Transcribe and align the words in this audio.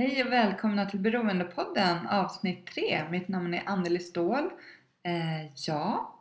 Hej 0.00 0.24
och 0.24 0.32
välkomna 0.32 0.86
till 0.86 1.00
Beroendepodden 1.00 2.06
avsnitt 2.06 2.66
3. 2.66 3.04
Mitt 3.10 3.28
namn 3.28 3.54
är 3.54 3.62
Anneli 3.66 3.98
Ståhl. 3.98 4.50
Eh, 5.02 5.46
ja, 5.66 6.14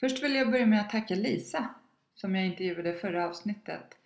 först 0.00 0.22
vill 0.22 0.34
jag 0.34 0.50
börja 0.50 0.66
med 0.66 0.80
att 0.80 0.90
tacka 0.90 1.14
Lisa 1.14 1.68
som 2.14 2.34
jag 2.34 2.46
intervjuade 2.46 2.90
i 2.90 2.98
förra 2.98 3.28
avsnittet. 3.28 3.96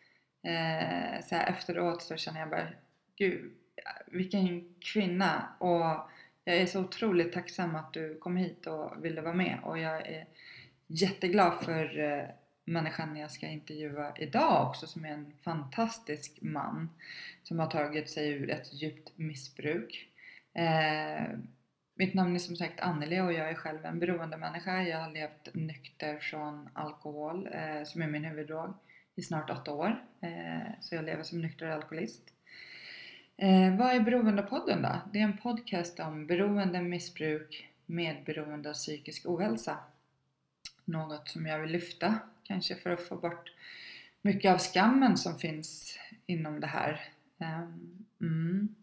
Eh, 0.42 1.24
så 1.24 1.34
här 1.34 1.46
efteråt 1.46 2.02
så 2.02 2.16
känner 2.16 2.40
jag 2.40 2.50
bara, 2.50 2.68
gud 3.16 3.52
vilken 4.06 4.74
kvinna 4.80 5.48
och 5.58 6.10
jag 6.44 6.56
är 6.56 6.66
så 6.66 6.80
otroligt 6.80 7.32
tacksam 7.32 7.76
att 7.76 7.92
du 7.92 8.18
kom 8.18 8.36
hit 8.36 8.66
och 8.66 9.04
ville 9.04 9.20
vara 9.20 9.34
med 9.34 9.58
och 9.62 9.78
jag 9.78 10.08
är 10.08 10.26
jätteglad 10.86 11.64
för 11.64 11.98
eh, 11.98 12.24
människan 12.64 13.16
jag 13.16 13.30
ska 13.30 13.46
intervjua 13.46 14.12
idag 14.16 14.68
också 14.68 14.86
som 14.86 15.04
är 15.04 15.08
en 15.08 15.32
fantastisk 15.42 16.38
man 16.40 16.90
som 17.42 17.58
har 17.58 17.66
tagit 17.66 18.10
sig 18.10 18.30
ur 18.30 18.50
ett 18.50 18.72
djupt 18.72 19.18
missbruk. 19.18 20.08
Eh, 20.52 21.38
mitt 21.94 22.14
namn 22.14 22.34
är 22.34 22.38
som 22.38 22.56
sagt 22.56 22.80
Anneli 22.80 23.20
och 23.20 23.32
jag 23.32 23.50
är 23.50 23.54
själv 23.54 23.84
en 23.84 23.98
beroendemänniska. 23.98 24.82
Jag 24.82 24.98
har 24.98 25.10
levt 25.10 25.54
nykter 25.54 26.18
från 26.18 26.68
alkohol 26.72 27.48
eh, 27.52 27.84
som 27.84 28.02
är 28.02 28.06
min 28.06 28.24
huvuddrog 28.24 28.74
i 29.14 29.22
snart 29.22 29.50
åtta 29.50 29.72
år. 29.72 30.04
Eh, 30.20 30.72
så 30.80 30.94
jag 30.94 31.04
lever 31.04 31.22
som 31.22 31.40
nykter 31.40 31.66
alkoholist. 31.66 32.22
Eh, 33.36 33.76
vad 33.76 33.96
är 33.96 34.00
Beroendepodden 34.00 34.82
då? 34.82 35.00
Det 35.12 35.18
är 35.18 35.24
en 35.24 35.36
podcast 35.36 36.00
om 36.00 36.26
beroende, 36.26 36.82
missbruk, 36.82 37.68
medberoende 37.86 38.68
och 38.68 38.74
psykisk 38.74 39.26
ohälsa. 39.26 39.76
Något 40.84 41.28
som 41.28 41.46
jag 41.46 41.58
vill 41.58 41.70
lyfta 41.70 42.18
kanske 42.44 42.76
för 42.76 42.90
att 42.90 43.08
få 43.08 43.16
bort 43.16 43.52
mycket 44.22 44.52
av 44.52 44.58
skammen 44.58 45.16
som 45.16 45.38
finns 45.38 45.98
inom 46.26 46.60
det 46.60 46.66
här. 46.66 47.08
Ehm, 47.38 48.04
mm. 48.20 48.74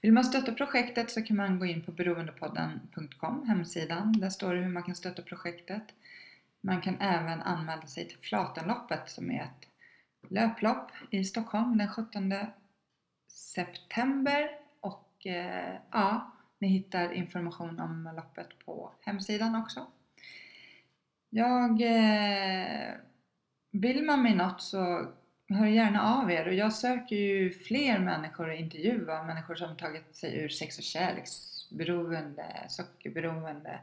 Vill 0.00 0.12
man 0.12 0.24
stötta 0.24 0.52
projektet 0.52 1.10
så 1.10 1.22
kan 1.22 1.36
man 1.36 1.58
gå 1.58 1.66
in 1.66 1.82
på 1.82 1.92
beroendepodden.com, 1.92 3.48
hemsidan. 3.48 4.12
Där 4.12 4.30
står 4.30 4.54
det 4.54 4.60
hur 4.60 4.68
man 4.68 4.82
kan 4.82 4.94
stötta 4.94 5.22
projektet. 5.22 5.82
Man 6.60 6.80
kan 6.80 7.00
även 7.00 7.42
anmäla 7.42 7.86
sig 7.86 8.08
till 8.08 8.18
Flatenloppet 8.18 9.10
som 9.10 9.30
är 9.30 9.42
ett 9.42 9.68
löplopp 10.30 10.90
i 11.10 11.24
Stockholm 11.24 11.78
den 11.78 11.88
17 11.88 12.32
september 13.28 14.50
och 14.80 15.26
eh, 15.26 15.74
ja, 15.90 16.32
ni 16.58 16.68
hittar 16.68 17.12
information 17.12 17.80
om 17.80 18.12
loppet 18.16 18.58
på 18.64 18.92
hemsidan 19.00 19.56
också. 19.56 19.86
Jag... 21.34 21.82
Eh, 21.82 22.94
vill 23.70 24.04
man 24.04 24.22
mig 24.22 24.34
något 24.34 24.62
så 24.62 25.06
hör 25.48 25.66
gärna 25.66 26.02
av 26.02 26.30
er. 26.30 26.46
Och 26.46 26.54
jag 26.54 26.72
söker 26.72 27.16
ju 27.16 27.50
fler 27.50 27.98
människor 27.98 28.50
att 28.50 28.58
intervjua, 28.58 29.22
människor 29.22 29.54
som 29.54 29.76
tagit 29.76 30.16
sig 30.16 30.38
ur 30.38 30.48
sex 30.48 30.78
och 30.78 30.84
kärleksberoende, 30.84 32.46
sockerberoende 32.68 33.80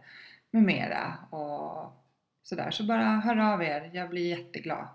med 0.52 0.64
mera. 0.64 1.18
Och 1.30 1.94
sådär. 2.44 2.72
Så 2.72 2.84
bara 2.84 3.04
hör 3.04 3.54
av 3.54 3.64
er, 3.64 3.90
jag 3.94 4.10
blir 4.10 4.38
jätteglad. 4.38 4.88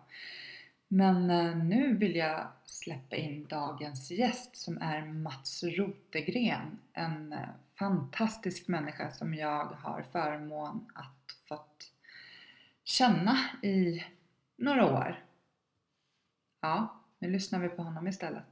Men 0.88 1.30
eh, 1.30 1.56
nu 1.56 1.96
vill 1.96 2.16
jag 2.16 2.46
släppa 2.64 3.16
in 3.16 3.46
dagens 3.48 4.10
gäst 4.10 4.56
som 4.56 4.78
är 4.78 5.02
Mats 5.02 5.64
Rotegren, 5.64 6.78
en 6.92 7.32
eh, 7.32 7.38
fantastisk 7.78 8.68
människa 8.68 9.10
som 9.10 9.34
jag 9.34 9.64
har 9.64 10.04
förmån 10.12 10.90
att 10.94 11.48
fått 11.48 11.93
känna 12.84 13.36
i 13.62 14.04
några 14.58 14.86
år. 14.86 15.24
Ja, 16.60 16.88
nu 17.18 17.30
lyssnar 17.30 17.60
vi 17.60 17.68
på 17.68 17.82
honom 17.82 18.08
istället. 18.08 18.44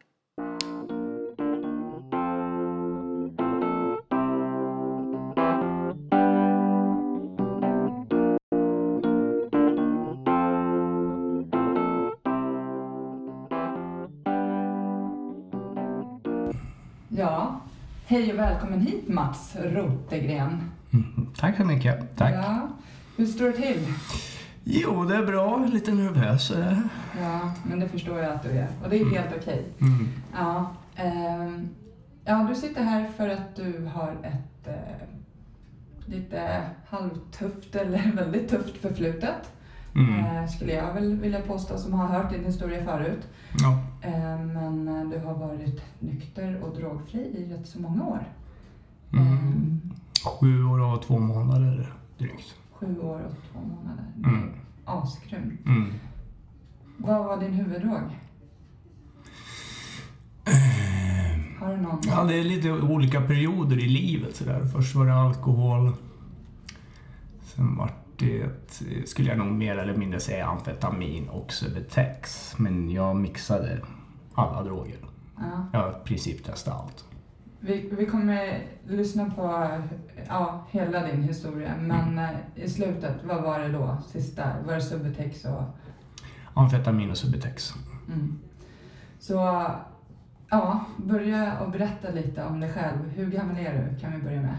Ja, 17.08 17.60
hej 18.06 18.32
och 18.32 18.38
välkommen 18.38 18.80
hit 18.80 19.08
Mats 19.08 19.56
Rotegren. 19.56 20.70
Mm, 20.92 21.32
tack 21.36 21.56
så 21.56 21.64
mycket. 21.64 22.16
Tack. 22.16 22.34
Ja, 22.34 22.68
hur 23.16 23.26
står 23.26 23.46
det 23.46 23.52
till? 23.52 23.86
Jo, 24.64 25.04
det 25.04 25.16
är 25.16 25.26
bra. 25.26 25.66
Lite 25.72 25.92
nervös 25.92 26.50
är 26.50 26.60
det. 26.60 26.82
Ja, 27.20 27.52
men 27.64 27.80
det 27.80 27.88
förstår 27.88 28.18
jag 28.18 28.32
att 28.32 28.42
du 28.42 28.50
är. 28.50 28.68
Och 28.82 28.90
det 28.90 29.00
är 29.00 29.10
helt 29.10 29.34
okej. 29.40 29.64
Mm. 29.80 30.08
Ja, 30.34 30.70
ehm, 30.96 31.68
ja, 32.24 32.46
du 32.48 32.54
sitter 32.54 32.82
här 32.82 33.08
för 33.16 33.28
att 33.28 33.56
du 33.56 33.90
har 33.94 34.16
ett 34.22 34.66
eh, 34.68 35.08
lite 36.06 36.62
halvtufft 36.88 37.74
eller 37.74 38.12
väldigt 38.16 38.48
tufft 38.48 38.76
förflutet. 38.76 39.52
Mm. 39.94 40.24
Eh, 40.24 40.48
skulle 40.48 40.72
jag 40.72 40.94
väl 40.94 41.16
vilja 41.16 41.40
påstå 41.40 41.78
som 41.78 41.92
har 41.92 42.06
hört 42.06 42.32
din 42.32 42.44
historia 42.44 42.84
förut. 42.84 43.28
Ja. 43.58 43.78
Eh, 44.08 44.40
men 44.40 44.88
eh, 44.88 45.08
du 45.10 45.26
har 45.26 45.34
varit 45.34 45.82
nykter 45.98 46.60
och 46.62 46.76
drogfri 46.76 47.20
i 47.20 47.52
rätt 47.54 47.68
så 47.68 47.80
många 47.80 48.04
år. 48.04 48.26
Mm. 49.12 49.26
Ehm, 49.26 49.80
Sju 50.24 50.64
år 50.64 50.80
och 50.80 51.02
två 51.02 51.18
månader 51.18 51.92
drygt. 52.18 52.54
Sju 52.82 53.00
år 53.00 53.20
och 53.20 53.52
två 53.52 53.60
månader. 53.60 54.04
Mm. 54.24 54.50
Asgrymt. 54.84 55.66
Mm. 55.66 55.92
Vad 56.96 57.24
var 57.24 57.40
din 57.40 57.52
huvuddrog? 57.52 58.18
Har 61.60 61.76
du 61.76 61.76
någon? 61.76 62.00
Ja, 62.06 62.24
det 62.24 62.34
är 62.34 62.44
lite 62.44 62.72
olika 62.72 63.20
perioder 63.20 63.78
i 63.78 63.88
livet. 63.88 64.36
Så 64.36 64.44
där. 64.44 64.60
Först 64.60 64.94
var 64.94 65.06
det 65.06 65.14
alkohol. 65.14 65.92
Sen 67.42 67.76
var 67.76 67.90
det, 68.16 68.50
skulle 69.08 69.28
jag 69.28 69.38
nog 69.38 69.52
mer 69.52 69.76
eller 69.76 69.96
mindre 69.96 70.20
säga, 70.20 70.46
amfetamin 70.46 71.28
och 71.28 71.52
Subutex. 71.52 72.54
Men 72.58 72.90
jag 72.90 73.16
mixade 73.16 73.80
alla 74.34 74.62
droger. 74.62 74.96
Ja. 75.36 75.66
Jag 75.72 75.80
har 75.80 75.90
i 75.90 76.04
princip 76.04 76.44
testat 76.44 76.74
allt. 76.74 77.04
Vi, 77.64 77.88
vi 77.98 78.06
kommer 78.06 78.66
lyssna 78.86 79.30
på 79.30 79.68
ja, 80.28 80.66
hela 80.70 81.06
din 81.06 81.22
historia, 81.22 81.74
men 81.80 82.18
eh, 82.18 82.30
i 82.54 82.68
slutet, 82.68 83.16
vad 83.24 83.42
var 83.42 83.58
det 83.58 83.68
då? 83.68 83.98
Sista, 84.06 84.44
var 84.66 84.74
det 84.74 84.80
Subutex 84.80 85.44
och... 85.44 85.62
Amfetamin 86.54 87.10
och 87.10 87.16
Subutex. 87.16 87.74
Mm. 88.08 88.38
Så, 89.18 89.34
ja, 90.50 90.84
börja 90.96 91.58
och 91.60 91.70
berätta 91.70 92.10
lite 92.10 92.44
om 92.44 92.60
dig 92.60 92.72
själv. 92.72 92.98
Hur 93.14 93.30
gammal 93.30 93.58
är 93.58 93.72
du? 93.72 94.00
Kan 94.00 94.12
vi 94.12 94.18
börja 94.18 94.42
med? 94.42 94.56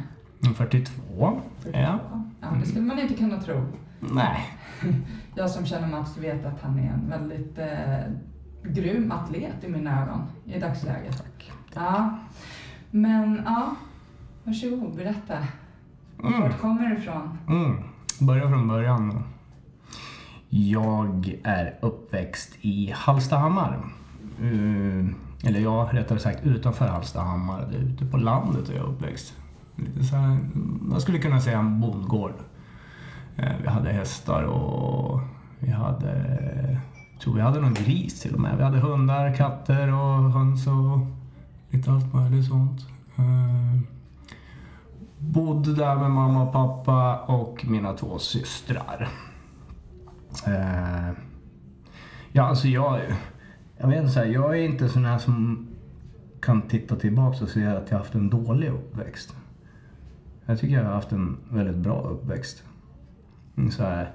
42. 0.55 1.41
Ja. 1.73 1.99
Ja, 2.41 2.47
det 2.59 2.65
skulle 2.65 2.85
man 2.85 2.99
inte 2.99 3.13
kunna 3.13 3.41
tro. 3.41 3.65
Nej. 3.99 4.49
Jag 5.35 5.49
som 5.49 5.65
känner 5.65 5.87
Mats 5.87 6.17
vet 6.17 6.45
att 6.45 6.61
han 6.61 6.79
är 6.79 6.93
en 6.93 7.09
väldigt 7.09 7.59
eh, 7.59 8.13
grym 8.63 9.11
atlet 9.11 9.63
i 9.63 9.67
mina 9.67 10.03
ögon 10.03 10.21
i 10.45 10.59
dagsläget. 10.59 11.17
Tack. 11.17 11.51
Ja, 11.73 12.17
men 12.93 13.41
ja, 13.45 13.75
varsågod, 14.43 14.95
berätta. 14.95 15.37
Mm. 16.23 16.41
Vart 16.41 16.59
kommer 16.59 16.89
du 16.89 16.97
ifrån? 16.97 17.37
Mm. 17.47 17.75
Börja 18.19 18.49
från 18.49 18.67
början. 18.67 19.23
Jag 20.49 21.39
är 21.43 21.75
uppväxt 21.81 22.57
i 22.61 22.93
Hallstahammar. 22.95 23.79
Uh, 24.41 25.09
eller 25.43 25.59
ja, 25.59 25.89
rättare 25.91 26.19
sagt 26.19 26.45
utanför 26.45 26.87
Hallstahammar. 26.87 27.68
Det 27.71 27.77
är 27.77 27.81
ute 27.81 28.06
på 28.06 28.18
landet 28.18 28.69
är 28.69 28.73
jag 28.73 28.85
uppväxt. 28.85 29.33
Lite 29.75 30.03
så 30.03 30.15
här, 30.15 30.38
man 30.81 31.01
skulle 31.01 31.19
kunna 31.19 31.41
säga 31.41 31.59
en 31.59 31.81
bondgård. 31.81 32.33
Eh, 33.35 33.53
vi 33.62 33.68
hade 33.68 33.91
hästar 33.91 34.44
och 34.44 35.21
vi 35.59 35.71
hade, 35.71 36.39
jag 37.13 37.21
tror 37.21 37.35
vi 37.35 37.41
hade 37.41 37.62
någon 37.62 37.73
gris 37.73 38.21
till 38.21 38.33
och 38.33 38.41
med. 38.41 38.57
Vi 38.57 38.63
hade 38.63 38.79
hundar, 38.79 39.35
katter 39.35 39.94
och 39.94 40.31
höns 40.31 40.68
och 40.68 41.22
lite 41.73 41.91
allt 41.91 42.13
möjligt 42.13 42.45
sånt. 42.45 42.81
Eh, 43.17 43.79
bodde 45.17 45.75
där 45.75 45.95
med 45.95 46.11
mamma 46.11 46.43
och 46.43 46.53
pappa 46.53 47.17
och 47.17 47.65
mina 47.65 47.93
två 47.93 48.19
systrar. 48.19 49.09
Eh, 50.47 51.11
ja, 52.31 52.43
alltså 52.43 52.67
jag... 52.67 52.99
Jag 53.77 53.87
vet 53.87 53.99
inte, 53.99 54.11
så 54.11 54.19
här, 54.19 54.25
jag 54.25 54.59
är 54.59 54.63
inte 54.63 54.89
sån 54.89 55.05
här 55.05 55.17
som 55.17 55.67
kan 56.41 56.61
titta 56.61 56.95
tillbaka 56.95 57.43
och 57.43 57.49
se 57.49 57.65
att 57.65 57.91
jag 57.91 57.97
haft 57.97 58.15
en 58.15 58.29
dålig 58.29 58.69
uppväxt. 58.69 59.35
Jag 60.45 60.59
tycker 60.59 60.75
jag 60.75 60.83
har 60.83 60.93
haft 60.93 61.11
en 61.11 61.37
väldigt 61.49 61.75
bra 61.75 62.01
uppväxt. 62.01 62.63
Så 63.71 63.83
här, 63.83 64.11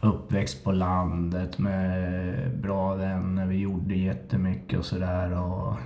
uppväxt 0.00 0.64
på 0.64 0.72
landet 0.72 1.58
med 1.58 2.58
bra 2.62 2.94
vänner, 2.94 3.46
vi 3.46 3.56
gjorde 3.56 3.94
jättemycket 3.94 4.78
och 4.78 4.84
sådär. 4.84 5.38
Och, 5.38 5.76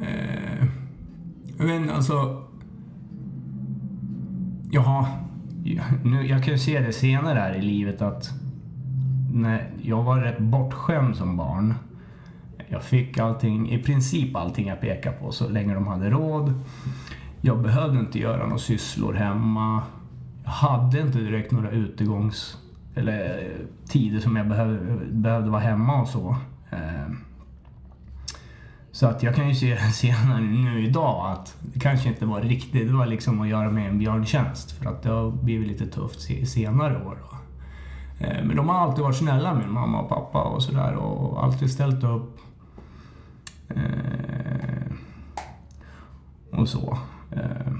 eh, 0.00 0.66
men 1.56 1.90
alltså... 1.90 2.44
Jaha, 4.70 5.06
nu, 6.04 6.26
jag 6.26 6.44
kan 6.44 6.52
ju 6.52 6.58
se 6.58 6.80
det 6.80 6.92
senare 6.92 7.38
här 7.38 7.54
i 7.54 7.62
livet 7.62 8.02
att 8.02 8.30
när 9.32 9.70
jag 9.82 10.02
var 10.02 10.18
rätt 10.18 10.38
bortskämd 10.38 11.16
som 11.16 11.36
barn. 11.36 11.74
Jag 12.68 12.82
fick 12.82 13.18
allting, 13.18 13.70
i 13.70 13.82
princip 13.82 14.36
allting 14.36 14.68
jag 14.68 14.80
pekade 14.80 15.16
på 15.16 15.32
så 15.32 15.48
länge 15.48 15.74
de 15.74 15.86
hade 15.86 16.10
råd. 16.10 16.54
Jag 17.40 17.62
behövde 17.62 17.98
inte 17.98 18.18
göra 18.18 18.42
några 18.44 18.58
sysslor 18.58 19.14
hemma. 19.14 19.82
Jag 20.44 20.50
hade 20.50 21.00
inte 21.00 21.18
direkt 21.18 21.52
några 21.52 21.70
utegångs 21.70 22.58
eller 22.94 23.28
eh, 23.28 23.88
tider 23.88 24.20
som 24.20 24.36
jag 24.36 24.48
behövde, 24.48 25.04
behövde 25.10 25.50
vara 25.50 25.60
hemma 25.60 26.00
och 26.00 26.08
så. 26.08 26.36
Eh, 26.70 27.12
så 28.98 29.06
att 29.06 29.22
jag 29.22 29.34
kan 29.34 29.48
ju 29.48 29.54
se 29.54 29.76
senare 29.92 30.40
nu 30.40 30.84
idag 30.84 31.32
att 31.32 31.56
det 31.60 31.80
kanske 31.80 32.08
inte 32.08 32.26
var 32.26 32.40
riktigt, 32.40 32.88
det 32.88 32.94
var 32.94 33.06
liksom 33.06 33.40
att 33.40 33.48
göra 33.48 33.70
mig 33.70 33.86
en 33.86 33.98
björntjänst. 33.98 34.70
För 34.70 34.86
att 34.86 35.02
det 35.02 35.10
har 35.10 35.30
blivit 35.30 35.68
lite 35.68 35.86
tufft 35.86 36.20
senare 36.48 37.06
år. 37.06 37.18
Då. 37.20 37.36
Eh, 38.26 38.44
men 38.44 38.56
de 38.56 38.68
har 38.68 38.78
alltid 38.78 39.04
varit 39.04 39.16
snälla, 39.16 39.54
min 39.54 39.72
mamma 39.72 40.00
och 40.00 40.08
pappa 40.08 40.42
och 40.42 40.62
sådär 40.62 40.94
och 40.94 41.44
alltid 41.44 41.70
ställt 41.70 42.04
upp. 42.04 42.38
Eh, 43.68 44.92
och 46.50 46.68
så. 46.68 46.98
Eh. 47.30 47.72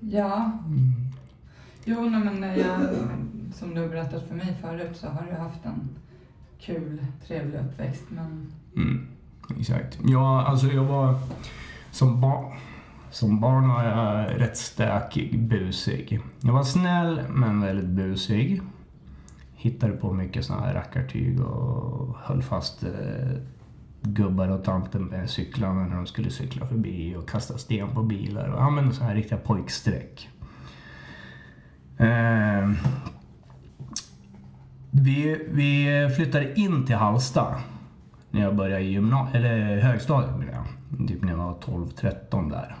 Ja. 0.00 0.52
Mm. 0.66 0.92
Jo, 1.84 2.00
men 2.00 2.42
jag, 2.42 2.80
som 3.54 3.74
du 3.74 3.80
har 3.80 3.88
berättat 3.88 4.22
för 4.28 4.34
mig 4.34 4.56
förut 4.60 4.96
så 4.96 5.08
har 5.08 5.26
du 5.30 5.36
haft 5.36 5.64
en 5.64 5.88
kul, 6.66 7.06
trevlig 7.26 7.58
uppväxt. 7.58 8.04
Men... 8.08 8.52
Mm, 8.76 9.06
exakt. 9.58 9.98
Ja, 10.04 10.42
alltså 10.46 10.66
jag 10.66 10.84
var 10.84 11.18
som 11.90 12.20
barn. 12.20 12.56
Som 13.10 13.40
barn 13.40 13.68
var 13.68 13.84
jag 13.84 14.40
rätt 14.40 14.56
stökig, 14.56 15.38
busig. 15.38 16.20
Jag 16.40 16.52
var 16.52 16.62
snäll 16.62 17.20
men 17.30 17.60
väldigt 17.60 17.88
busig. 17.88 18.62
Hittade 19.54 19.92
på 19.92 20.12
mycket 20.12 20.44
sådana 20.44 20.66
här 20.66 20.74
rackartyg 20.74 21.40
och 21.40 22.16
höll 22.18 22.42
fast 22.42 22.84
eh, 22.84 22.90
gubbar 24.02 24.48
och 24.48 24.64
tanter 24.64 24.98
med 24.98 25.30
cyklarna 25.30 25.86
när 25.86 25.96
de 25.96 26.06
skulle 26.06 26.30
cykla 26.30 26.66
förbi 26.66 27.16
och 27.16 27.28
kasta 27.28 27.58
sten 27.58 27.94
på 27.94 28.02
bilar 28.02 28.48
och 28.48 28.62
använde 28.62 28.94
sådana 28.94 29.08
här 29.08 29.16
riktiga 29.16 29.38
pojkstreck. 29.38 30.28
Eh, 31.98 32.70
vi, 34.94 35.46
vi 35.50 36.08
flyttade 36.16 36.60
in 36.60 36.86
till 36.86 36.96
Hallsta 36.96 37.54
när 38.30 38.42
jag 38.42 38.56
började 38.56 38.82
i 38.82 38.92
gymna- 38.92 39.28
eller 39.32 39.80
högstadiet. 39.80 40.34
Typ 41.08 41.22
när 41.22 41.30
jag 41.30 41.38
var 41.38 41.54
12-13 41.54 42.50
där. 42.50 42.76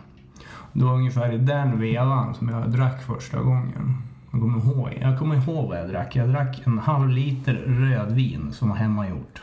Det 0.72 0.84
var 0.84 0.94
ungefär 0.94 1.32
i 1.32 1.38
den 1.38 1.80
vevan 1.80 2.34
som 2.34 2.48
jag 2.48 2.70
drack 2.70 3.02
första 3.02 3.40
gången. 3.40 4.02
Jag 4.30 4.40
kommer, 4.40 4.58
ihåg, 4.58 4.98
jag 5.00 5.18
kommer 5.18 5.36
ihåg 5.36 5.68
vad 5.68 5.78
jag 5.78 5.88
drack. 5.88 6.16
Jag 6.16 6.28
drack 6.28 6.62
en 6.66 6.78
halv 6.78 7.08
liter 7.08 7.54
rödvin 7.54 8.52
som 8.52 8.68
var 8.68 8.76
hemmagjort. 8.76 9.42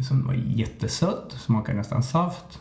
Som 0.00 0.26
var 0.26 0.34
jättesött, 0.34 1.32
smakade 1.32 1.78
nästan 1.78 2.02
saft. 2.02 2.60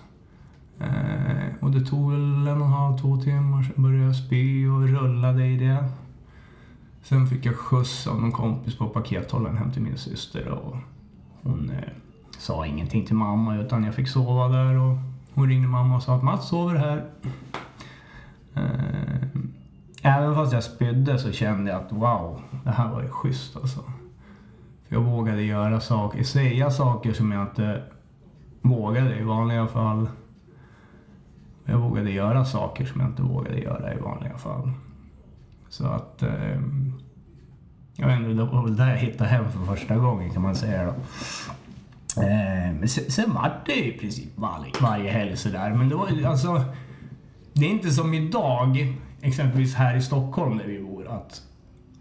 Eh, 0.79 1.55
och 1.59 1.71
det 1.71 1.85
tog 1.85 2.11
väl 2.11 2.47
en 2.47 2.61
och 2.61 2.67
en 2.67 2.73
halv, 2.73 2.97
två 2.97 3.17
timmar, 3.17 3.63
sen 3.63 3.83
började 3.83 4.05
jag 4.05 4.15
spy 4.15 4.67
och 4.67 4.87
rullade 4.87 5.45
i 5.45 5.57
det. 5.57 5.85
Sen 7.05 7.27
fick 7.27 7.45
jag 7.45 7.55
skjuts 7.55 8.07
av 8.07 8.21
någon 8.21 8.31
kompis 8.31 8.77
på 8.77 8.89
pakethållaren 8.89 9.57
hem 9.57 9.71
till 9.71 9.81
min 9.81 9.97
syster 9.97 10.47
och 10.47 10.75
hon 11.43 11.69
eh, 11.69 11.89
sa 12.37 12.65
ingenting 12.65 13.05
till 13.05 13.15
mamma 13.15 13.55
utan 13.55 13.83
jag 13.83 13.95
fick 13.95 14.07
sova 14.07 14.47
där 14.47 14.79
och 14.79 14.97
hon 15.33 15.49
ringde 15.49 15.67
mamma 15.67 15.95
och 15.95 16.03
sa 16.03 16.15
att 16.15 16.23
Mats 16.23 16.49
sover 16.49 16.75
här. 16.75 17.05
Eh, 18.53 19.27
även 20.01 20.35
fast 20.35 20.53
jag 20.53 20.63
spydde 20.63 21.19
så 21.19 21.31
kände 21.31 21.71
jag 21.71 21.81
att 21.81 21.91
wow, 21.91 22.41
det 22.63 22.71
här 22.71 22.91
var 22.91 23.01
ju 23.01 23.09
schysst 23.09 23.55
alltså. 23.55 23.79
För 24.87 24.95
jag 24.95 25.01
vågade 25.01 25.43
göra 25.43 25.79
saker, 25.79 26.23
säga 26.23 26.71
saker 26.71 27.13
som 27.13 27.31
jag 27.31 27.41
inte 27.41 27.83
vågade 28.61 29.19
i 29.19 29.23
vanliga 29.23 29.67
fall. 29.67 30.09
Jag 31.65 31.77
vågade 31.77 32.11
göra 32.11 32.45
saker 32.45 32.85
som 32.85 33.01
jag 33.01 33.09
inte 33.09 33.21
vågade 33.21 33.59
göra 33.59 33.93
i 33.93 33.99
vanliga 33.99 34.37
fall. 34.37 34.71
Så 35.69 35.87
att... 35.87 36.23
Eh, 36.23 36.59
jag 37.95 38.07
vet 38.07 38.19
inte, 38.19 38.29
det 38.29 38.43
var 38.43 38.63
väl 38.63 38.75
där 38.75 38.89
jag 38.89 38.97
hittade 38.97 39.29
hem 39.29 39.51
för 39.51 39.75
första 39.75 39.95
gången 39.95 40.33
kan 40.33 40.41
man 40.41 40.55
säga 40.55 40.83
då. 40.83 40.91
Eh, 42.21 42.73
men 42.79 42.87
sen, 42.87 43.11
sen 43.11 43.33
var 43.33 43.61
det 43.65 43.87
i 43.87 43.91
princip 43.91 44.29
varje, 44.35 44.71
varje 44.81 45.11
helg 45.11 45.37
sådär. 45.37 45.73
Men 45.73 45.89
det 45.89 45.95
var 45.95 46.25
alltså... 46.25 46.63
Det 47.53 47.65
är 47.65 47.69
inte 47.69 47.91
som 47.91 48.13
idag, 48.13 48.93
exempelvis 49.21 49.75
här 49.75 49.95
i 49.95 50.01
Stockholm 50.01 50.57
där 50.57 50.65
vi 50.65 50.79
bor, 50.79 51.07
att 51.07 51.41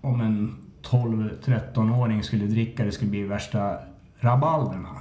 om 0.00 0.20
en 0.20 0.56
12-13-åring 0.82 2.22
skulle 2.22 2.46
dricka 2.46 2.84
det 2.84 2.92
skulle 2.92 3.10
bli 3.10 3.22
värsta 3.22 3.78
rabalderna. 4.20 4.96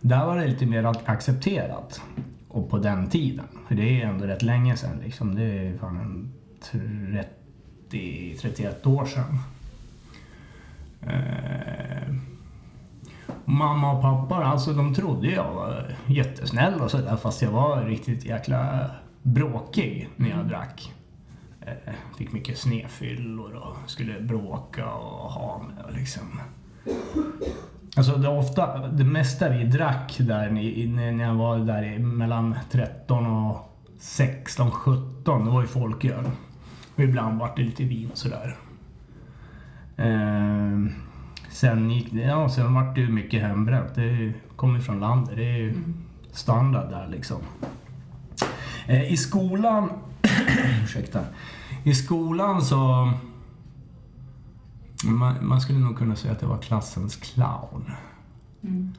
Där 0.00 0.26
var 0.26 0.36
det 0.36 0.46
lite 0.46 0.66
mer 0.66 0.92
accepterat. 1.04 2.02
Och 2.48 2.70
på 2.70 2.78
den 2.78 3.08
tiden. 3.08 3.44
För 3.68 3.74
det 3.74 4.02
är 4.02 4.06
ändå 4.06 4.24
rätt 4.24 4.42
länge 4.42 4.76
sedan 4.76 5.00
liksom. 5.04 5.34
Det 5.34 5.42
är 5.42 5.78
fan 5.78 6.32
30-31 7.90 8.88
år 8.88 9.04
sedan. 9.04 9.38
Eh, 11.06 12.14
mamma 13.44 13.92
och 13.92 14.02
pappa, 14.02 14.44
alltså 14.44 14.72
de 14.72 14.94
trodde 14.94 15.30
jag 15.30 15.54
var 15.54 15.96
jättesnäll 16.06 16.80
och 16.80 16.90
sådär 16.90 17.16
fast 17.16 17.42
jag 17.42 17.50
var 17.50 17.82
riktigt 17.84 18.24
jäkla 18.24 18.90
bråkig 19.22 20.08
när 20.16 20.30
jag 20.30 20.48
drack. 20.48 20.92
Eh, 21.60 21.92
fick 22.18 22.32
mycket 22.32 22.58
snefyllor 22.58 23.52
och 23.54 23.90
skulle 23.90 24.20
bråka 24.20 24.86
och 24.92 25.32
ha 25.32 25.62
mig 25.62 25.84
och 25.84 25.92
liksom. 25.92 26.40
Alltså 27.96 28.16
det, 28.16 28.28
ofta, 28.28 28.88
det 28.88 29.04
mesta 29.04 29.48
vi 29.48 29.64
drack 29.64 30.16
där 30.18 30.50
när 30.50 31.24
jag 31.24 31.34
var 31.34 31.58
där 31.58 31.98
mellan 31.98 32.54
13 32.70 33.26
och 33.26 33.78
16, 33.98 34.70
17, 34.70 35.44
det 35.44 35.50
var 35.50 35.60
ju 35.60 35.66
folköl. 35.66 36.30
Och 36.94 37.00
ibland 37.00 37.38
var 37.38 37.52
det 37.56 37.62
lite 37.62 37.84
vin 37.84 38.10
sådär. 38.14 38.56
Eh, 40.02 40.78
sen 41.50 41.90
gick 41.90 42.12
ja 42.12 42.48
sen 42.48 42.74
vart 42.74 42.94
det 42.94 43.00
ju 43.00 43.08
mycket 43.08 43.42
hembränt. 43.42 43.94
Det 43.94 44.32
kommer 44.56 44.80
från 44.80 45.00
landet, 45.00 45.36
det 45.36 45.44
är 45.44 45.56
ju 45.56 45.70
mm. 45.70 45.94
standard 46.32 46.90
där 46.90 47.08
liksom. 47.08 47.38
Eh, 48.86 49.12
I 49.12 49.16
skolan, 49.16 49.90
ursäkta. 50.84 51.20
I 51.84 51.94
skolan 51.94 52.62
så 52.62 53.12
man, 55.04 55.46
man, 55.46 55.60
skulle 55.60 55.78
nog 55.78 55.98
kunna 55.98 56.16
säga 56.16 56.32
att 56.32 56.40
det 56.40 56.46
var 56.46 56.58
klassens 56.58 57.16
clown. 57.16 57.92
Mm. 58.62 58.92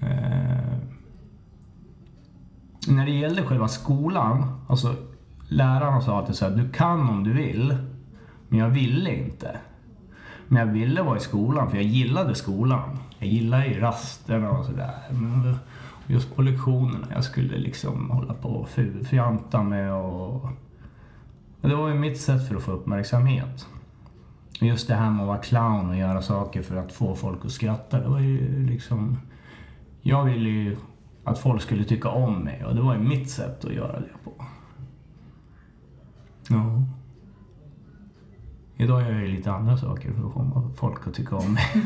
Eh, 0.00 0.78
när 2.88 3.06
det 3.06 3.12
gällde 3.12 3.42
själva 3.42 3.68
skolan, 3.68 4.60
alltså 4.68 4.94
lärarna 5.48 6.00
sa 6.00 6.18
alltid 6.18 6.34
så 6.34 6.48
här, 6.48 6.56
du 6.56 6.68
kan 6.70 7.08
om 7.08 7.24
du 7.24 7.32
vill, 7.32 7.76
men 8.48 8.58
jag 8.58 8.68
ville 8.68 9.14
inte. 9.14 9.56
Men 10.48 10.66
jag 10.66 10.74
ville 10.74 11.02
vara 11.02 11.16
i 11.16 11.20
skolan, 11.20 11.70
för 11.70 11.76
jag 11.76 11.86
gillade 11.86 12.34
skolan. 12.34 12.98
Jag 13.18 13.28
gillade 13.28 13.66
ju 13.66 13.80
rasterna 13.80 14.50
och 14.50 14.64
sådär. 14.64 14.94
Just 16.06 16.36
på 16.36 16.42
lektionerna, 16.42 17.06
jag 17.14 17.24
skulle 17.24 17.58
liksom 17.58 18.10
hålla 18.10 18.34
på 18.34 18.48
och 18.48 18.68
fjanta 19.04 19.62
med 19.62 19.92
och... 19.92 20.48
Det 21.60 21.74
var 21.74 21.88
ju 21.88 21.94
mitt 21.94 22.20
sätt 22.20 22.48
för 22.48 22.56
att 22.56 22.62
få 22.62 22.72
uppmärksamhet. 22.72 23.66
Just 24.60 24.88
det 24.88 24.94
här 24.94 25.10
med 25.10 25.20
att 25.20 25.26
vara 25.26 25.38
clown 25.38 25.88
och 25.88 25.96
göra 25.96 26.22
saker 26.22 26.62
för 26.62 26.76
att 26.76 26.92
få 26.92 27.14
folk 27.14 27.44
att 27.44 27.50
skratta, 27.50 28.00
det 28.00 28.08
var 28.08 28.20
ju 28.20 28.66
liksom... 28.66 29.18
Jag 30.02 30.24
ville 30.24 30.48
ju 30.50 30.76
att 31.24 31.38
folk 31.38 31.62
skulle 31.62 31.84
tycka 31.84 32.08
om 32.08 32.38
mig 32.38 32.64
och 32.64 32.74
det 32.74 32.82
var 32.82 32.94
ju 32.94 33.00
mitt 33.00 33.30
sätt 33.30 33.64
att 33.64 33.74
göra 33.74 34.00
det 34.00 34.24
på. 34.24 34.44
Ja. 36.48 36.82
Idag 38.76 39.02
gör 39.02 39.20
jag 39.20 39.28
lite 39.28 39.52
andra 39.52 39.76
saker 39.76 40.12
för 40.12 40.26
att 40.26 40.32
få 40.32 40.70
folk 40.76 41.06
att 41.06 41.14
tycka 41.14 41.36
om 41.36 41.52
mig. 41.54 41.64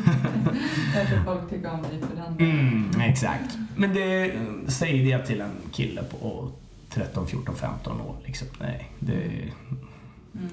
Kanske 0.94 1.22
folk 1.24 1.50
tycker 1.50 1.72
om 1.72 1.82
dig 1.82 2.00
för 2.00 2.16
den 2.16 2.50
mm, 2.50 3.00
Exakt. 3.00 3.58
Men 3.76 3.94
det, 3.94 4.32
säg 4.66 5.04
det 5.04 5.26
till 5.26 5.40
en 5.40 5.50
kille 5.72 6.02
på 6.02 6.50
13, 6.90 7.26
14, 7.26 7.54
15 7.54 8.00
år. 8.00 8.16
Liksom. 8.24 8.48
Nej, 8.60 8.90
det, 8.98 9.14
mm. 9.14 9.52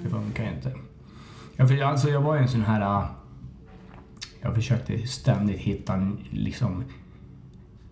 det 0.03 0.09
funkar 0.09 0.51
inte. 0.55 0.71
Jag, 1.55 1.69
för, 1.69 1.81
alltså, 1.81 2.09
jag 2.09 2.21
var 2.21 2.35
ju 2.35 2.41
en 2.41 2.49
sån 2.49 2.61
här... 2.61 3.07
Jag 4.41 4.55
försökte 4.55 5.07
ständigt 5.07 5.59
hitta 5.59 6.11
liksom, 6.31 6.83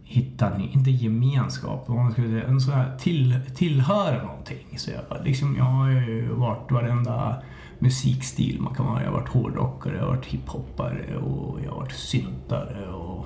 hitta, 0.04 0.60
inte 0.60 0.92
gemenskap, 0.92 1.88
man 1.88 2.12
skulle 2.12 2.28
säga, 2.28 2.48
en 2.48 2.62
sån 2.62 2.74
här 2.74 2.98
till, 2.98 3.40
tillhöra 3.56 4.24
någonting. 4.24 4.78
Så 4.78 4.92
jag, 4.92 5.26
liksom, 5.26 5.56
jag 5.58 5.64
har 5.64 5.90
ju 5.90 6.30
varit 6.30 6.72
varenda 6.72 7.44
musikstil 7.84 8.62
man 8.62 8.76
kan. 8.76 8.86
Jag 8.86 9.12
har 9.12 9.20
varit 9.20 9.30
hårdrockare, 9.30 9.96
jag 9.96 10.02
har 10.02 10.16
varit 10.16 10.26
hiphoppare 10.26 11.18
och 11.18 11.60
jag 11.66 11.72
har 11.72 11.78
varit 11.78 11.92
syntare 11.92 12.88
och 12.88 13.26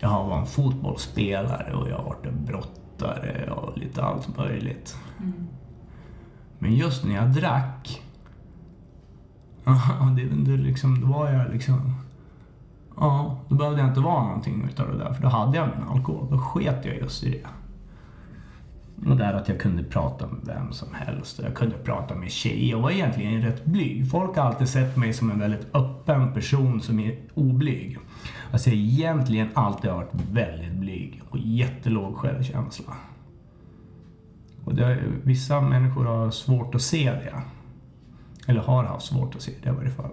jag 0.00 0.08
har 0.08 0.28
varit 0.28 0.40
en 0.40 0.46
fotbollsspelare 0.46 1.74
och 1.74 1.88
jag 1.88 1.96
har 1.96 2.04
varit 2.04 2.26
en 2.26 2.44
brottare 2.44 3.50
och 3.50 3.78
lite 3.78 4.02
allt 4.02 4.36
möjligt. 4.36 4.96
Mm. 5.18 5.46
Men 6.58 6.74
just 6.74 7.04
när 7.04 7.14
jag 7.14 7.32
drack, 7.32 8.02
det, 10.16 10.22
det 10.22 10.56
liksom, 10.56 11.00
då 11.00 11.06
var 11.06 11.30
jag 11.30 11.52
liksom 11.52 11.94
Ja, 12.96 13.36
då 13.48 13.54
behövde 13.54 13.80
jag 13.80 13.88
inte 13.90 14.00
vara 14.00 14.24
någonting 14.24 14.68
utav 14.72 14.92
det 14.92 14.98
där 14.98 15.12
för 15.12 15.22
då 15.22 15.28
hade 15.28 15.56
jag 15.56 15.68
min 15.68 15.88
alkohol. 15.88 16.26
Då 16.30 16.38
sket 16.38 16.84
jag 16.84 16.96
just 16.96 17.24
i 17.24 17.30
det. 17.30 17.48
Och 19.06 19.16
där 19.16 19.34
att 19.34 19.48
jag 19.48 19.60
kunde 19.60 19.82
prata 19.82 20.26
med 20.26 20.40
vem 20.42 20.72
som 20.72 20.88
helst. 20.94 21.40
Jag 21.42 21.54
kunde 21.54 21.76
prata 21.76 22.14
med 22.14 22.30
tjejer. 22.30 22.70
Jag 22.70 22.80
var 22.80 22.90
egentligen 22.90 23.42
rätt 23.42 23.64
blyg. 23.64 24.10
Folk 24.10 24.36
har 24.36 24.44
alltid 24.44 24.68
sett 24.68 24.96
mig 24.96 25.12
som 25.12 25.30
en 25.30 25.38
väldigt 25.38 25.74
öppen 25.74 26.34
person 26.34 26.80
som 26.80 27.00
är 27.00 27.18
oblyg. 27.34 27.98
Alltså 28.52 28.70
jag 28.70 28.76
har 28.76 28.82
egentligen 28.82 29.48
alltid 29.54 29.90
varit 29.90 30.14
väldigt 30.32 30.72
blyg 30.72 31.22
och 31.30 31.38
jättelåg 31.38 32.16
självkänsla. 32.16 32.96
Och 34.64 34.74
det, 34.74 34.98
vissa 35.22 35.60
människor 35.60 36.04
har 36.04 36.30
svårt 36.30 36.74
att 36.74 36.82
se 36.82 37.10
det. 37.10 37.42
Eller 38.46 38.60
har 38.60 38.84
haft 38.84 39.06
svårt 39.06 39.34
att 39.34 39.42
se 39.42 39.52
det 39.62 39.68
i 39.68 39.72
varje 39.72 39.90
fall. 39.90 40.10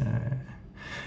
Eh, 0.00 0.38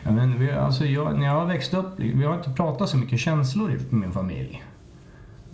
ja, 0.03 0.11
men 0.11 0.39
vi, 0.39 0.51
alltså 0.51 0.85
jag, 0.85 1.19
när 1.19 1.25
jag 1.25 1.33
har 1.33 1.45
växt 1.45 1.73
upp, 1.73 1.93
vi 1.97 2.23
har 2.23 2.35
inte 2.35 2.49
pratat 2.49 2.89
så 2.89 2.97
mycket 2.97 3.19
känslor 3.19 3.71
i 3.71 3.95
min 3.95 4.11
familj. 4.11 4.63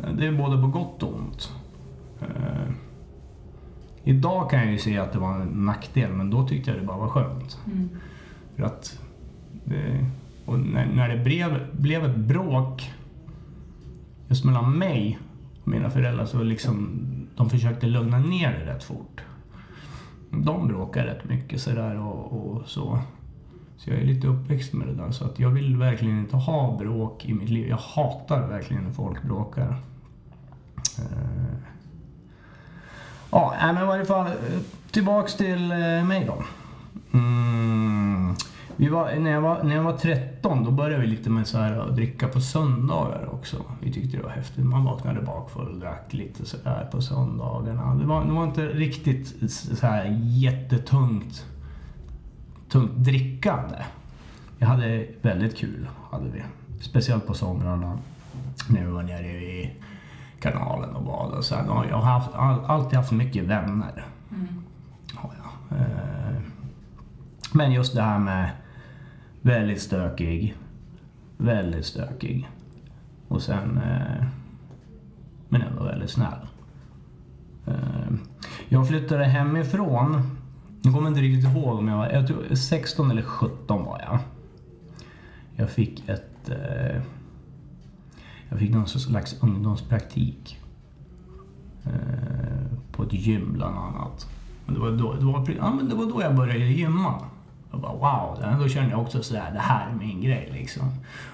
Eh, 0.03 0.13
det 0.13 0.27
är 0.27 0.31
både 0.31 0.61
på 0.61 0.67
gott 0.67 1.03
och 1.03 1.15
ont. 1.15 1.51
Eh, 2.21 2.71
idag 4.03 4.49
kan 4.49 4.59
jag 4.59 4.71
ju 4.71 4.77
se 4.77 4.97
att 4.97 5.13
det 5.13 5.19
var 5.19 5.35
en 5.35 5.65
nackdel, 5.65 6.11
men 6.13 6.29
då 6.29 6.47
tyckte 6.47 6.71
jag 6.71 6.79
det 6.79 6.85
bara 6.85 6.97
var 6.97 7.07
skönt. 7.07 7.59
Mm. 7.65 7.89
För 8.55 8.63
att 8.63 8.99
det, 9.65 10.05
och 10.45 10.59
när, 10.59 10.85
när 10.85 11.09
det 11.09 11.23
blev, 11.23 11.67
blev 11.71 12.05
ett 12.05 12.17
bråk 12.17 12.91
just 14.27 14.45
mellan 14.45 14.77
mig 14.77 15.19
och 15.61 15.67
mina 15.67 15.89
föräldrar 15.89 16.25
så 16.25 16.43
liksom 16.43 16.99
de 17.35 17.49
försökte 17.49 17.87
lugna 17.87 18.19
ner 18.19 18.59
det 18.59 18.73
rätt 18.73 18.83
fort. 18.83 19.21
De 20.29 20.67
bråkar 20.67 21.05
rätt 21.05 21.29
mycket 21.29 21.61
sådär 21.61 21.99
och, 21.99 22.33
och 22.33 22.67
så. 22.67 22.99
Så 23.77 23.89
jag 23.89 23.99
är 23.99 24.05
lite 24.05 24.27
uppväxt 24.27 24.73
med 24.73 24.87
det 24.87 24.93
där 24.93 25.11
så 25.11 25.25
att 25.25 25.39
jag 25.39 25.49
vill 25.49 25.77
verkligen 25.77 26.19
inte 26.19 26.37
ha 26.37 26.77
bråk 26.77 27.25
i 27.25 27.33
mitt 27.33 27.49
liv. 27.49 27.67
Jag 27.67 27.77
hatar 27.77 28.47
verkligen 28.47 28.83
när 28.83 28.91
folk 28.91 29.23
bråkar. 29.23 29.75
Eh, 31.01 31.57
ja, 33.31 33.55
men 33.59 33.83
i 33.83 33.85
varje 33.85 34.05
fall 34.05 34.27
tillbaks 34.91 35.35
till 35.35 35.71
eh, 35.71 35.77
mig 36.03 36.25
då. 36.27 36.43
Mm. 37.17 38.35
Vi 38.75 38.89
var, 38.89 39.15
när, 39.15 39.31
jag 39.31 39.41
var, 39.41 39.63
när 39.63 39.75
jag 39.75 39.83
var 39.83 39.97
13 39.97 40.63
då 40.63 40.71
började 40.71 41.01
vi 41.01 41.07
lite 41.07 41.29
med 41.29 41.47
så 41.47 41.57
här 41.57 41.79
att 41.79 41.95
dricka 41.95 42.27
på 42.27 42.41
söndagar 42.41 43.29
också. 43.33 43.57
Vi 43.81 43.93
tyckte 43.93 44.17
det 44.17 44.23
var 44.23 44.29
häftigt. 44.29 44.65
Man 44.65 44.85
vaknade 44.85 45.21
bakfull 45.21 45.67
och 45.67 45.79
drack 45.79 46.13
lite 46.13 46.45
sådär 46.45 46.89
på 46.91 47.01
söndagarna. 47.01 47.95
Det 47.95 48.05
var, 48.05 48.25
det 48.25 48.31
var 48.31 48.43
inte 48.43 48.67
riktigt 48.67 49.51
så 49.51 49.87
här 49.87 50.17
jättetungt 50.19 51.45
tungt 52.71 52.91
drickande. 52.95 53.77
Vi 54.57 54.65
hade 54.65 55.07
väldigt 55.21 55.57
kul, 55.57 55.87
hade 56.11 56.29
vi. 56.29 56.43
Speciellt 56.81 57.27
på 57.27 57.33
somrarna 57.33 57.99
när 58.69 58.85
vi 58.85 58.91
var 58.91 59.03
nere 59.03 59.27
i 59.27 59.73
kanalen 60.41 60.95
och 60.95 61.03
badade. 61.03 61.37
och 61.37 61.45
så 61.45 61.55
här. 61.55 61.65
Jag 61.89 61.95
har 61.97 62.01
haft, 62.19 62.29
all, 62.33 62.65
alltid 62.65 62.97
haft 62.97 63.11
mycket 63.11 63.43
vänner. 63.43 64.05
Mm. 64.31 64.47
Har 65.15 65.31
jag. 65.37 65.79
Eh, 65.79 66.41
Men 67.53 67.71
just 67.71 67.95
det 67.95 68.01
här 68.01 68.19
med 68.19 68.49
väldigt 69.41 69.81
stökig. 69.81 70.55
Väldigt 71.37 71.85
stökig. 71.85 72.49
Och 73.27 73.41
sen... 73.41 73.77
eh, 73.77 74.25
Men 75.49 75.61
ändå 75.61 75.83
väldigt 75.83 76.09
snäll. 76.09 76.47
Eh, 77.67 78.13
Jag 78.69 78.87
flyttade 78.87 79.25
hemifrån. 79.25 80.37
Jag 80.83 80.93
kommer 80.93 81.07
inte 81.07 81.21
riktigt 81.21 81.51
ihåg 81.55 81.77
om 81.79 81.87
jag 81.87 81.97
var... 81.97 82.09
Jag 82.09 82.27
tror 82.27 82.55
16 82.55 83.11
eller 83.11 83.21
17 83.21 83.85
var 83.85 84.01
jag. 84.05 84.19
Jag 85.55 85.69
fick 85.69 86.09
ett... 86.09 86.49
Jag 88.51 88.59
fick 88.59 88.71
någon 88.71 88.87
slags 88.87 89.35
ungdomspraktik. 89.41 90.59
eh, 91.85 91.91
På 92.91 93.03
ett 93.03 93.13
gym 93.13 93.53
bland 93.53 93.77
annat. 93.77 94.27
Men 94.65 94.75
det 94.75 94.81
var 94.81 94.91
då, 94.91 95.13
det 95.13 95.25
var, 95.25 95.49
ja, 95.57 95.73
men 95.73 95.89
det 95.89 95.95
var 95.95 96.05
då 96.05 96.21
jag 96.21 96.35
började 96.35 96.65
gymma. 96.65 97.13
Jag 97.71 97.81
bara 97.81 97.93
wow, 97.93 98.59
då 98.59 98.67
kände 98.69 98.91
jag 98.91 99.01
också 99.01 99.23
sådär, 99.23 99.51
det 99.53 99.59
här 99.59 99.89
är 99.89 99.95
min 99.95 100.21
grej 100.21 100.49
liksom. 100.53 100.83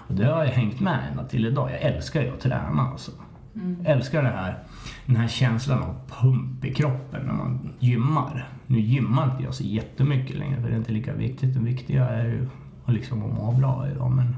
Och 0.07 0.13
det 0.15 0.25
har 0.25 0.43
jag 0.43 0.51
hängt 0.51 0.79
med 0.79 0.99
ända 1.11 1.23
till 1.23 1.45
idag. 1.45 1.71
Jag 1.71 1.81
älskar 1.81 2.21
ju 2.21 2.33
att 2.33 2.39
träna 2.39 2.81
alltså. 2.91 3.11
Mm. 3.55 3.77
Älskar 3.85 4.23
det 4.23 4.29
här, 4.29 4.57
den 5.05 5.15
här 5.15 5.27
känslan 5.27 5.83
av 5.83 5.95
pump 6.07 6.65
i 6.65 6.73
kroppen 6.73 7.25
när 7.25 7.33
man 7.33 7.69
gymmar. 7.79 8.49
Nu 8.67 8.79
gymmar 8.79 9.31
inte 9.31 9.43
jag 9.43 9.53
så 9.53 9.63
jättemycket 9.63 10.37
längre 10.37 10.61
för 10.61 10.67
det 10.69 10.73
är 10.75 10.77
inte 10.77 10.91
lika 10.91 11.13
viktigt. 11.13 11.53
Det 11.53 11.59
viktiga 11.59 12.09
är 12.09 12.25
ju 12.25 12.47
att 12.85 12.93
liksom 12.93 13.23
att 13.23 13.33
må 13.37 13.51
bra 13.51 13.87
idag. 13.91 14.11
Men, 14.11 14.35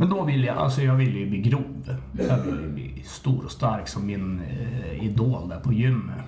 men 0.00 0.08
då 0.10 0.24
ville 0.24 0.46
jag, 0.46 0.56
alltså 0.56 0.82
jag 0.82 0.94
ville 0.94 1.18
ju 1.18 1.30
bli 1.30 1.40
grov. 1.40 1.98
Jag 2.12 2.38
ville 2.38 2.62
ju 2.62 2.72
bli 2.72 3.02
stor 3.04 3.44
och 3.44 3.50
stark 3.50 3.88
som 3.88 4.06
min 4.06 4.40
eh, 4.40 5.04
idol 5.04 5.48
där 5.48 5.60
på 5.60 5.72
gymmet. 5.72 6.24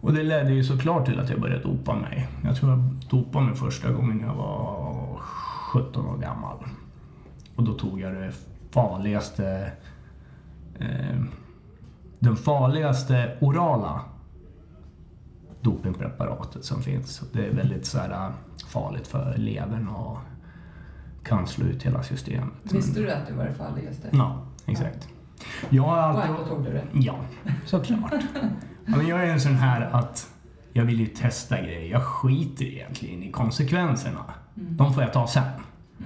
Och 0.00 0.12
det 0.12 0.22
ledde 0.22 0.52
ju 0.52 0.64
såklart 0.64 1.06
till 1.06 1.20
att 1.20 1.30
jag 1.30 1.40
började 1.40 1.62
dopa 1.62 1.94
mig. 1.94 2.28
Jag 2.44 2.56
tror 2.56 2.70
jag 2.70 2.80
dopade 3.10 3.46
mig 3.46 3.54
första 3.54 3.92
gången 3.92 4.20
jag 4.20 4.34
var 4.34 5.18
17 5.72 6.06
år 6.06 6.18
gammal. 6.18 6.56
Och 7.56 7.62
då 7.62 7.72
tog 7.72 8.00
jag 8.00 8.14
det 8.14 8.32
farligaste 8.70 9.72
eh, 10.78 11.20
den 12.18 12.36
farligaste 12.36 13.36
orala 13.40 14.00
dopingpreparatet 15.60 16.64
som 16.64 16.82
finns. 16.82 17.22
Det 17.32 17.46
är 17.46 17.54
väldigt 17.54 17.86
så 17.86 17.98
här, 17.98 18.10
eh, 18.10 18.32
farligt 18.66 19.06
för 19.06 19.34
levern 19.36 19.88
och 19.88 20.18
kan 21.24 21.46
slå 21.46 21.66
ut 21.66 21.82
hela 21.82 22.02
systemet. 22.02 22.52
Visste 22.62 23.00
du 23.00 23.10
att 23.10 23.26
det 23.26 23.32
var 23.34 23.44
det 23.44 23.54
farligaste? 23.54 24.08
Ja, 24.12 24.42
exakt. 24.66 25.08
Jag 25.70 25.82
har 25.82 25.96
Och 25.96 26.02
alltid... 26.04 26.30
ändå 26.30 26.44
tog 26.44 26.64
du 26.64 26.72
det? 26.72 26.84
Ja, 26.92 27.14
såklart. 27.66 28.12
Ja, 28.86 28.96
men 28.96 29.06
jag 29.06 29.22
är 29.24 29.26
en 29.32 29.40
sån 29.40 29.54
här 29.54 29.80
att 29.92 30.28
jag 30.72 30.84
vill 30.84 31.00
ju 31.00 31.06
testa 31.06 31.60
grejer. 31.60 31.90
Jag 31.92 32.02
skiter 32.02 32.64
egentligen 32.64 33.22
i 33.22 33.30
konsekvenserna. 33.30 34.24
De 34.54 34.94
får 34.94 35.02
jag 35.02 35.12
ta 35.12 35.26
sen. 35.26 35.42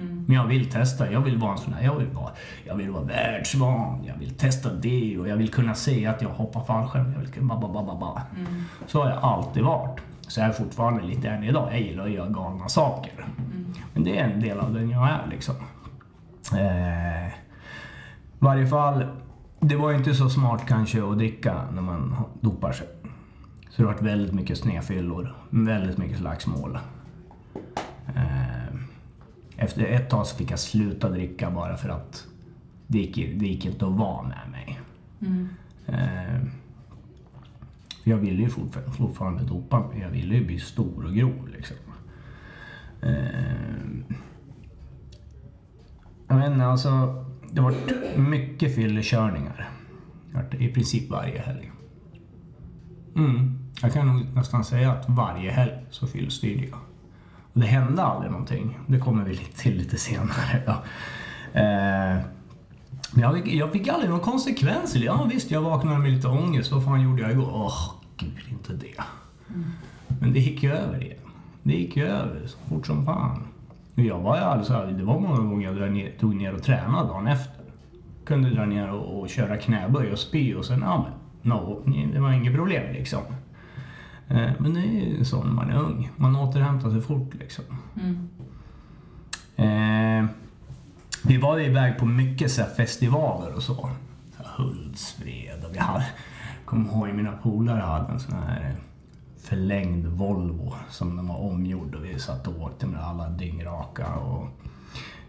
Mm. 0.01 0.23
Men 0.27 0.35
jag 0.35 0.45
vill 0.45 0.69
testa. 0.71 1.11
Jag 1.11 1.21
vill 1.21 1.37
vara 1.37 1.51
en 1.51 1.57
sån 1.57 1.73
här. 1.73 1.83
Jag 1.83 1.95
vill 1.95 2.07
vara, 2.07 2.31
jag 2.65 2.75
vill 2.75 2.89
vara 2.89 3.03
världsvan. 3.03 4.03
Jag 4.07 4.15
vill 4.19 4.33
testa 4.33 4.73
det 4.73 5.17
och 5.17 5.27
jag 5.27 5.35
vill 5.37 5.49
kunna 5.51 5.73
säga 5.75 6.11
att 6.11 6.21
jag 6.21 6.29
hoppar 6.29 6.63
fallskärm. 6.63 7.11
Jag 7.13 7.19
vill 7.19 7.31
kunna 7.31 7.55
ba, 7.55 7.67
ba, 7.67 7.83
ba, 7.83 7.95
ba. 7.99 8.21
Mm. 8.37 8.63
Så 8.87 9.03
har 9.03 9.09
jag 9.09 9.19
alltid 9.23 9.63
varit. 9.63 9.99
Så 10.27 10.41
är 10.41 10.45
jag 10.45 10.57
fortfarande 10.57 11.03
lite 11.03 11.29
än 11.29 11.43
idag. 11.43 11.69
Jag 11.71 11.81
gillar 11.81 12.03
att 12.03 12.11
göra 12.11 12.29
galna 12.29 12.67
saker. 12.69 13.27
Men 13.99 14.05
det 14.05 14.19
är 14.19 14.23
en 14.23 14.39
del 14.39 14.59
av 14.59 14.73
den 14.73 14.89
jag 14.89 15.09
är 15.09 15.27
liksom. 15.29 15.55
Eh, 16.53 17.27
I 17.27 17.31
varje 18.39 18.67
fall, 18.67 19.05
det 19.59 19.75
var 19.75 19.93
inte 19.93 20.13
så 20.13 20.29
smart 20.29 20.65
kanske 20.67 21.03
att 21.03 21.17
dricka 21.17 21.61
när 21.73 21.81
man 21.81 22.15
dopar 22.41 22.71
sig. 22.71 22.87
Så 23.69 23.81
det 23.81 23.87
har 23.87 23.93
varit 23.93 24.01
väldigt 24.01 24.33
mycket 24.33 24.57
snedfyllor, 24.57 25.35
väldigt 25.49 25.97
mycket 25.97 26.17
slagsmål. 26.17 26.79
Eh, 28.15 28.75
efter 29.57 29.85
ett 29.85 30.09
tag 30.09 30.27
så 30.27 30.35
fick 30.35 30.51
jag 30.51 30.59
sluta 30.59 31.09
dricka 31.09 31.51
bara 31.51 31.77
för 31.77 31.89
att 31.89 32.27
det 32.87 32.97
gick, 32.97 33.15
det 33.15 33.47
gick 33.47 33.65
inte 33.65 33.85
att 33.85 33.95
vara 33.95 34.21
med 34.21 34.51
mig. 34.51 34.79
Mm. 35.21 35.49
Eh, 35.87 36.41
jag 38.03 38.17
ville 38.17 38.41
ju 38.41 38.49
fortfarande, 38.49 38.91
fortfarande 38.91 39.43
dopa 39.43 39.79
mig. 39.79 39.99
Jag 39.99 40.09
ville 40.09 40.35
ju 40.35 40.45
bli 40.45 40.59
stor 40.59 41.05
och 41.05 41.13
grov 41.13 41.49
liksom. 41.57 41.77
Eh, 43.01 44.09
jag 46.27 46.37
vet 46.37 46.51
inte, 46.51 46.65
alltså. 46.65 47.25
Det 47.51 47.61
har 47.61 47.71
varit 47.71 48.17
mycket 48.17 48.75
fyllekörningar. 48.75 49.69
I 50.59 50.67
princip 50.67 51.09
varje 51.09 51.39
helg. 51.41 51.71
Mm. 53.15 53.59
Jag 53.81 53.93
kan 53.93 54.07
nog 54.07 54.35
nästan 54.35 54.63
säga 54.63 54.91
att 54.91 55.09
varje 55.09 55.51
helg 55.51 55.73
så 55.89 56.07
fyllstyrde 56.07 56.65
jag. 56.65 56.79
Och 57.53 57.59
det 57.59 57.65
hände 57.65 58.03
aldrig 58.03 58.31
någonting. 58.31 58.79
Det 58.87 58.99
kommer 58.99 59.23
vi 59.23 59.37
till 59.37 59.77
lite 59.77 59.97
senare. 59.97 60.63
Ja. 60.65 60.83
Eh, 61.53 62.21
men 63.13 63.23
jag 63.23 63.35
fick, 63.35 63.53
jag 63.53 63.71
fick 63.71 63.87
aldrig 63.87 64.09
några 64.09 64.23
konsekvenser. 64.23 64.99
Ja 64.99 65.27
visst, 65.33 65.51
jag 65.51 65.61
vaknade 65.61 65.99
med 65.99 66.11
lite 66.11 66.27
ångest. 66.27 66.71
Vad 66.71 66.83
fan 66.83 67.01
gjorde 67.01 67.21
jag 67.21 67.31
igår? 67.31 67.51
Åh, 67.53 67.93
gud 68.17 68.43
inte 68.49 68.73
det. 68.73 69.03
Men 70.19 70.33
det 70.33 70.39
gick 70.39 70.63
ju 70.63 70.71
över 70.71 71.03
igen. 71.03 71.18
Det 71.69 71.75
gick 71.75 71.97
ju 71.97 72.03
över 72.03 72.47
så 72.47 72.57
fort 72.57 72.87
som 72.87 73.05
fan. 73.05 73.47
Och 73.95 74.03
jag 74.03 74.19
var 74.19 74.37
ju 74.37 74.43
alltså, 74.43 74.85
det 74.85 75.03
var 75.03 75.19
många 75.19 75.37
gånger 75.37 75.71
jag 75.71 76.19
tog 76.19 76.35
ner 76.35 76.53
och 76.53 76.63
tränade 76.63 77.07
dagen 77.07 77.27
efter. 77.27 77.63
Kunde 78.25 78.49
dra 78.49 78.65
ner 78.65 78.91
och, 78.91 79.19
och 79.19 79.29
köra 79.29 79.57
knäböj 79.57 80.11
och 80.11 80.19
spy 80.19 80.55
och 80.55 80.65
sen, 80.65 80.81
ja 80.81 81.05
men, 81.41 81.51
no, 81.51 81.83
det 82.13 82.19
var 82.19 82.31
inget 82.31 82.55
problem 82.55 82.93
liksom. 82.93 83.21
Eh, 84.27 84.49
Men 84.59 84.73
det 84.73 84.79
är 84.79 85.17
ju 85.17 85.25
så 85.25 85.43
när 85.43 85.53
man 85.53 85.69
är 85.69 85.77
ung. 85.77 86.09
Man 86.15 86.35
återhämtar 86.35 86.89
sig 86.89 87.01
fort 87.01 87.33
liksom. 87.33 87.65
Mm. 87.95 88.29
Eh, 89.55 90.29
vi 91.23 91.37
var 91.37 91.59
iväg 91.59 91.97
på 91.97 92.05
mycket 92.05 92.51
så 92.51 92.63
festivaler 92.63 93.55
och 93.55 93.63
så. 93.63 93.89
så 94.37 94.43
Hultsfred 94.57 95.65
och 95.65 95.75
vi 95.75 95.79
hade, 95.79 96.05
kom 96.65 96.85
ihåg 96.85 97.07
mina 97.07 97.31
polare 97.31 97.81
hade 97.81 98.13
en 98.13 98.19
sån 98.19 98.35
här 98.35 98.75
förlängd 99.41 100.05
Volvo 100.05 100.73
som 100.89 101.15
den 101.15 101.27
var 101.27 101.37
omgjord 101.37 101.95
och 101.95 102.05
vi 102.05 102.19
satt 102.19 102.47
och 102.47 102.61
åkte 102.61 102.85
med 102.85 103.03
alla 103.03 103.29
dyngraka. 103.29 104.15
Och, 104.15 104.47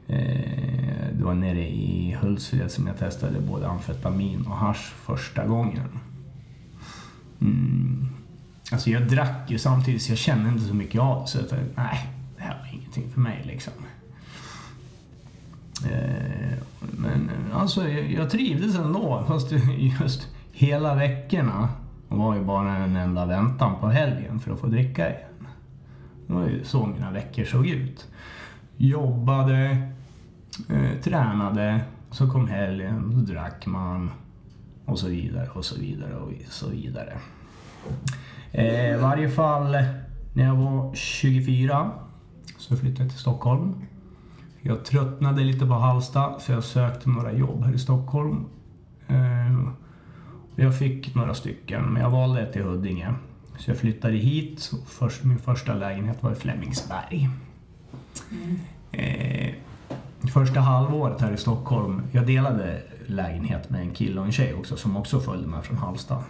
eh, 0.07 1.09
det 1.13 1.25
var 1.25 1.35
nere 1.35 1.69
i 1.69 2.17
Hultsfred 2.21 2.71
som 2.71 2.87
jag 2.87 2.99
testade 2.99 3.41
både 3.41 3.69
amfetamin 3.69 4.47
och 4.47 4.57
hash 4.57 4.93
första 5.05 5.47
gången. 5.47 5.89
Mm. 7.41 8.09
Alltså 8.73 8.91
jag 8.91 9.09
drack 9.09 9.51
ju 9.51 9.59
samtidigt 9.59 10.03
så 10.03 10.13
jag 10.13 10.19
kände 10.19 10.49
inte 10.49 10.65
så 10.65 10.75
mycket 10.75 11.01
av 11.01 11.21
det. 11.21 11.27
Så 11.27 11.39
jag 11.39 11.49
tänkte, 11.49 11.83
nej, 11.83 12.09
det 12.37 12.43
här 12.43 12.59
var 12.59 12.79
ingenting 12.79 13.11
för 13.11 13.21
mig 13.21 13.43
liksom. 13.47 13.73
Eh, 15.85 16.59
men 16.81 17.31
alltså 17.55 17.89
jag, 17.89 18.13
jag 18.13 18.31
trivdes 18.31 18.77
ändå. 18.77 19.25
Fast 19.29 19.53
just 20.01 20.29
hela 20.53 20.95
veckorna 20.95 21.69
var 22.17 22.35
ju 22.35 22.45
bara 22.45 22.77
en 22.77 22.97
enda 22.97 23.27
väntan 23.27 23.81
på 23.81 23.89
helgen 23.89 24.41
för 24.41 24.53
att 24.53 24.61
få 24.61 24.67
dricka 24.67 25.09
igen. 25.09 25.47
Det 26.27 26.33
var 26.33 26.49
ju 26.49 26.65
så 26.65 26.87
mina 26.87 27.11
veckor 27.11 27.45
såg 27.45 27.67
ut. 27.67 28.09
Jobbade, 28.77 29.89
eh, 30.69 31.01
tränade, 31.03 31.81
så 32.11 32.31
kom 32.31 32.49
helgen, 32.49 33.11
då 33.15 33.33
drack 33.33 33.67
man 33.67 34.11
och 34.85 34.99
så 34.99 35.09
vidare 35.09 35.49
och 35.49 35.65
så 35.65 35.81
vidare 35.81 36.15
och 36.15 36.33
så 36.49 36.69
vidare. 36.69 37.13
Eh, 38.53 38.95
I 38.95 38.97
varje 38.97 39.29
fall 39.31 39.77
när 40.35 40.45
jag 40.45 40.57
var 40.57 40.95
24 40.95 41.91
så 42.59 42.77
flyttade 42.77 43.03
jag 43.03 43.11
till 43.11 43.21
Stockholm. 43.21 43.75
Jag 44.61 44.85
tröttnade 44.85 45.45
lite 45.45 45.67
på 45.67 45.75
Halsta 45.75 46.39
så 46.39 46.53
jag 46.53 46.65
sökte 46.65 47.09
några 47.09 47.33
jobb 47.33 47.65
här 47.65 47.73
i 47.73 47.79
Stockholm. 47.79 48.45
Eh, 49.09 49.73
jag 50.61 50.79
fick 50.79 51.15
några 51.15 51.35
stycken 51.35 51.85
men 51.85 52.03
jag 52.03 52.11
valde 52.11 52.41
ett 52.41 52.57
i 52.57 52.61
Huddinge. 52.61 53.15
Så 53.59 53.71
jag 53.71 53.79
flyttade 53.79 54.17
hit. 54.17 54.71
Först, 54.87 55.25
min 55.25 55.39
första 55.39 55.75
lägenhet 55.75 56.23
var 56.23 56.33
i 56.33 56.35
Flemingsberg. 56.35 57.29
Mm. 58.31 58.59
Eh, 58.93 59.55
första 60.33 60.61
halvåret 60.61 61.21
här 61.21 61.33
i 61.33 61.37
Stockholm, 61.37 62.03
jag 62.13 62.27
delade 62.27 62.83
lägenhet 63.07 63.71
med 63.71 63.81
en 63.81 63.91
kille 63.91 64.21
och 64.21 64.27
en 64.27 64.33
tjej 64.33 64.55
också 64.55 64.77
som 64.77 64.97
också 64.97 65.21
följde 65.21 65.49
med 65.49 65.65
från 65.65 65.77
Halmstad. 65.77 66.23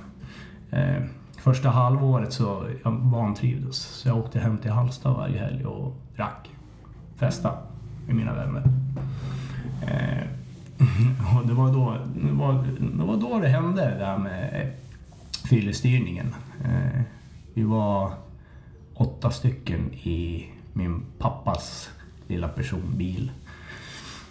Eh, 0.70 1.02
första 1.36 1.68
halvåret 1.68 2.32
så 2.32 2.66
jag 2.84 2.92
vantrivdes 2.92 3.76
så 3.76 4.08
jag 4.08 4.18
åkte 4.18 4.38
hem 4.38 4.58
till 4.58 4.70
Halmstad 4.70 5.16
varje 5.16 5.38
helg 5.38 5.64
och 5.64 5.96
drack. 6.16 6.50
Festa 7.16 7.52
med 8.06 8.16
mina 8.16 8.34
vänner. 8.34 8.62
Eh, 9.82 10.39
Mhm. 10.80 11.36
och 11.36 11.46
det 11.46 11.54
var 11.54 11.72
då 11.72 11.96
det, 12.26 12.32
var, 12.32 12.64
det 12.98 13.04
var 13.04 13.16
då 13.16 13.38
det 13.38 13.48
hände 13.48 13.96
det 13.98 14.04
här 14.04 14.18
med 14.18 14.60
eh, 14.62 14.68
fyllestyrningen. 15.48 16.34
Eh, 16.64 17.00
vi 17.54 17.62
var 17.62 18.12
åtta 18.94 19.30
stycken 19.30 19.92
i 19.92 20.46
min 20.72 21.02
pappas 21.18 21.90
lilla 22.26 22.48
personbil. 22.48 23.30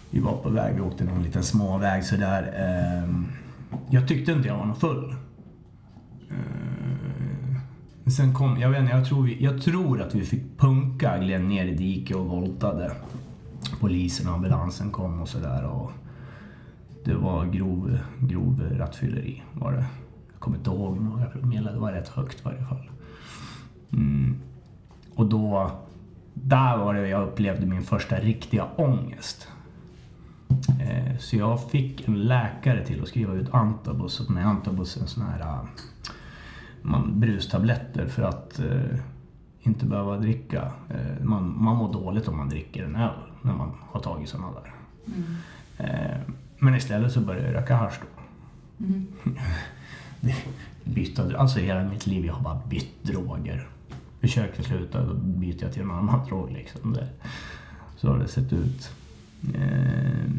Vi 0.09 0.19
var 0.19 0.33
på 0.37 0.49
väg, 0.49 0.75
vi 0.75 0.81
åkte 0.81 1.03
någon 1.03 1.23
liten 1.23 1.43
småväg 1.43 2.03
sådär. 2.03 2.53
Eh, 2.57 3.13
jag 3.89 4.07
tyckte 4.07 4.31
inte 4.31 4.47
jag 4.47 4.57
var 4.57 4.65
någon 4.65 4.75
full. 4.75 5.15
Eh, 6.29 8.11
sen 8.11 8.33
kom, 8.33 8.57
jag 8.59 8.69
vet 8.69 8.79
inte, 8.81 8.93
jag 8.93 9.05
tror, 9.05 9.23
vi, 9.23 9.43
jag 9.43 9.61
tror 9.61 10.01
att 10.01 10.15
vi 10.15 10.25
fick 10.25 10.57
punka, 10.57 11.17
gled 11.17 11.41
ner 11.41 11.65
i 11.65 11.75
diket 11.75 12.17
och 12.17 12.25
voltade. 12.25 12.91
Polisen 13.79 14.27
och 14.27 14.33
ambulansen 14.33 14.91
kom 14.91 15.21
och 15.21 15.27
sådär. 15.27 15.91
Det 17.05 17.13
var 17.13 17.45
grov, 17.45 17.99
grov 18.19 18.63
rattfylleri 18.77 19.43
var 19.53 19.71
det. 19.71 19.85
Jag 20.31 20.39
kommer 20.39 20.57
inte 20.57 20.69
ihåg 20.69 20.99
några 20.99 21.25
promille, 21.25 21.71
det 21.71 21.79
var 21.79 21.91
rätt 21.91 22.07
högt 22.07 22.39
i 22.39 22.43
varje 22.43 22.65
fall. 22.65 22.89
Mm. 23.93 24.35
Och 25.15 25.25
då, 25.25 25.71
där 26.33 26.77
var 26.77 26.93
det 26.93 27.07
jag 27.07 27.27
upplevde 27.27 27.65
min 27.65 27.83
första 27.83 28.15
riktiga 28.19 28.67
ångest. 28.75 29.47
Eh, 30.81 31.17
så 31.17 31.35
jag 31.35 31.69
fick 31.69 32.07
en 32.07 32.23
läkare 32.23 32.85
till 32.85 33.01
att 33.01 33.07
skriva 33.07 33.33
ut 33.33 33.53
antabus. 33.53 34.19
Och 34.19 34.31
med 34.31 34.47
antabus 34.47 34.97
en 34.97 35.07
sån 35.07 35.23
här 35.23 35.39
eh, 35.39 35.63
man, 36.81 37.19
brustabletter 37.19 38.07
för 38.07 38.23
att 38.23 38.59
eh, 38.59 38.99
inte 39.61 39.85
behöva 39.85 40.17
dricka. 40.17 40.71
Eh, 40.89 41.23
man, 41.23 41.63
man 41.63 41.75
mår 41.75 41.93
dåligt 41.93 42.27
om 42.27 42.37
man 42.37 42.49
dricker 42.49 42.83
en 42.83 42.95
öl 42.95 43.31
när 43.41 43.53
man 43.53 43.71
har 43.91 43.99
tagit 43.99 44.29
såna 44.29 44.47
där. 44.51 44.73
Mm. 45.07 45.35
Men 46.59 46.75
istället 46.75 47.11
så 47.11 47.19
började 47.19 47.47
jag 47.47 47.55
röka 47.55 47.75
hasch 47.75 47.99
då. 48.01 48.21
Mm. 48.85 49.07
byta, 50.83 51.37
alltså 51.37 51.59
hela 51.59 51.83
mitt 51.83 52.07
liv 52.07 52.25
jag 52.25 52.33
har 52.33 52.43
bara 52.43 52.61
bytt 52.69 53.03
droger. 53.03 53.67
Försöker 54.21 54.63
sluta, 54.63 55.05
då 55.05 55.13
byter 55.13 55.63
jag 55.63 55.73
till 55.73 55.81
en 55.81 55.91
annan 55.91 56.25
drog 56.27 56.51
liksom. 56.51 56.93
Det, 56.93 57.07
så 57.97 58.07
har 58.07 58.17
det 58.17 58.27
sett 58.27 58.53
ut. 58.53 58.91
Eh, 59.55 60.31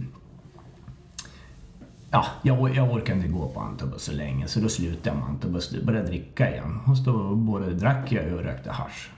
ja, 2.10 2.26
jag, 2.42 2.76
jag 2.76 2.92
orkade 2.92 3.18
inte 3.18 3.28
gå 3.28 3.48
på 3.48 3.60
Antabus 3.60 4.02
så 4.02 4.12
länge 4.12 4.48
så 4.48 4.60
då 4.60 4.68
slutade 4.68 5.08
jag 5.08 5.16
med 5.16 5.28
Antabus 5.28 5.72
och 5.72 5.84
började 5.84 6.06
dricka 6.06 6.50
igen. 6.50 6.80
Och 6.86 6.96
då 7.04 7.34
både 7.34 7.74
drack 7.74 8.12
jag 8.12 8.32
och 8.32 8.42
rökte 8.42 8.70
hasch. 8.70 9.10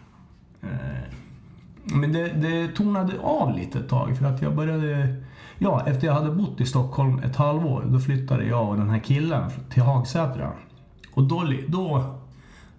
Eh, 0.63 0.69
men 1.85 2.13
det, 2.13 2.29
det 2.29 2.69
tonade 2.69 3.19
av 3.21 3.57
lite 3.57 3.79
ett 3.79 3.89
tag 3.89 4.17
för 4.19 4.27
att 4.27 4.43
jag 4.43 4.55
började 4.55 5.23
Ja, 5.65 5.83
efter 5.87 6.07
jag 6.07 6.15
hade 6.15 6.31
bott 6.31 6.61
i 6.61 6.67
Stockholm 6.67 7.19
ett 7.19 7.37
halvår, 7.37 7.85
då 7.87 8.01
flyttade 8.01 8.45
jag 8.45 8.69
och 8.69 8.77
den 8.77 8.91
här 8.91 8.99
killen 8.99 9.51
till 9.71 9.83
Hagsätra. 9.83 10.53
Och 11.15 11.23
då, 11.23 11.53
då 11.69 12.15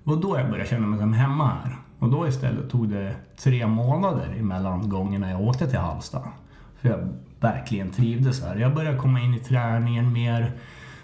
var 0.03 0.15
då 0.15 0.37
jag 0.37 0.49
började 0.49 0.69
känna 0.69 0.87
mig 0.87 0.99
som 0.99 1.13
hemma 1.13 1.47
här. 1.47 1.77
Och 1.99 2.09
då 2.09 2.27
istället 2.27 2.69
tog 2.69 2.89
det 2.89 3.15
tre 3.37 3.67
månader 3.67 4.35
emellan 4.39 4.89
gångerna 4.89 5.31
jag 5.31 5.41
åkte 5.41 5.67
till 5.67 5.79
Halmstad. 5.79 6.27
För 6.81 6.89
jag 6.89 7.09
verkligen 7.39 7.89
trivdes 7.89 8.43
här. 8.43 8.55
Jag 8.55 8.75
började 8.75 8.97
komma 8.97 9.19
in 9.19 9.33
i 9.33 9.39
träningen 9.39 10.13
mer. 10.13 10.51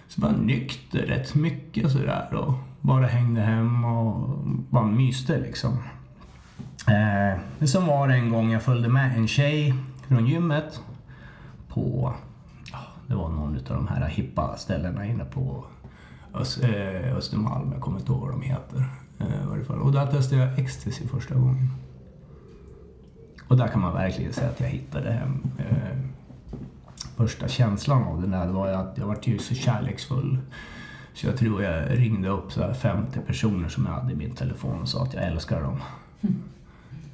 Så 0.08 0.22
var 0.22 0.32
nykter 0.32 1.00
rätt 1.00 1.36
mycket 1.36 1.92
sådär 1.92 2.34
och 2.34 2.54
bara 2.82 3.06
hängde 3.06 3.42
hemma 3.42 4.00
och 4.02 4.30
bara 4.70 4.86
myste 4.86 5.40
liksom. 5.40 5.72
Eh, 6.88 7.40
men 7.58 7.68
sen 7.68 7.86
var 7.86 8.08
det 8.08 8.14
en 8.14 8.30
gång 8.30 8.52
jag 8.52 8.64
följde 8.64 8.90
med 8.90 9.18
en 9.18 9.28
tjej 9.28 9.74
från 10.08 10.28
gymmet 10.28 10.82
på, 11.70 12.14
det 13.08 13.16
var 13.16 13.30
någon 13.30 13.56
av 13.56 13.76
de 13.76 13.88
här 13.88 14.08
hippa 14.08 14.58
ställena 14.58 15.06
inne 15.06 15.26
på 15.26 15.66
Öst, 16.34 16.64
eh, 16.64 17.18
Östermalm, 17.18 17.72
jag 17.72 17.82
kommer 17.82 18.00
inte 18.00 18.12
ihåg 18.12 18.22
vad 18.22 18.32
de 18.32 18.42
heter. 18.42 18.86
Eh, 19.20 19.72
och 19.72 19.92
där 19.92 20.08
testade 20.08 20.42
jag 20.42 20.60
ecstasy 20.60 21.08
första 21.08 21.36
gången. 21.36 21.70
Och 23.48 23.58
där 23.58 23.68
kan 23.68 23.82
man 23.82 23.94
verkligen 23.94 24.34
säga 24.34 24.50
att 24.50 24.60
jag 24.60 24.68
hittade 24.68 25.12
hem. 25.12 25.44
Eh, 25.58 25.98
första 27.18 27.48
känslan 27.48 28.04
av 28.04 28.22
det 28.22 28.28
där 28.28 28.48
var 28.48 28.68
att 28.68 28.98
jag 28.98 29.06
var 29.06 29.18
ju 29.24 29.40
så 29.40 29.56
kärleksfull. 29.56 30.38
Så 31.14 31.28
jag 31.28 31.38
tror 31.38 31.64
jag 31.64 31.98
ringde 31.98 32.30
upp 32.30 32.52
så 32.52 32.74
50 32.74 33.20
personer 33.20 33.70
som 33.70 33.86
jag 33.86 33.94
hade 33.94 34.14
i 34.14 34.16
min 34.16 34.36
telefon 34.36 34.82
och 34.82 34.90
sa 34.90 35.04
att 35.04 35.14
jag 35.14 35.24
älskar 35.24 35.62
dem. 35.62 35.82
Mm. 36.22 36.44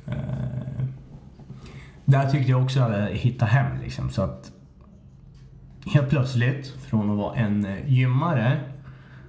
Eh, 0.08 0.65
där 2.06 2.30
tyckte 2.30 2.52
jag 2.52 2.64
också 2.64 2.80
att 2.80 3.00
jag 3.00 3.10
hittade 3.10 3.52
hem 3.52 3.82
liksom. 3.82 4.10
Så 4.10 4.22
att 4.22 4.52
helt 5.86 6.10
plötsligt, 6.10 6.68
från 6.68 7.12
att 7.12 7.18
vara 7.18 7.36
en 7.36 7.66
eh, 7.66 7.94
gymmare 7.94 8.60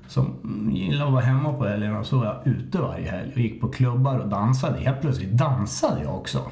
som 0.08 0.36
gillade 0.72 1.04
att 1.04 1.12
vara 1.12 1.24
hemma 1.24 1.52
på 1.52 1.66
helgerna 1.66 2.04
så 2.04 2.18
var 2.18 2.26
jag 2.26 2.46
ute 2.46 2.78
varje 2.78 3.10
helg 3.10 3.32
och 3.32 3.38
gick 3.38 3.60
på 3.60 3.68
klubbar 3.68 4.18
och 4.18 4.28
dansade. 4.28 4.80
Helt 4.80 5.00
plötsligt 5.00 5.30
dansade 5.30 6.02
jag 6.02 6.16
också. 6.16 6.50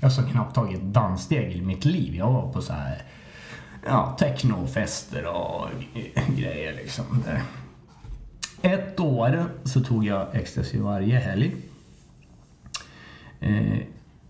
Jag 0.00 0.10
har 0.10 0.30
knappt 0.30 0.54
tagit 0.54 0.82
danssteg 0.82 1.52
i 1.52 1.62
mitt 1.62 1.84
liv. 1.84 2.14
Jag 2.14 2.32
var 2.32 2.52
på 2.52 2.62
så 2.62 2.72
här 2.72 3.02
ja, 3.86 4.16
technofester 4.18 5.26
och 5.26 5.68
grejer 6.36 6.72
liksom. 6.72 7.22
Ett 8.62 9.00
år 9.00 9.44
så 9.64 9.80
tog 9.80 10.06
jag 10.06 10.36
ecstasy 10.36 10.80
varje 10.80 11.18
helg. 11.18 11.56
Eh, 13.40 13.78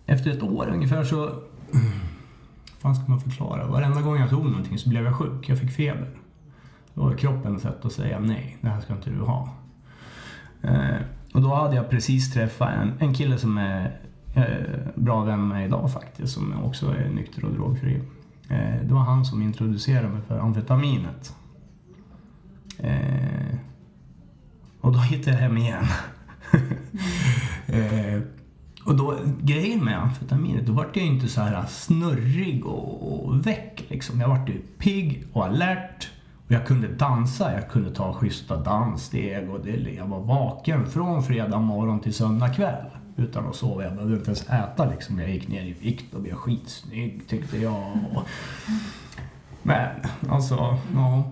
efter 0.06 0.30
ett 0.30 0.42
år 0.42 0.68
ungefär 0.72 1.04
så... 1.04 1.42
Vad 2.82 2.96
ska 2.96 3.06
man 3.08 3.20
förklara? 3.20 3.66
Varenda 3.66 4.02
gång 4.02 4.20
jag 4.20 4.30
tog 4.30 4.44
någonting 4.44 4.78
så 4.78 4.88
blev 4.88 5.04
jag 5.04 5.16
sjuk. 5.16 5.48
Jag 5.48 5.58
fick 5.58 5.70
feber. 5.70 6.08
Då 6.94 7.02
var 7.02 7.16
kroppen 7.16 7.60
sätt 7.60 7.84
att 7.84 7.92
säga 7.92 8.20
nej, 8.20 8.56
det 8.60 8.68
här 8.68 8.80
ska 8.80 8.92
inte 8.92 9.10
du 9.10 9.20
ha. 9.20 9.54
Eh, 10.62 10.96
och 11.34 11.42
då 11.42 11.54
hade 11.54 11.76
jag 11.76 11.90
precis 11.90 12.32
träffat 12.32 12.68
en, 12.68 12.92
en 12.98 13.14
kille 13.14 13.38
som 13.38 13.58
är 13.58 14.00
eh, 14.34 14.78
bra 14.94 15.24
vän 15.24 15.48
med 15.48 15.66
idag 15.66 15.92
faktiskt, 15.92 16.32
som 16.32 16.64
också 16.64 16.86
är 16.86 17.08
nykter 17.08 17.44
och 17.44 17.52
drogfri. 17.52 18.02
Eh, 18.48 18.82
det 18.82 18.94
var 18.94 19.00
han 19.00 19.24
som 19.24 19.42
introducerade 19.42 20.08
mig 20.08 20.22
för 20.28 20.38
amfetaminet. 20.38 21.34
Eh, 22.78 23.56
och 24.80 24.92
då 24.92 24.98
hittade 24.98 25.36
jag 25.36 25.42
hem 25.42 25.56
igen. 25.56 25.84
Eh, 27.68 28.22
och 28.86 28.96
då, 28.96 29.18
grejen 29.40 29.84
med 29.84 29.98
amfetaminet, 29.98 30.66
då 30.66 30.72
vart 30.72 30.96
jag 30.96 31.06
inte 31.06 31.28
så 31.28 31.40
här 31.40 31.64
snurrig 31.66 32.66
och, 32.66 33.26
och 33.26 33.46
väck 33.46 33.84
liksom. 33.88 34.20
Jag 34.20 34.28
vart 34.28 34.48
ju 34.48 34.62
pigg 34.78 35.26
och 35.32 35.44
alert 35.44 36.10
Och 36.46 36.52
jag 36.52 36.66
kunde 36.66 36.88
dansa, 36.88 37.52
jag 37.52 37.70
kunde 37.70 37.94
ta 37.94 38.12
schyssta 38.12 38.56
danssteg 38.56 39.50
och 39.50 39.60
det, 39.64 39.94
jag 39.96 40.06
var 40.06 40.20
vaken 40.20 40.86
från 40.86 41.22
fredag 41.22 41.58
morgon 41.58 42.00
till 42.00 42.14
söndag 42.14 42.48
kväll 42.48 42.84
utan 43.16 43.46
att 43.46 43.56
sova. 43.56 43.84
Jag 43.84 43.94
behövde 43.94 44.16
inte 44.16 44.26
ens 44.26 44.48
äta 44.50 44.90
liksom. 44.90 45.18
Jag 45.18 45.30
gick 45.30 45.48
ner 45.48 45.62
i 45.62 45.72
vikt 45.72 46.14
och 46.14 46.20
blev 46.20 46.34
skitsnygg 46.34 47.28
tyckte 47.28 47.58
jag. 47.58 47.98
Men 49.62 49.88
alltså, 50.28 50.78
ja. 50.94 51.24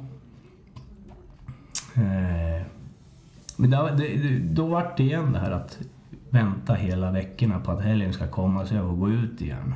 Eh, 1.95 2.67
men 3.57 3.71
då, 3.71 3.91
då, 3.97 4.05
då 4.41 4.67
vart 4.67 4.97
det 4.97 5.03
igen 5.03 5.33
det 5.33 5.39
här 5.39 5.51
att 5.51 5.79
vänta 6.35 6.75
hela 6.75 7.11
veckorna 7.11 7.61
på 7.61 7.73
att 7.73 7.83
helgen 7.83 8.13
ska 8.13 8.27
komma 8.27 8.67
så 8.67 8.75
jag 8.75 8.85
får 8.85 8.97
gå 8.97 9.11
ut 9.11 9.41
igen. 9.41 9.75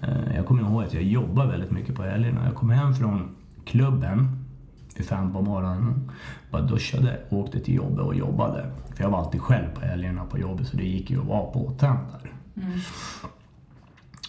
Eh, 0.00 0.36
jag 0.36 0.46
kommer 0.46 0.62
ihåg 0.62 0.82
att 0.82 0.94
jag 0.94 1.02
jobbar 1.02 1.46
väldigt 1.46 1.70
mycket 1.70 1.94
på 1.94 2.02
helgerna. 2.02 2.44
Jag 2.44 2.54
kom 2.54 2.70
hem 2.70 2.94
från 2.94 3.36
klubben 3.64 4.44
vid 4.96 5.06
fem 5.06 5.32
på 5.32 5.42
morgonen. 5.42 6.10
Bara 6.50 6.62
duschade, 6.62 7.20
åkte 7.30 7.60
till 7.60 7.74
jobbet 7.74 8.00
och 8.00 8.14
jobbade. 8.14 8.70
För 8.94 9.02
jag 9.04 9.10
var 9.10 9.18
alltid 9.18 9.40
själv 9.40 9.74
på 9.74 9.80
helgerna 9.80 10.24
på 10.24 10.38
jobbet 10.38 10.68
så 10.68 10.76
det 10.76 10.84
gick 10.84 11.10
ju 11.10 11.20
att 11.20 11.26
vara 11.26 11.46
påtänd 11.46 11.98
där. 12.12 12.32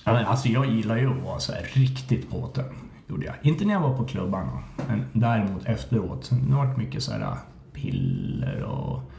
Mm. 0.06 0.26
alltså 0.26 0.50
jag 0.50 0.66
gillar 0.66 0.98
ju 0.98 1.10
att 1.10 1.24
vara 1.24 1.40
så 1.40 1.52
här 1.52 1.64
riktigt 1.74 2.32
påtänd. 2.32 2.76
Gjorde 3.08 3.26
jag. 3.26 3.36
Inte 3.42 3.66
när 3.66 3.74
jag 3.74 3.82
var 3.82 3.98
på 3.98 4.06
klubbarna, 4.06 4.64
men 4.88 5.06
däremot 5.14 5.66
efteråt. 5.66 6.32
Det 6.48 6.54
har 6.54 6.66
varit 6.66 6.78
mycket 6.78 7.04
så 7.04 7.12
här 7.12 7.36
piller 7.74 8.64
och 8.64 9.12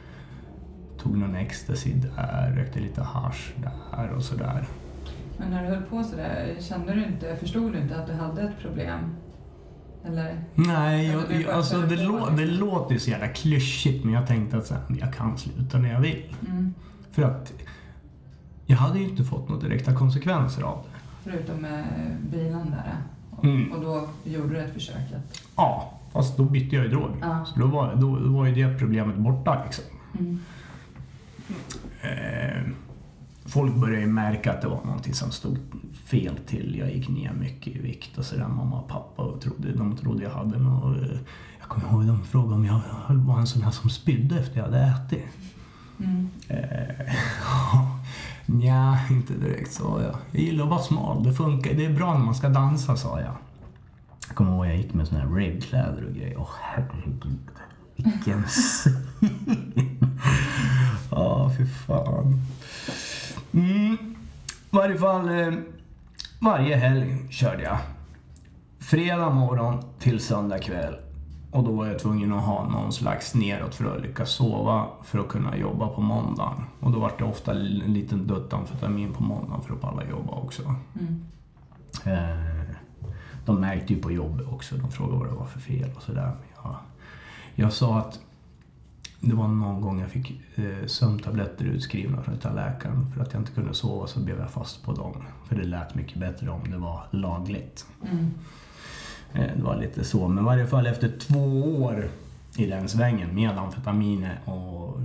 tog 1.03 1.17
någon 1.17 1.35
ecstasy 1.35 1.93
där, 1.93 2.53
rökte 2.55 2.79
lite 2.79 3.01
hash 3.01 3.51
där 3.57 4.09
och 4.09 4.23
sådär. 4.23 4.67
Men 5.37 5.51
när 5.51 5.63
du 5.63 5.69
höll 5.69 5.81
på 5.83 6.03
sådär, 6.03 6.55
kände 6.59 6.93
du 6.93 7.05
inte, 7.05 7.35
förstod 7.35 7.73
du 7.73 7.79
inte 7.79 7.95
att 7.95 8.07
du 8.07 8.13
hade 8.13 8.41
ett 8.41 8.59
problem? 8.61 8.99
Eller? 10.05 10.43
Nej, 10.55 11.07
jag, 11.07 11.41
jag, 11.41 11.51
alltså 11.51 11.81
det, 11.81 11.95
lå, 11.95 12.29
det 12.37 12.45
låter 12.45 12.97
så 12.97 13.09
jävla 13.09 13.27
klyschigt 13.27 14.05
men 14.05 14.13
jag 14.13 14.27
tänkte 14.27 14.57
att 14.57 14.67
så 14.67 14.73
här, 14.73 14.83
jag 14.99 15.13
kan 15.13 15.37
sluta 15.37 15.77
när 15.77 15.93
jag 15.93 15.99
vill. 15.99 16.35
Mm. 16.47 16.73
För 17.11 17.23
att 17.23 17.53
jag 18.65 18.77
hade 18.77 18.99
ju 18.99 19.09
inte 19.09 19.23
fått 19.23 19.49
några 19.49 19.61
direkta 19.61 19.95
konsekvenser 19.95 20.63
av 20.63 20.83
det. 20.83 20.99
Förutom 21.31 21.61
med 21.61 21.85
bilen 22.31 22.71
där? 22.71 22.95
Och, 23.29 23.43
mm. 23.43 23.71
och 23.71 23.81
då 23.81 24.09
gjorde 24.23 24.53
du 24.53 24.59
ett 24.59 24.73
försök? 24.73 24.95
Att... 24.95 25.41
Ja, 25.55 25.99
fast 26.13 26.37
då 26.37 26.43
bytte 26.43 26.75
jag 26.75 26.85
ju 26.85 26.91
drog. 26.91 27.09
Ja. 27.21 27.45
Så 27.45 27.59
då 27.59 27.67
var, 27.67 27.95
då, 27.95 28.19
då 28.19 28.29
var 28.29 28.45
ju 28.45 28.55
det 28.55 28.79
problemet 28.79 29.17
borta 29.17 29.63
liksom. 29.65 29.85
Mm. 30.19 30.39
Eh, 32.01 32.61
folk 33.45 33.75
började 33.75 34.07
märka 34.07 34.53
att 34.53 34.61
det 34.61 34.67
var 34.67 34.83
någonting 34.85 35.13
som 35.13 35.31
stod 35.31 35.57
fel 36.05 36.37
till. 36.47 36.75
Jag 36.79 36.91
gick 36.95 37.09
ner 37.09 37.33
mycket 37.33 37.75
i 37.75 37.79
vikt 37.79 38.17
och 38.17 38.25
sådär. 38.25 38.47
Mamma 38.47 38.81
och 38.81 38.87
pappa 38.87 39.23
och 39.23 39.41
trodde, 39.41 39.73
de 39.73 39.97
trodde 39.97 40.23
jag 40.23 40.31
hade 40.31 40.59
något. 40.59 40.97
Eh, 40.97 41.17
jag 41.59 41.69
kommer 41.69 41.91
ihåg 41.91 42.05
de 42.05 42.23
frågade 42.23 42.55
om 42.55 42.65
jag 42.65 42.81
var 43.07 43.39
en 43.39 43.47
sån 43.47 43.61
här 43.61 43.71
som 43.71 43.89
spydde 43.89 44.39
efter 44.39 44.57
jag 44.57 44.65
hade 44.65 44.79
ätit. 44.79 45.25
Mm. 45.99 46.29
Eh, 46.47 47.13
Nja, 48.45 48.97
inte 49.09 49.33
direkt 49.33 49.73
sa 49.73 50.01
jag. 50.01 50.15
Jag 50.31 50.41
gillar 50.41 50.63
att 50.63 50.69
vara 50.69 50.81
smal. 50.81 51.23
Det 51.23 51.33
funkar. 51.33 51.73
Det 51.73 51.85
är 51.85 51.93
bra 51.93 52.13
när 52.13 52.25
man 52.25 52.35
ska 52.35 52.49
dansa 52.49 52.95
sa 52.95 53.19
jag. 53.19 53.35
Jag 54.27 54.35
kommer 54.35 54.51
ihåg 54.51 54.65
jag 54.65 54.77
gick 54.77 54.93
med 54.93 55.07
såna 55.07 55.21
här 55.21 55.27
ravekläder 55.27 56.05
och 56.05 56.13
grejer. 56.15 56.35
Åh 56.37 56.49
herregud. 56.61 57.39
Vilken 57.95 58.43
syn. 58.47 59.90
Fy 61.57 61.65
fan. 61.65 62.41
Mm. 63.53 64.15
Varje 64.69 64.97
fall, 64.97 65.29
eh, 65.29 65.53
varje 66.39 66.75
helg 66.75 67.17
körde 67.29 67.63
jag. 67.63 67.77
Fredag 68.79 69.29
morgon 69.29 69.83
till 69.99 70.19
söndag 70.19 70.59
kväll. 70.59 70.95
Och 71.51 71.63
då 71.63 71.71
var 71.71 71.85
jag 71.85 71.99
tvungen 71.99 72.33
att 72.33 72.43
ha 72.43 72.69
någon 72.69 72.93
slags 72.93 73.35
neråt 73.35 73.75
för 73.75 73.95
att 73.95 74.01
lyckas 74.01 74.29
sova 74.29 74.87
för 75.03 75.19
att 75.19 75.27
kunna 75.27 75.57
jobba 75.57 75.87
på 75.87 76.01
måndagen. 76.01 76.63
Och 76.79 76.91
då 76.91 76.99
var 76.99 77.11
det 77.17 77.23
ofta 77.23 77.51
en 77.51 77.65
liten 77.67 78.27
dutt 78.27 78.53
amfetamin 78.53 79.13
på 79.13 79.23
måndagen 79.23 79.61
för 79.61 79.73
att 79.73 79.81
palla 79.81 80.03
jobba 80.09 80.33
också. 80.33 80.75
Mm. 80.99 81.25
Eh, 82.05 82.75
de 83.45 83.61
märkte 83.61 83.93
ju 83.93 84.01
på 84.01 84.11
jobbet 84.11 84.47
också. 84.47 84.75
De 84.75 84.91
frågade 84.91 85.17
vad 85.17 85.27
det 85.27 85.35
var 85.35 85.45
för 85.45 85.59
fel 85.59 85.89
och 85.95 86.01
sådär. 86.01 86.31
Jag, 86.63 86.75
jag 87.55 87.73
sa 87.73 87.99
att 87.99 88.19
det 89.21 89.35
var 89.35 89.47
någon 89.47 89.81
gång 89.81 89.99
jag 89.99 90.09
fick 90.09 90.41
eh, 90.55 90.85
sömntabletter 90.85 91.65
utskrivna 91.65 92.23
från 92.23 92.55
läkaren 92.55 93.11
för 93.13 93.21
att 93.21 93.33
jag 93.33 93.41
inte 93.41 93.51
kunde 93.51 93.73
sova 93.73 94.07
så 94.07 94.19
blev 94.19 94.39
jag 94.39 94.51
fast 94.51 94.83
på 94.83 94.93
dem. 94.93 95.23
För 95.47 95.55
det 95.55 95.63
lät 95.63 95.95
mycket 95.95 96.17
bättre 96.17 96.49
om 96.49 96.71
det 96.71 96.77
var 96.77 97.03
lagligt. 97.11 97.85
Mm. 98.11 98.31
Eh, 99.33 99.57
det 99.57 99.63
var 99.63 99.75
lite 99.75 100.03
så, 100.03 100.27
men 100.27 100.43
i 100.43 100.45
varje 100.45 100.67
fall 100.67 100.87
efter 100.87 101.11
två 101.19 101.63
år 101.83 102.09
i 102.57 102.65
den 102.65 102.89
svängen 102.89 103.35
med 103.35 103.57
amfetaminer 103.57 104.39
och 104.45 104.99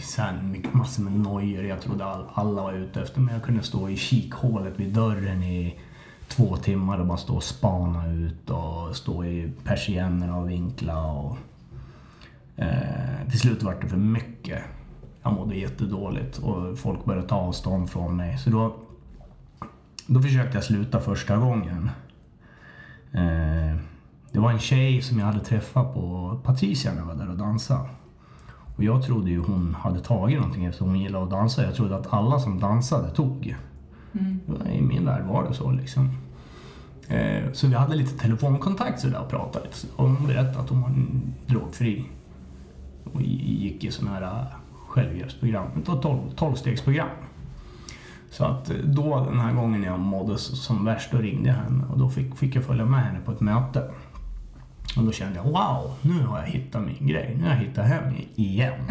sen 0.00 0.50
mycket, 0.50 0.74
massor 0.74 1.02
med 1.02 1.12
nojor. 1.12 1.64
Jag 1.64 1.80
trodde 1.80 2.04
all, 2.04 2.24
alla 2.34 2.62
var 2.62 2.72
ute 2.72 3.00
efter 3.02 3.20
mig. 3.20 3.34
Jag 3.34 3.42
kunde 3.42 3.62
stå 3.62 3.88
i 3.88 3.96
kikhålet 3.96 4.80
vid 4.80 4.94
dörren 4.94 5.42
i 5.42 5.78
två 6.28 6.56
timmar 6.56 6.98
och 6.98 7.06
bara 7.06 7.18
stå 7.18 7.36
och 7.36 7.44
spana 7.44 8.12
ut 8.12 8.50
och 8.50 8.96
stå 8.96 9.24
i 9.24 9.52
persiennerna 9.64 10.36
och 10.36 10.50
vinkla. 10.50 11.02
Och, 11.02 11.36
eh, 12.58 13.30
till 13.30 13.40
slut 13.40 13.62
var 13.62 13.76
det 13.80 13.88
för 13.88 13.96
mycket. 13.96 14.62
Jag 15.22 15.32
mådde 15.32 15.56
jättedåligt 15.56 16.38
och 16.38 16.78
folk 16.78 17.04
började 17.04 17.28
ta 17.28 17.36
avstånd 17.36 17.90
från 17.90 18.16
mig. 18.16 18.38
Så 18.38 18.50
då, 18.50 18.76
då 20.06 20.22
försökte 20.22 20.56
jag 20.56 20.64
sluta 20.64 21.00
första 21.00 21.36
gången. 21.36 21.90
Eh, 23.12 23.76
det 24.32 24.38
var 24.38 24.50
en 24.50 24.58
tjej 24.58 25.02
som 25.02 25.18
jag 25.18 25.26
hade 25.26 25.40
träffat 25.40 25.94
på 25.94 26.38
Patricia 26.44 26.92
när 26.92 26.98
jag 26.98 27.06
var 27.06 27.14
där 27.14 27.30
och 27.30 27.38
dansade. 27.38 27.88
Och 28.76 28.84
jag 28.84 29.02
trodde 29.02 29.30
ju 29.30 29.38
hon 29.38 29.74
hade 29.74 30.00
tagit 30.00 30.38
någonting 30.38 30.64
eftersom 30.64 30.88
hon 30.88 31.00
gillade 31.00 31.24
att 31.24 31.30
dansa. 31.30 31.64
Jag 31.64 31.74
trodde 31.74 31.96
att 31.96 32.12
alla 32.12 32.38
som 32.38 32.60
dansade 32.60 33.10
tog. 33.10 33.56
Mm. 34.12 34.40
I 34.72 34.82
min 34.82 35.04
värld 35.04 35.24
var 35.24 35.48
det 35.48 35.54
så 35.54 35.70
liksom. 35.70 36.10
Eh, 37.08 37.52
så 37.52 37.66
vi 37.66 37.74
hade 37.74 37.96
lite 37.96 38.18
telefonkontakt 38.18 39.00
sådär 39.00 39.20
och 39.20 39.30
pratade. 39.30 39.66
Och 39.96 40.08
hon 40.08 40.26
berättade 40.26 40.58
att 40.58 40.68
hon 40.68 40.82
var 40.82 40.92
drogfri. 41.46 42.06
Och 43.12 43.22
gick 43.22 43.84
i 43.84 43.90
sådana 43.90 44.14
här 44.14 44.22
äh, 44.22 44.46
självhjälpsprogram, 44.88 45.66
ett 45.76 46.36
tolvstegsprogram. 46.36 47.08
Så 48.30 48.44
att 48.44 48.70
eh, 48.70 48.76
då 48.76 49.24
den 49.24 49.40
här 49.40 49.52
gången 49.52 49.82
jag 49.82 50.00
mådde 50.00 50.38
som 50.38 50.84
värst, 50.84 51.10
då 51.12 51.18
ringde 51.18 51.48
jag 51.48 51.56
henne 51.56 51.84
och 51.92 51.98
då 51.98 52.10
fick, 52.10 52.36
fick 52.36 52.56
jag 52.56 52.64
följa 52.64 52.84
med 52.84 53.04
henne 53.04 53.18
på 53.24 53.32
ett 53.32 53.40
möte. 53.40 53.90
Och 54.96 55.04
då 55.04 55.12
kände 55.12 55.36
jag 55.36 55.44
wow, 55.44 55.94
nu 56.02 56.22
har 56.22 56.38
jag 56.38 56.46
hittat 56.46 56.82
min 56.82 57.06
grej. 57.06 57.36
Nu 57.38 57.42
har 57.42 57.50
jag 57.50 57.60
hittat 57.60 57.86
hem 57.86 58.14
igen. 58.34 58.80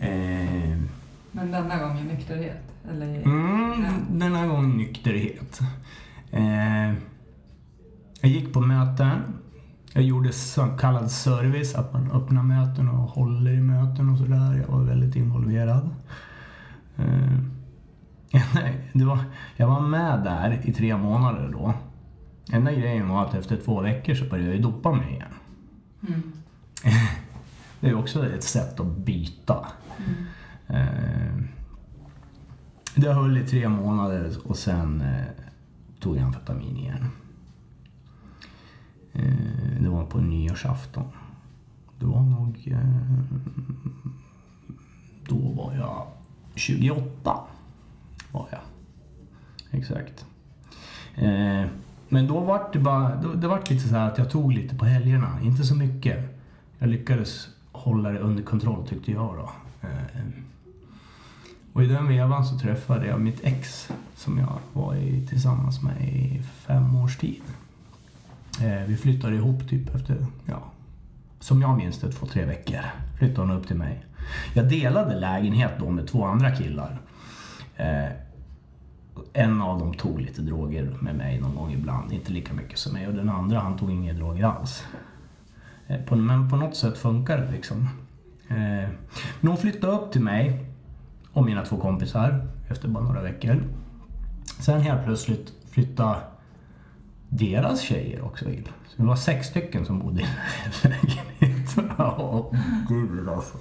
eh, 0.00 0.78
Men 1.32 1.50
denna 1.50 1.78
gången 1.78 2.06
nykterhet? 2.06 2.62
Eller? 2.90 3.22
Mm, 3.22 3.84
denna 4.10 4.46
gången 4.46 4.76
nykterhet. 4.76 5.60
Eh, 6.30 6.92
jag 8.20 8.30
gick 8.30 8.52
på 8.52 8.60
möten. 8.60 9.37
Jag 9.98 10.04
gjorde 10.04 10.32
så 10.32 10.66
kallad 10.66 11.10
service, 11.10 11.74
att 11.74 11.92
man 11.92 12.10
öppnar 12.10 12.42
möten 12.42 12.88
och 12.88 13.10
håller 13.10 13.50
i 13.50 13.60
möten 13.60 14.08
och 14.08 14.18
sådär. 14.18 14.64
Jag 14.66 14.76
var 14.76 14.84
väldigt 14.84 15.16
involverad. 15.16 15.90
Eh, 16.96 17.38
det 18.92 19.04
var, 19.04 19.18
jag 19.56 19.66
var 19.66 19.80
med 19.80 20.24
där 20.24 20.60
i 20.64 20.72
tre 20.72 20.96
månader 20.96 21.48
då. 21.52 21.74
Enda 22.52 22.72
grejen 22.72 23.08
var 23.08 23.24
att 23.24 23.34
efter 23.34 23.56
två 23.56 23.80
veckor 23.80 24.14
så 24.14 24.24
började 24.24 24.52
jag 24.52 24.62
dopa 24.62 24.92
mig 24.92 25.10
igen. 25.10 25.34
Mm. 26.08 26.32
det 27.80 27.88
är 27.88 27.98
också 27.98 28.26
ett 28.26 28.44
sätt 28.44 28.80
att 28.80 28.96
byta. 28.96 29.66
Mm. 30.66 30.82
Eh, 30.82 31.42
det 32.94 33.12
höll 33.12 33.38
i 33.38 33.46
tre 33.46 33.68
månader 33.68 34.36
och 34.44 34.56
sen 34.56 35.00
eh, 35.00 35.24
tog 36.00 36.16
jag 36.16 36.22
amfetamin 36.22 36.76
igen. 36.76 37.10
Eh, 39.18 39.82
det 39.82 39.88
var 39.88 40.04
på 40.04 40.18
nyårsafton. 40.18 41.04
Det 41.98 42.06
var 42.06 42.22
nog... 42.22 42.68
Eh, 42.72 42.78
då 45.28 45.36
var 45.36 45.74
jag 45.74 46.06
28 46.54 47.40
var 48.32 48.48
jag. 48.50 48.60
Exakt. 49.70 50.26
Eh, 51.14 51.66
men 52.08 52.26
då 52.26 52.40
var 52.40 52.70
det 52.72 52.78
bara, 52.78 53.16
då, 53.22 53.32
det 53.32 53.48
var 53.48 53.58
lite 53.70 53.88
så 53.88 53.96
att 53.96 54.18
jag 54.18 54.30
tog 54.30 54.52
lite 54.52 54.74
på 54.74 54.84
helgerna, 54.84 55.38
inte 55.42 55.64
så 55.64 55.74
mycket. 55.74 56.42
Jag 56.78 56.88
lyckades 56.88 57.48
hålla 57.72 58.10
det 58.10 58.18
under 58.18 58.42
kontroll 58.42 58.86
tyckte 58.86 59.12
jag 59.12 59.36
då. 59.36 59.50
Eh, 59.88 60.24
och 61.72 61.84
i 61.84 61.86
den 61.86 62.08
vevan 62.08 62.44
så 62.44 62.58
träffade 62.58 63.06
jag 63.06 63.20
mitt 63.20 63.40
ex 63.42 63.90
som 64.14 64.38
jag 64.38 64.58
var 64.72 64.94
i, 64.94 65.26
tillsammans 65.26 65.82
med 65.82 66.08
i 66.08 66.42
fem 66.42 66.96
års 66.96 67.16
tid. 67.16 67.42
Eh, 68.62 68.86
vi 68.86 68.96
flyttade 68.96 69.36
ihop 69.36 69.68
typ 69.68 69.94
efter, 69.94 70.26
ja, 70.46 70.62
som 71.40 71.62
jag 71.62 71.76
minns 71.76 72.00
det, 72.00 72.12
två, 72.12 72.26
tre 72.26 72.44
veckor. 72.44 72.80
Flyttade 73.18 73.48
hon 73.48 73.56
upp 73.56 73.66
till 73.66 73.76
mig. 73.76 74.04
Jag 74.54 74.68
delade 74.68 75.20
lägenhet 75.20 75.72
då 75.78 75.90
med 75.90 76.06
två 76.06 76.24
andra 76.24 76.50
killar. 76.50 76.98
Eh, 77.76 78.08
en 79.32 79.60
av 79.60 79.78
dem 79.78 79.94
tog 79.94 80.20
lite 80.20 80.42
droger 80.42 80.96
med 81.00 81.14
mig 81.14 81.40
någon 81.40 81.54
gång 81.54 81.72
ibland, 81.72 82.12
inte 82.12 82.32
lika 82.32 82.54
mycket 82.54 82.78
som 82.78 82.92
mig. 82.92 83.06
Och 83.06 83.14
den 83.14 83.28
andra 83.28 83.58
han 83.60 83.78
tog 83.78 83.90
inga 83.90 84.12
droger 84.12 84.44
alls. 84.44 84.84
Eh, 85.86 86.00
på, 86.00 86.16
men 86.16 86.50
på 86.50 86.56
något 86.56 86.76
sätt 86.76 86.98
funkar 86.98 87.38
det 87.38 87.50
liksom. 87.50 87.88
Eh, 88.48 88.88
men 89.40 89.48
hon 89.48 89.56
flyttade 89.56 89.92
upp 89.92 90.12
till 90.12 90.22
mig 90.22 90.64
och 91.32 91.44
mina 91.44 91.64
två 91.64 91.76
kompisar 91.76 92.46
efter 92.68 92.88
bara 92.88 93.04
några 93.04 93.22
veckor. 93.22 93.62
Sen 94.60 94.80
helt 94.80 95.04
plötsligt 95.04 95.52
flyttade 95.70 96.16
deras 97.28 97.80
tjejer 97.80 98.22
också 98.22 98.50
in. 98.50 98.68
Så 98.88 99.02
det 99.02 99.08
var 99.08 99.16
sex 99.16 99.46
stycken 99.46 99.84
som 99.84 99.98
bodde 99.98 100.20
i 100.20 100.26
en 100.82 100.90
lägenhet. 100.90 101.76
Gud 102.88 103.28
alltså. 103.28 103.58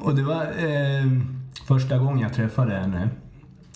Och 0.00 0.14
det 0.14 0.22
var 0.22 0.42
eh, 0.44 1.20
första 1.66 1.98
gången 1.98 2.18
jag 2.18 2.34
träffade 2.34 2.74
henne. 2.74 3.08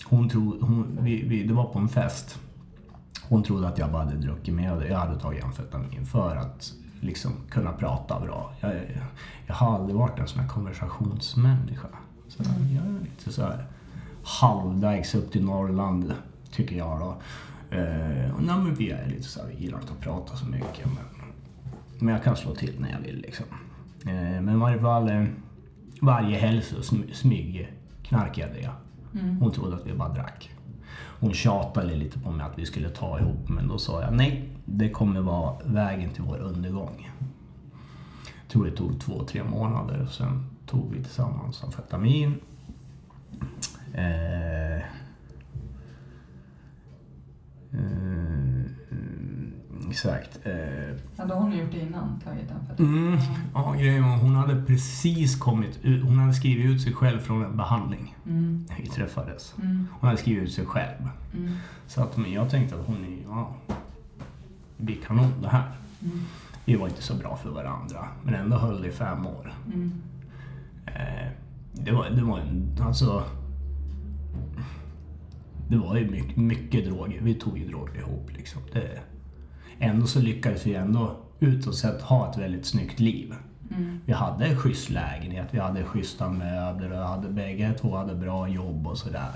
Hon 0.05 0.29
tro, 0.29 0.57
hon, 0.61 0.97
vi, 1.01 1.23
vi, 1.27 1.43
det 1.43 1.53
var 1.53 1.65
på 1.65 1.79
en 1.79 1.89
fest. 1.89 2.39
Hon 3.23 3.43
trodde 3.43 3.67
att 3.67 3.77
jag 3.77 3.91
bara 3.91 4.03
hade 4.03 4.17
druckit 4.17 4.53
med 4.53 4.85
jag 4.89 4.97
hade 4.97 5.19
tagit 5.19 5.43
amfetamin 5.43 6.05
för 6.05 6.35
att 6.35 6.73
liksom 7.01 7.31
kunna 7.49 7.71
prata 7.71 8.19
bra. 8.19 8.53
Jag, 8.59 8.73
jag 9.47 9.55
har 9.55 9.75
aldrig 9.75 9.95
varit 9.95 10.19
en 10.19 10.27
sån 10.27 10.39
här 10.39 10.47
konversationsmänniska. 10.47 11.87
Så 12.27 12.43
jag 12.43 12.85
är 12.85 12.99
lite 13.01 13.31
så 13.31 13.41
här 13.41 13.65
halvvägs 14.23 15.15
upp 15.15 15.31
till 15.31 15.45
Norrland, 15.45 16.13
tycker 16.51 16.77
jag 16.77 16.99
då. 16.99 17.15
Eh, 17.71 18.35
och, 18.35 18.43
nej, 18.43 18.73
vi 18.77 18.91
är 18.91 19.07
lite 19.09 19.23
så 19.23 19.39
här, 19.41 19.47
vi 19.47 19.63
gillar 19.63 19.79
inte 19.79 19.93
att 19.93 19.99
prata 20.01 20.35
så 20.35 20.45
mycket. 20.45 20.85
Men, 20.85 21.05
men 21.99 22.13
jag 22.13 22.23
kan 22.23 22.35
slå 22.35 22.55
till 22.55 22.75
när 22.79 22.91
jag 22.91 22.99
vill 22.99 23.17
liksom. 23.21 23.45
Eh, 24.05 24.41
men 24.41 24.49
i 24.49 24.55
varje 24.57 24.79
fall, 24.79 25.25
varje 26.01 26.37
helg 26.39 26.61
så 26.61 26.75
sm- 26.75 27.13
smyg 27.13 27.73
knarkade 28.03 28.59
jag. 28.61 28.73
Hon 29.39 29.51
trodde 29.51 29.75
att 29.75 29.85
vi 29.87 29.93
bara 29.93 30.09
drack. 30.09 30.49
Hon 31.19 31.33
tjatade 31.33 31.95
lite 31.95 32.19
på 32.19 32.31
mig 32.31 32.45
att 32.45 32.59
vi 32.59 32.65
skulle 32.65 32.89
ta 32.89 33.19
ihop 33.19 33.49
men 33.49 33.67
då 33.67 33.77
sa 33.77 34.01
jag 34.01 34.13
nej, 34.13 34.49
det 34.65 34.89
kommer 34.89 35.21
vara 35.21 35.55
vägen 35.65 36.09
till 36.09 36.23
vår 36.23 36.37
undergång. 36.37 37.11
Jag 38.41 38.51
tror 38.51 38.65
det 38.65 38.71
tog 38.71 38.99
två, 39.01 39.23
tre 39.23 39.43
månader 39.43 40.01
och 40.01 40.09
sen 40.11 40.45
tog 40.65 40.91
vi 40.95 41.03
tillsammans 41.03 41.63
amfetamin. 41.63 42.35
Eh, 43.93 44.83
eh, 47.73 48.71
exakt. 49.89 50.39
Eh, 50.43 50.95
Hade 51.17 51.33
hon 51.33 51.57
gjort 51.57 51.71
det 51.71 51.79
innan? 51.79 52.19
Tagit 52.23 52.51
amfetamin? 52.51 53.07
Mm, 53.07 53.19
ja, 53.53 53.73
grejen 53.73 54.03
var 54.03 54.17
hon 54.17 54.35
hade 54.35 54.61
precis 54.63 55.35
kommit 55.39 55.79
ut, 55.83 56.03
hon 56.03 56.17
hade 56.19 56.33
skrivit 56.33 56.65
ut 56.65 56.81
sig 56.81 56.93
själv 56.93 57.19
från 57.19 57.43
en 57.45 57.57
behandling 57.57 58.15
Mm. 58.25 58.65
när 58.69 58.77
vi 58.77 58.87
träffades. 58.87 59.53
Mm. 59.61 59.87
Hon 59.99 60.07
hade 60.07 60.21
skrivit 60.21 60.43
ut 60.43 60.51
sig 60.53 60.65
själv. 60.65 61.09
Mm. 61.37 61.51
Så 61.87 62.01
att, 62.03 62.17
men 62.17 62.31
jag 62.31 62.49
tänkte 62.49 62.75
att 62.79 62.85
hon 62.87 62.95
är, 63.05 63.17
ja, 63.29 63.55
det 64.77 64.83
blir 64.83 64.97
kanon 65.07 65.31
det 65.41 65.49
här. 65.49 65.71
Mm. 66.01 66.19
Vi 66.65 66.75
var 66.75 66.87
inte 66.87 67.01
så 67.03 67.13
bra 67.15 67.37
för 67.37 67.49
varandra, 67.49 68.07
men 68.23 68.33
ändå 68.33 68.57
höll 68.57 68.81
det 68.81 68.87
i 68.87 68.91
fem 68.91 69.27
år. 69.27 69.53
Mm. 69.73 69.91
Eh, 70.85 71.27
det 71.73 71.91
var, 71.91 72.09
det 72.09 72.21
var 72.23 72.39
en, 72.39 72.77
alltså... 72.81 73.23
Det 75.69 75.77
var 75.77 75.97
ju 75.97 76.11
mycket, 76.11 76.37
mycket 76.37 76.85
droger. 76.85 77.21
Vi 77.21 77.33
tog 77.33 77.57
ju 77.57 77.67
droger 77.67 77.99
ihop 77.99 78.31
liksom. 78.37 78.61
Det, 78.73 78.99
ändå 79.79 80.07
så 80.07 80.19
lyckades 80.19 80.65
vi 80.65 80.75
ändå 80.75 81.15
utåt 81.39 81.75
sett 81.75 82.01
ha 82.01 82.31
ett 82.31 82.37
väldigt 82.37 82.65
snyggt 82.65 82.99
liv. 82.99 83.35
Mm. 83.71 83.99
Vi 84.05 84.13
hade 84.13 84.45
en 84.45 84.57
schysst 84.57 84.89
lägenhet, 84.89 85.47
vi 85.51 85.59
hade 85.59 85.83
schyssta 85.83 86.29
möbler 86.29 86.91
och 86.91 87.07
hade, 87.07 87.29
bägge 87.29 87.73
två 87.81 87.95
hade 87.97 88.15
bra 88.15 88.47
jobb 88.47 88.87
och 88.87 88.97
sådär. 88.97 89.31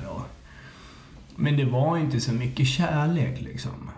Men 1.36 1.58
det 1.58 1.66
var 1.66 1.98
inte 1.98 2.20
så 2.20 2.34
mycket 2.34 2.68
kärlek 2.68 3.42
liksom. 3.42 3.90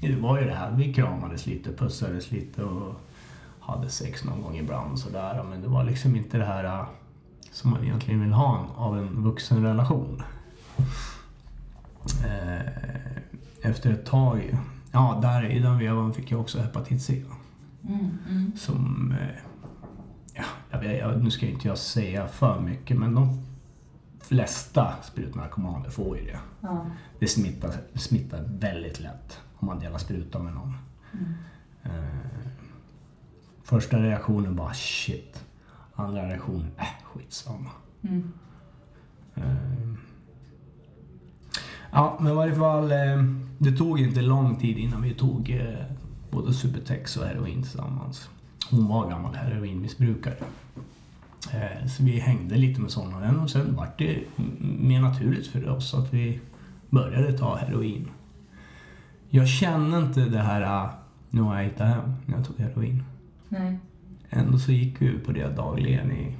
Det 0.00 0.16
var 0.16 0.40
ju 0.40 0.46
det 0.46 0.54
här, 0.54 0.70
vi 0.70 0.94
kramades 0.94 1.46
lite, 1.46 1.72
pussades 1.72 2.30
lite 2.30 2.64
och 2.64 2.94
hade 3.60 3.90
sex 3.90 4.24
någon 4.24 4.42
gång 4.42 4.56
ibland 4.56 4.92
och 4.92 4.98
sådär. 4.98 5.44
Men 5.50 5.62
det 5.62 5.68
var 5.68 5.84
liksom 5.84 6.16
inte 6.16 6.38
det 6.38 6.44
här 6.44 6.64
äh, 6.64 6.86
som 7.50 7.70
man 7.70 7.84
egentligen 7.84 8.20
vill 8.20 8.32
ha 8.32 8.66
av 8.76 8.98
en 8.98 9.22
vuxen 9.22 9.62
relation. 9.62 10.22
Eh, 12.24 12.60
Efter 13.62 13.92
ett 13.92 14.06
tag, 14.06 14.58
ja 14.92 15.18
där 15.22 15.50
i 15.50 15.58
den 15.58 15.78
vevan 15.78 16.14
fick 16.14 16.30
jag 16.30 16.40
också 16.40 16.60
hepatit 16.60 17.02
C. 17.02 17.24
Mm. 17.88 18.10
Mm. 18.30 18.52
Som, 18.56 19.12
eh, 19.20 19.36
ja, 20.34 20.44
jag 20.70 20.80
vet, 20.80 20.98
jag, 20.98 21.22
nu 21.22 21.30
ska 21.30 21.46
inte 21.46 21.68
jag 21.68 21.78
säga 21.78 22.28
för 22.28 22.60
mycket 22.60 22.98
men 22.98 23.14
de 23.14 23.44
flesta 24.20 24.94
sprutnarkomaner 25.02 25.90
får 25.90 26.18
ju 26.18 26.24
det. 26.24 26.38
Ja. 26.60 26.86
Det 27.18 27.26
smittar, 27.28 27.72
smittar 27.94 28.44
väldigt 28.48 29.00
lätt 29.00 29.40
om 29.56 29.66
man 29.66 29.78
delar 29.78 29.98
spruta 29.98 30.38
med 30.38 30.54
någon. 30.54 30.76
Mm. 31.12 31.34
Eh, 31.82 32.48
första 33.62 34.02
reaktionen 34.02 34.56
bara 34.56 34.74
shit. 34.74 35.44
Andra 35.94 36.28
reaktionen, 36.28 36.70
äh 36.78 37.04
skitsamma. 37.04 37.70
Mm. 38.02 38.32
Eh, 39.34 39.94
ja, 41.94 42.18
men 42.20 42.32
i 42.32 42.34
varje 42.34 42.54
fall. 42.54 42.92
Eh, 42.92 43.24
det 43.58 43.72
tog 43.72 44.00
inte 44.00 44.22
lång 44.22 44.56
tid 44.56 44.78
innan 44.78 45.02
vi 45.02 45.14
tog 45.14 45.50
eh, 45.50 45.84
både 46.30 46.54
Subutex 46.54 47.16
och 47.16 47.26
heroin 47.26 47.62
tillsammans. 47.62 48.28
Hon 48.70 48.88
var 48.88 49.10
gammal 49.10 49.34
heroinmissbrukare. 49.34 50.36
Eh, 51.52 51.86
så 51.86 52.04
vi 52.04 52.18
hängde 52.18 52.56
lite 52.56 52.80
med 52.80 52.90
sådana 52.90 53.42
och 53.42 53.50
sen 53.50 53.76
vart 53.76 53.98
det 53.98 54.18
mer 54.80 55.00
naturligt 55.00 55.46
för 55.46 55.68
oss 55.68 55.94
att 55.94 56.14
vi 56.14 56.40
började 56.90 57.38
ta 57.38 57.56
heroin. 57.56 58.08
Jag 59.30 59.48
kände 59.48 59.98
inte 59.98 60.20
det 60.20 60.38
här, 60.38 60.62
ah, 60.62 60.90
nu 61.30 61.40
har 61.40 61.56
jag 61.56 61.64
hittat 61.64 61.88
hem, 61.88 62.14
när 62.26 62.36
jag 62.36 62.46
tog 62.46 62.58
heroin. 62.58 63.02
Nej. 63.48 63.78
Ändå 64.30 64.58
så 64.58 64.72
gick 64.72 65.02
vi 65.02 65.18
på 65.18 65.32
det 65.32 65.56
dagligen 65.56 66.12
i... 66.12 66.36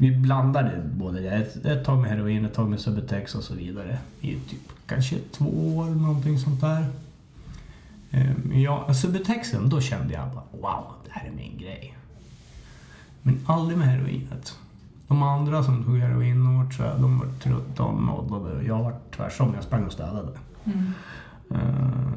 Vi 0.00 0.10
blandade 0.16 0.82
både 0.94 1.20
det. 1.20 1.30
Ett, 1.30 1.64
ett 1.66 1.84
tag 1.84 1.98
med 2.00 2.10
heroin, 2.10 2.44
ett 2.44 2.54
tag 2.54 2.70
med 2.70 2.80
Subutex 2.80 3.34
och 3.34 3.42
så 3.42 3.54
vidare. 3.54 3.98
I 4.20 4.34
typ 4.34 4.72
kanske 4.86 5.18
två 5.32 5.76
år, 5.76 5.84
någonting 5.90 6.38
sånt 6.38 6.60
där. 6.60 6.86
Ehm, 8.10 8.52
Ja, 8.54 8.94
Subutexen, 8.94 9.68
då 9.68 9.80
kände 9.80 10.14
jag 10.14 10.28
bara 10.34 10.44
wow, 10.60 10.84
det 11.04 11.10
här 11.12 11.26
är 11.26 11.32
min 11.32 11.58
grej. 11.58 11.96
Men 13.22 13.40
aldrig 13.46 13.78
med 13.78 13.88
heroinet. 13.88 14.58
De 15.08 15.22
andra 15.22 15.62
som 15.64 15.84
tog 15.84 15.98
heroin, 15.98 16.44
de 16.44 16.58
var, 16.58 16.64
trö- 16.64 17.00
de 17.00 17.18
var 17.18 17.26
trötta 17.42 17.82
och 17.82 18.02
nollade. 18.02 18.62
Jag 18.64 18.78
var 18.82 18.94
tvärsom, 19.16 19.54
jag 19.54 19.64
sprang 19.64 19.84
och 19.86 19.92
städade. 19.92 20.32
Mm. 20.64 20.92
Eh, 21.50 22.10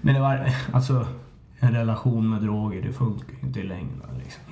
Men 0.00 0.14
det 0.14 0.20
var 0.20 0.52
alltså 0.72 1.06
en 1.58 1.72
relation 1.72 2.30
med 2.30 2.42
droger, 2.42 2.82
det 2.82 2.92
funkar 2.92 3.34
inte 3.42 3.60
i 3.60 3.66
längden 3.66 4.08
liksom. 4.24 4.42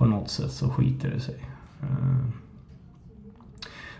På 0.00 0.06
något 0.06 0.30
sätt 0.30 0.52
så 0.52 0.70
skiter 0.70 1.10
det 1.10 1.20
sig. 1.20 1.44
Eh, 1.82 2.26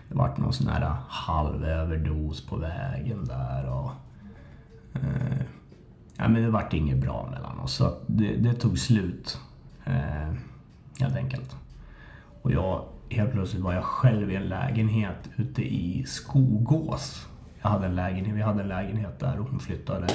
det 0.09 0.15
vart 0.15 0.37
någon 0.37 0.53
sån 0.53 0.67
här 0.67 0.95
halvöverdos 1.07 2.45
på 2.47 2.55
vägen 2.55 3.25
där 3.25 3.69
och... 3.69 3.91
Eh, 4.93 5.41
ja 6.17 6.27
men 6.27 6.41
det 6.41 6.49
vart 6.49 6.73
inget 6.73 6.97
bra 6.97 7.27
mellan 7.31 7.59
oss 7.59 7.73
så 7.73 7.97
det, 8.07 8.35
det 8.35 8.53
tog 8.53 8.79
slut. 8.79 9.39
eh, 9.85 10.33
Helt 10.99 11.15
enkelt. 11.15 11.55
Och 12.41 12.51
jag, 12.51 12.85
helt 13.09 13.31
plötsligt 13.31 13.63
var 13.63 13.73
jag 13.73 13.83
själv 13.83 14.31
i 14.31 14.35
en 14.35 14.49
lägenhet 14.49 15.29
ute 15.35 15.61
i 15.61 16.03
Skogås. 16.07 17.27
Jag 17.61 17.69
hade 17.69 17.85
en 17.85 17.95
lägenhet, 17.95 18.35
vi 18.35 18.41
hade 18.41 18.61
en 18.61 18.67
lägenhet 18.67 19.19
där 19.19 19.39
och 19.39 19.49
hon 19.49 19.59
flyttade. 19.59 20.07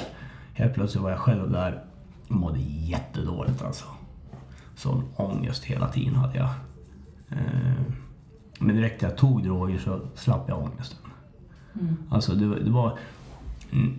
Helt 0.53 0.73
plötsligt 0.73 1.03
var 1.03 1.09
jag 1.09 1.19
själv 1.19 1.51
där 1.51 1.83
och 2.27 2.35
mådde 2.35 2.59
jättedåligt 2.59 3.61
alltså. 3.61 3.85
Sån 4.77 5.03
ångest 5.15 5.63
hela 5.63 5.87
tiden 5.87 6.15
hade 6.15 6.37
jag. 6.37 6.49
Eh, 7.29 7.81
Men 8.59 8.75
direkt 8.75 9.01
när 9.01 9.09
jag 9.09 9.17
tog 9.17 9.43
droger 9.43 9.77
så 9.79 10.01
slapp 10.15 10.45
jag 10.49 10.59
ångesten. 10.63 10.99
Mm. 11.79 11.97
Alltså 12.09 12.35
det, 12.35 12.47
var- 12.47 12.55
det 12.59 12.71
var... 12.71 12.99
Mm, 13.71 13.93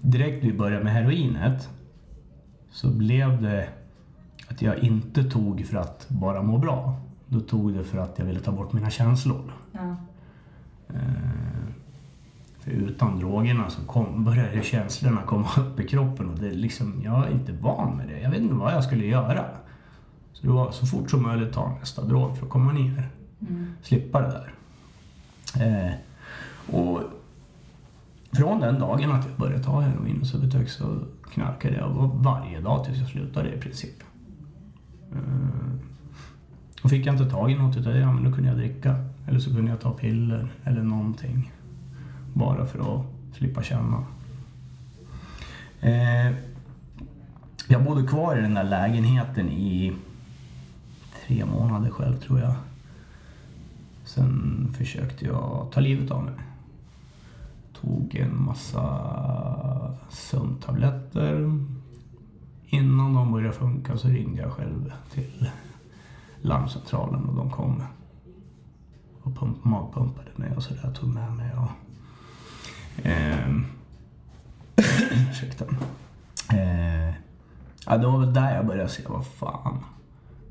direkt 0.00 0.42
när 0.44 0.50
vi 0.52 0.58
började 0.58 0.84
med 0.84 0.92
heroinet 0.92 1.68
så 2.70 2.90
blev 2.90 3.42
det 3.42 3.68
att 4.48 4.62
jag 4.62 4.78
inte 4.78 5.24
tog 5.24 5.66
för 5.66 5.76
att 5.76 6.08
bara 6.08 6.42
må 6.42 6.58
bra. 6.58 7.00
Då 7.28 7.40
tog 7.40 7.72
det 7.74 7.84
för 7.84 7.98
att 7.98 8.18
jag 8.18 8.26
ville 8.26 8.40
ta 8.40 8.52
bort 8.52 8.72
mina 8.72 8.90
känslor. 8.90 9.52
Ja. 9.72 9.96
För 12.64 12.70
utan 12.70 13.18
drogerna 13.18 13.70
så 13.70 13.82
kom, 13.82 14.24
började 14.24 14.62
känslorna 14.62 15.22
komma 15.22 15.48
upp 15.58 15.80
i 15.80 15.86
kroppen 15.88 16.30
och 16.30 16.38
det 16.38 16.50
liksom, 16.50 17.00
jag 17.04 17.26
är 17.26 17.30
inte 17.30 17.52
van 17.52 17.96
med 17.96 18.08
det. 18.08 18.20
Jag 18.20 18.30
vet 18.30 18.40
inte 18.40 18.54
vad 18.54 18.72
jag 18.72 18.84
skulle 18.84 19.06
göra. 19.06 19.44
Så 20.32 20.46
det 20.46 20.52
var 20.52 20.70
så 20.72 20.86
fort 20.86 21.10
som 21.10 21.22
möjligt 21.22 21.52
ta 21.52 21.76
nästa 21.80 22.02
drog 22.04 22.36
för 22.38 22.44
att 22.46 22.50
komma 22.52 22.72
ner. 22.72 23.08
Mm. 23.40 23.66
Slippa 23.82 24.20
det 24.20 24.26
där. 24.28 24.52
Eh, 25.66 25.92
och 26.76 27.00
från 28.32 28.60
den 28.60 28.78
dagen 28.78 29.12
att 29.12 29.26
jag 29.26 29.36
började 29.36 29.64
ta 29.64 29.80
heroin 29.80 30.20
och 30.20 30.26
Subutex 30.26 30.72
så 30.74 30.98
knarkade 31.32 31.76
jag 31.76 31.88
var- 31.88 32.10
varje 32.14 32.60
dag 32.60 32.84
tills 32.84 32.98
jag 32.98 33.08
slutade 33.08 33.54
i 33.54 33.58
princip. 33.60 34.02
Eh, 35.12 35.18
och 36.82 36.90
fick 36.90 37.06
jag 37.06 37.14
inte 37.14 37.30
tag 37.30 37.50
i 37.50 37.54
något 37.54 37.76
utav 37.76 37.92
det, 37.92 37.98
ja 38.00 38.12
men 38.12 38.24
då 38.24 38.32
kunde 38.32 38.48
jag 38.48 38.58
dricka. 38.58 38.96
Eller 39.28 39.38
så 39.38 39.54
kunde 39.54 39.70
jag 39.70 39.80
ta 39.80 39.90
piller 39.90 40.48
eller 40.64 40.82
någonting. 40.82 41.52
Bara 42.34 42.66
för 42.66 42.78
att 42.78 43.02
slippa 43.36 43.62
känna. 43.62 44.04
Eh, 45.80 46.32
jag 47.68 47.84
bodde 47.84 48.06
kvar 48.06 48.36
i 48.38 48.40
den 48.40 48.54
där 48.54 48.64
lägenheten 48.64 49.48
i 49.48 49.92
tre 51.26 51.44
månader 51.44 51.90
själv 51.90 52.16
tror 52.16 52.40
jag. 52.40 52.54
Sen 54.04 54.68
försökte 54.78 55.24
jag 55.24 55.68
ta 55.72 55.80
livet 55.80 56.10
av 56.10 56.24
mig. 56.24 56.34
Tog 57.80 58.14
en 58.14 58.44
massa 58.44 59.94
sömntabletter. 60.08 61.60
Innan 62.66 63.14
de 63.14 63.32
började 63.32 63.52
funka 63.52 63.96
så 63.96 64.08
ringde 64.08 64.42
jag 64.42 64.52
själv 64.52 64.92
till 65.12 65.50
larmcentralen 66.42 67.24
och 67.24 67.34
de 67.34 67.50
kom 67.50 67.82
och 69.22 69.36
pump, 69.36 69.64
magpumpade 69.64 70.30
mig 70.36 70.52
och 70.56 70.62
sådär. 70.62 70.92
Tog 70.94 71.08
med 71.14 71.32
mig 71.32 71.50
och... 71.52 71.83
Eh, 73.02 73.48
ursäkta. 75.30 75.64
Eh, 76.52 77.14
ja, 77.86 77.96
det 77.96 78.06
var 78.06 78.18
väl 78.18 78.34
där 78.34 78.54
jag 78.54 78.66
började 78.66 78.88
se, 78.88 79.02
vad 79.08 79.26
fan. 79.26 79.84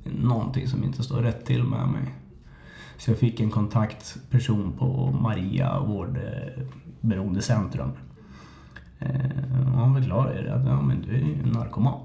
Det 0.03 0.10
någonting 0.10 0.67
som 0.67 0.84
inte 0.84 1.03
står 1.03 1.21
rätt 1.21 1.45
till 1.45 1.63
med 1.63 1.88
mig. 1.88 2.13
Så 2.97 3.12
jag 3.12 3.17
fick 3.17 3.39
en 3.39 3.51
kontaktperson 3.51 4.73
på 4.79 5.12
Maria 5.21 5.79
vårdberoendecentrum. 5.79 7.91
Eh, 8.99 9.71
och 9.73 9.79
han 9.79 9.95
förklarade 9.95 10.53
att 10.53 10.65
ja, 10.65 10.82
men 10.82 11.01
du 11.01 11.15
är 11.15 11.19
ju 11.19 11.45
narkoman. 11.45 11.99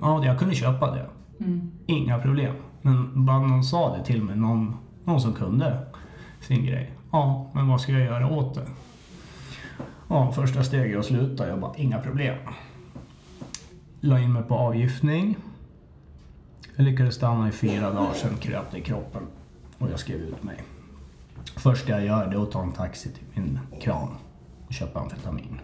Ja, 0.00 0.24
jag 0.24 0.38
kunde 0.38 0.54
köpa 0.54 0.90
det. 0.90 1.06
Mm. 1.40 1.70
Inga 1.86 2.18
problem. 2.18 2.54
Men 2.82 3.24
bara 3.24 3.38
någon 3.38 3.64
sa 3.64 3.96
det 3.96 4.04
till 4.04 4.22
mig, 4.22 4.36
någon, 4.36 4.76
någon 5.04 5.20
som 5.20 5.32
kunde 5.32 5.86
sin 6.40 6.64
grej. 6.64 6.92
Ja, 7.12 7.50
men 7.54 7.68
vad 7.68 7.80
ska 7.80 7.92
jag 7.92 8.04
göra 8.04 8.30
åt 8.30 8.54
det? 8.54 8.66
Ja, 10.12 10.32
första 10.32 10.62
steget 10.62 10.98
att 10.98 11.04
sluta. 11.04 11.48
Jag 11.48 11.60
bara, 11.60 11.76
inga 11.76 11.98
problem. 11.98 12.38
La 14.00 14.18
in 14.18 14.32
mig 14.32 14.42
på 14.42 14.54
avgiftning. 14.54 15.36
Jag 16.76 16.84
lyckades 16.84 17.14
stanna 17.14 17.48
i 17.48 17.52
fyra 17.52 17.90
dagar, 17.90 18.12
sen 18.14 18.36
kröp 18.36 18.70
det 18.70 18.78
i 18.78 18.80
kroppen 18.80 19.22
och 19.78 19.90
jag 19.90 19.98
skrev 19.98 20.20
ut 20.20 20.42
mig. 20.42 20.56
Första 21.56 21.92
jag 21.92 22.04
gör 22.04 22.26
det 22.26 22.36
är 22.36 22.42
att 22.42 22.50
ta 22.50 22.62
en 22.62 22.72
taxi 22.72 23.10
till 23.12 23.24
min 23.34 23.58
kran 23.80 24.08
och 24.66 24.72
köpa 24.72 25.00
amfetamin. 25.00 25.60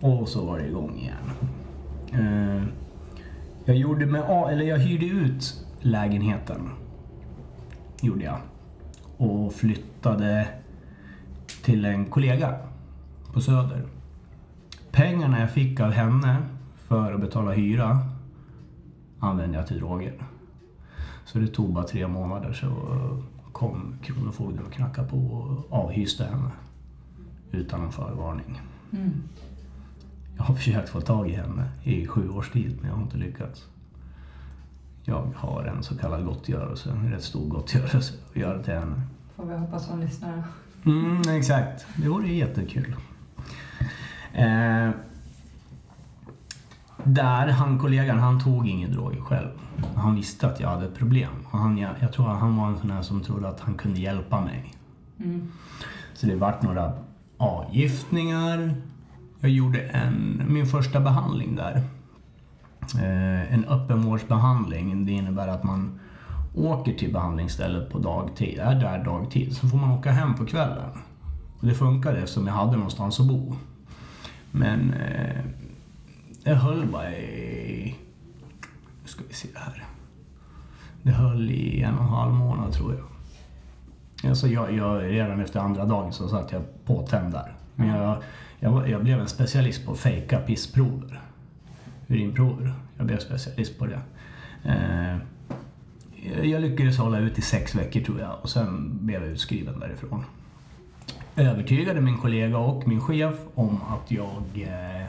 Och 0.00 0.28
så 0.28 0.46
var 0.46 0.58
det 0.58 0.66
igång 0.66 0.98
igen. 0.98 1.30
Eh, 2.12 2.64
jag 3.64 3.76
gjorde 3.76 4.06
mig 4.06 4.22
eller 4.50 4.64
jag 4.64 4.78
hyrde 4.78 5.06
ut 5.06 5.66
lägenheten. 5.80 6.70
Gjorde 8.02 8.24
jag. 8.24 8.38
Och 9.16 9.52
flyttade 9.52 10.48
till 11.62 11.84
en 11.84 12.06
kollega 12.06 12.69
på 13.32 13.40
Söder. 13.40 13.82
Pengarna 14.90 15.40
jag 15.40 15.50
fick 15.50 15.80
av 15.80 15.90
henne 15.90 16.36
för 16.88 17.12
att 17.12 17.20
betala 17.20 17.52
hyra 17.52 17.98
använde 19.18 19.58
jag 19.58 19.66
till 19.66 19.78
droger. 19.78 20.14
Så 21.24 21.38
det 21.38 21.46
tog 21.46 21.72
bara 21.72 21.84
tre 21.84 22.08
månader 22.08 22.52
så 22.52 22.68
kom 23.52 23.94
Kronofogden 24.02 24.66
och 24.66 24.72
knackade 24.72 25.08
på 25.08 25.16
och 25.16 25.72
avhyste 25.72 26.24
henne. 26.24 26.50
Utan 27.50 27.80
en 27.80 27.92
förvarning. 27.92 28.60
Mm. 28.92 29.22
Jag 30.36 30.44
har 30.44 30.54
försökt 30.54 30.88
få 30.88 31.00
tag 31.00 31.30
i 31.30 31.32
henne 31.32 31.68
i 31.82 32.06
sju 32.06 32.30
års 32.30 32.50
tid 32.50 32.78
men 32.80 32.90
jag 32.90 32.96
har 32.96 33.02
inte 33.02 33.16
lyckats. 33.16 33.66
Jag 35.04 35.32
har 35.36 35.64
en 35.64 35.82
så 35.82 35.98
kallad 35.98 36.24
gottgörelse, 36.24 36.90
en 36.90 37.10
rätt 37.10 37.22
stor 37.22 37.48
gottgörelse 37.48 38.14
att 38.30 38.36
göra 38.36 38.62
till 38.62 38.74
henne. 38.74 39.02
Får 39.36 39.46
vi 39.46 39.56
hoppas 39.56 39.88
hon 39.88 40.00
lyssnar. 40.00 40.42
Mm, 40.84 41.22
exakt. 41.28 41.86
Det 41.96 42.08
vore 42.08 42.28
jättekul. 42.28 42.96
Eh, 44.32 44.90
där, 47.04 47.48
han 47.48 47.78
kollegan, 47.78 48.18
han 48.18 48.40
tog 48.40 48.68
ingen 48.68 48.92
droger 48.92 49.20
själv. 49.20 49.48
Han 49.94 50.14
visste 50.14 50.46
att 50.46 50.60
jag 50.60 50.68
hade 50.68 50.86
ett 50.86 50.94
problem. 50.94 51.30
Och 51.50 51.58
han, 51.58 51.78
jag, 51.78 51.90
jag 52.00 52.12
tror 52.12 52.32
att 52.32 52.40
han 52.40 52.56
var 52.56 52.66
en 52.66 52.78
sån 52.78 52.90
här 52.90 53.02
som 53.02 53.20
trodde 53.20 53.48
att 53.48 53.60
han 53.60 53.74
kunde 53.74 54.00
hjälpa 54.00 54.40
mig. 54.40 54.74
Mm. 55.18 55.52
Så 56.14 56.26
det 56.26 56.36
vart 56.36 56.62
några 56.62 56.92
avgiftningar. 57.36 58.74
Jag 59.40 59.50
gjorde 59.50 59.80
en, 59.80 60.42
min 60.48 60.66
första 60.66 61.00
behandling 61.00 61.56
där. 61.56 61.82
Eh, 62.94 63.54
en 63.54 63.64
öppenvårdsbehandling. 63.64 65.06
Det 65.06 65.12
innebär 65.12 65.48
att 65.48 65.64
man 65.64 66.00
åker 66.54 66.94
till 66.94 67.12
behandlingsstället 67.12 67.90
på 67.90 67.98
dagtid, 67.98 68.58
är 68.58 68.74
där 68.74 69.04
dagtid. 69.04 69.56
Så 69.56 69.68
får 69.68 69.78
man 69.78 69.90
åka 69.90 70.10
hem 70.10 70.34
på 70.34 70.46
kvällen. 70.46 70.90
Och 71.60 71.66
det 71.66 71.74
funkade 71.74 72.18
eftersom 72.18 72.46
jag 72.46 72.54
hade 72.54 72.76
någonstans 72.76 73.20
att 73.20 73.26
bo. 73.26 73.56
Men 74.50 74.92
eh, 74.92 75.44
det 76.44 76.54
höll 76.54 76.86
bara 76.86 77.12
i... 77.12 77.96
Nu 79.02 79.08
ska 79.08 79.22
vi 79.28 79.34
se 79.34 79.48
här. 79.54 79.84
Det 81.02 81.10
höll 81.10 81.50
i 81.50 81.82
en 81.82 81.94
och 81.94 82.04
en 82.04 82.08
halv 82.08 82.32
månad 82.32 82.72
tror 82.72 82.94
jag. 82.94 83.06
Alltså 84.30 84.48
jag, 84.48 84.72
jag, 84.72 85.02
redan 85.02 85.40
efter 85.40 85.60
andra 85.60 85.84
dagen 85.84 86.12
så 86.12 86.28
satt 86.28 86.52
jag 86.52 86.62
påtänd 86.84 87.32
där. 87.32 87.52
Men 87.74 87.88
jag, 87.88 88.22
jag, 88.60 88.88
jag 88.88 89.02
blev 89.02 89.20
en 89.20 89.28
specialist 89.28 89.86
på 89.86 89.92
att 89.92 89.98
fejka 89.98 90.38
pissprover. 90.38 91.20
Urinprover. 92.06 92.72
Jag 92.96 93.06
blev 93.06 93.18
specialist 93.18 93.78
på 93.78 93.86
det. 93.86 94.00
Eh, 94.64 95.16
jag 96.42 96.62
lyckades 96.62 96.98
hålla 96.98 97.18
ut 97.18 97.38
i 97.38 97.42
sex 97.42 97.74
veckor 97.74 98.00
tror 98.00 98.20
jag 98.20 98.38
och 98.42 98.50
sen 98.50 98.98
blev 99.06 99.22
jag 99.22 99.30
utskriven 99.30 99.80
därifrån. 99.80 100.24
Övertygade 101.36 102.00
min 102.00 102.18
kollega 102.18 102.58
och 102.58 102.88
min 102.88 103.00
chef 103.00 103.34
om 103.54 103.80
att 103.88 104.10
jag 104.10 104.44
eh, 104.54 105.06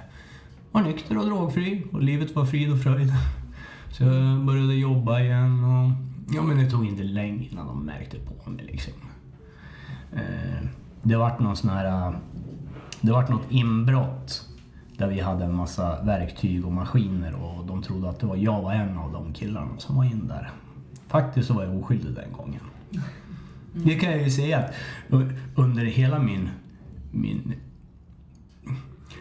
var 0.71 0.81
nykter 0.81 1.17
och 1.17 1.25
drogfri 1.25 1.83
och 1.91 2.01
livet 2.01 2.35
var 2.35 2.45
frid 2.45 2.71
och 2.71 2.81
fröjd. 2.81 3.13
Så 3.91 4.03
jag 4.03 4.45
började 4.45 4.75
jobba 4.75 5.19
igen 5.19 5.63
och 5.63 5.91
ja 6.35 6.41
men 6.41 6.57
det 6.57 6.69
tog 6.69 6.85
inte 6.85 7.03
länge 7.03 7.47
innan 7.51 7.67
de 7.67 7.85
märkte 7.85 8.17
på 8.19 8.49
mig 8.49 8.65
liksom. 8.65 8.93
Eh, 10.13 10.67
det 11.01 11.15
vart 11.15 11.39
någon 11.39 11.55
sån 11.55 11.69
här, 11.69 11.85
eh, 11.85 12.15
det 13.01 13.11
vart 13.11 13.29
något 13.29 13.51
inbrott 13.51 14.47
där 14.97 15.07
vi 15.07 15.19
hade 15.19 15.45
en 15.45 15.55
massa 15.55 16.03
verktyg 16.03 16.65
och 16.65 16.71
maskiner 16.71 17.35
och 17.35 17.65
de 17.65 17.81
trodde 17.81 18.09
att 18.09 18.19
det 18.19 18.25
var 18.25 18.35
jag 18.35 18.61
var 18.61 18.73
en 18.73 18.97
av 18.97 19.11
de 19.11 19.33
killarna 19.33 19.77
som 19.77 19.95
var 19.95 20.03
in 20.03 20.27
där. 20.27 20.51
Faktiskt 21.07 21.47
så 21.47 21.53
var 21.53 21.63
jag 21.63 21.75
oskyldig 21.75 22.15
den 22.15 22.31
gången. 22.31 22.61
Det 23.73 23.95
kan 23.95 24.11
jag 24.11 24.21
ju 24.21 24.29
säga 24.29 24.59
att 24.59 24.73
under 25.55 25.85
hela 25.85 26.19
min, 26.19 26.49
min... 27.11 27.53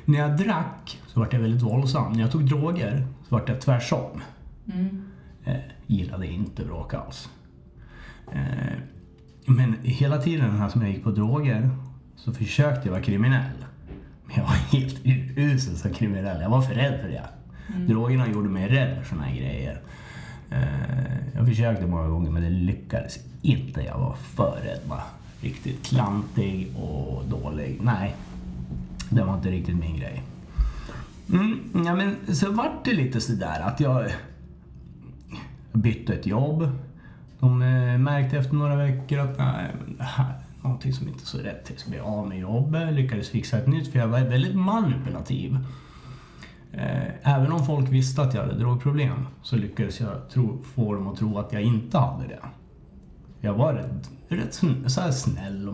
När 0.05 0.19
jag 0.19 0.37
drack 0.37 1.01
så 1.07 1.21
vart 1.21 1.33
jag 1.33 1.41
väldigt 1.41 1.63
våldsam. 1.63 2.13
När 2.13 2.21
jag 2.21 2.31
tog 2.31 2.47
droger 2.47 3.07
så 3.29 3.35
vart 3.35 3.49
jag 3.49 3.61
tvärsom. 3.61 4.21
Mm. 4.73 5.03
Eh, 5.45 5.55
gillade 5.87 6.27
inte 6.27 6.65
bråk 6.65 6.95
alls. 6.95 7.29
Eh, 8.33 8.79
men 9.47 9.77
hela 9.83 10.19
tiden 10.19 10.51
här 10.51 10.69
som 10.69 10.83
jag 10.83 10.91
gick 10.91 11.05
på 11.05 11.11
droger 11.11 11.71
så 12.17 12.33
försökte 12.33 12.89
jag 12.89 12.93
vara 12.93 13.03
kriminell. 13.03 13.65
Men 14.27 14.37
jag 14.37 14.43
var 14.43 14.55
helt 14.55 15.01
usel 15.37 15.77
som 15.77 15.95
kriminell. 15.95 16.41
Jag 16.41 16.51
var 16.51 16.63
för 16.63 16.75
rädd 16.75 17.01
för 17.01 17.09
det. 17.09 17.29
Drogerna 17.87 18.29
gjorde 18.29 18.49
mig 18.49 18.69
rädd 18.69 18.99
för 18.99 19.09
såna 19.09 19.23
här 19.23 19.37
grejer. 19.37 19.81
Eh, 20.51 21.35
jag 21.35 21.47
försökte 21.47 21.87
många 21.87 22.09
gånger 22.09 22.31
men 22.31 22.43
det 22.43 22.51
lyckades 22.51 23.19
inte. 23.43 23.83
Jag 23.83 23.99
var 23.99 24.15
för 24.15 24.61
rädd. 24.65 24.81
va? 24.89 25.03
Riktigt 25.41 25.87
klantig 25.87 26.73
och 26.77 27.25
dålig. 27.29 27.79
Nej, 27.83 28.17
det 29.11 29.23
var 29.23 29.35
inte 29.35 29.51
riktigt 29.51 29.77
min 29.77 29.97
grej. 29.97 30.23
Mm, 31.33 31.85
ja, 31.87 31.95
men 31.95 32.35
så 32.35 32.51
vart 32.51 32.85
det 32.85 32.93
lite 32.93 33.21
sådär 33.21 33.61
att 33.61 33.81
jag 33.81 34.11
bytte 35.73 36.15
ett 36.15 36.27
jobb. 36.27 36.69
De 37.39 37.63
eh, 37.63 37.99
märkte 37.99 38.39
efter 38.39 38.55
några 38.55 38.77
veckor 38.77 39.19
att 39.19 39.39
nej, 39.39 39.67
det 39.99 40.05
här 40.05 40.25
är 40.25 40.63
någonting 40.63 40.93
som 40.93 41.09
inte 41.09 41.25
är 41.25 41.27
så 41.27 41.39
rätt. 41.39 41.67
Jag 41.71 41.79
ska 41.79 41.91
bli 41.91 41.99
av 41.99 42.29
med 42.29 42.39
jobbet. 42.39 42.95
Lyckades 42.95 43.29
fixa 43.29 43.59
ett 43.59 43.67
nytt 43.67 43.93
för 43.93 43.99
jag 43.99 44.09
var 44.09 44.21
väldigt 44.21 44.55
manipulativ. 44.55 45.59
Eh, 46.73 47.03
Även 47.23 47.53
om 47.53 47.65
folk 47.67 47.89
visste 47.89 48.23
att 48.23 48.35
jag 48.35 48.43
hade 48.43 48.59
drogproblem 48.59 49.27
så 49.43 49.57
lyckades 49.57 50.01
jag 50.01 50.29
tro, 50.31 50.63
få 50.75 50.95
dem 50.95 51.07
att 51.09 51.17
tro 51.17 51.39
att 51.39 51.53
jag 51.53 51.63
inte 51.63 51.99
hade 51.99 52.27
det. 52.27 52.39
Jag 53.41 53.55
var 53.55 53.75
rätt, 53.75 54.11
rätt 54.29 54.55
så 54.55 55.13
snäll 55.13 55.69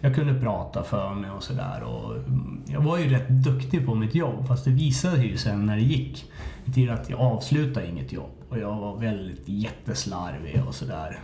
jag 0.00 0.14
kunde 0.14 0.40
prata 0.40 0.82
för 0.82 1.14
mig 1.14 1.30
och 1.30 1.42
sådär. 1.42 1.82
mm, 2.26 2.62
Jag 2.66 2.80
var 2.80 2.98
ju 2.98 3.08
rätt 3.08 3.28
duktig 3.28 3.86
på 3.86 3.94
mitt 3.94 4.14
jobb 4.14 4.46
fast 4.46 4.64
det 4.64 4.70
visade 4.70 5.24
ju 5.24 5.36
sen 5.36 5.66
när 5.66 5.76
det 5.76 5.82
gick 5.82 6.30
till 6.74 6.90
att 6.90 7.10
jag 7.10 7.20
avslutade 7.20 7.88
inget 7.88 8.12
jobb. 8.12 8.30
Och 8.48 8.58
jag 8.58 8.76
var 8.76 8.96
väldigt 8.96 9.42
jätteslarvig 9.48 10.62
och 10.68 10.74
sådär. 10.74 11.18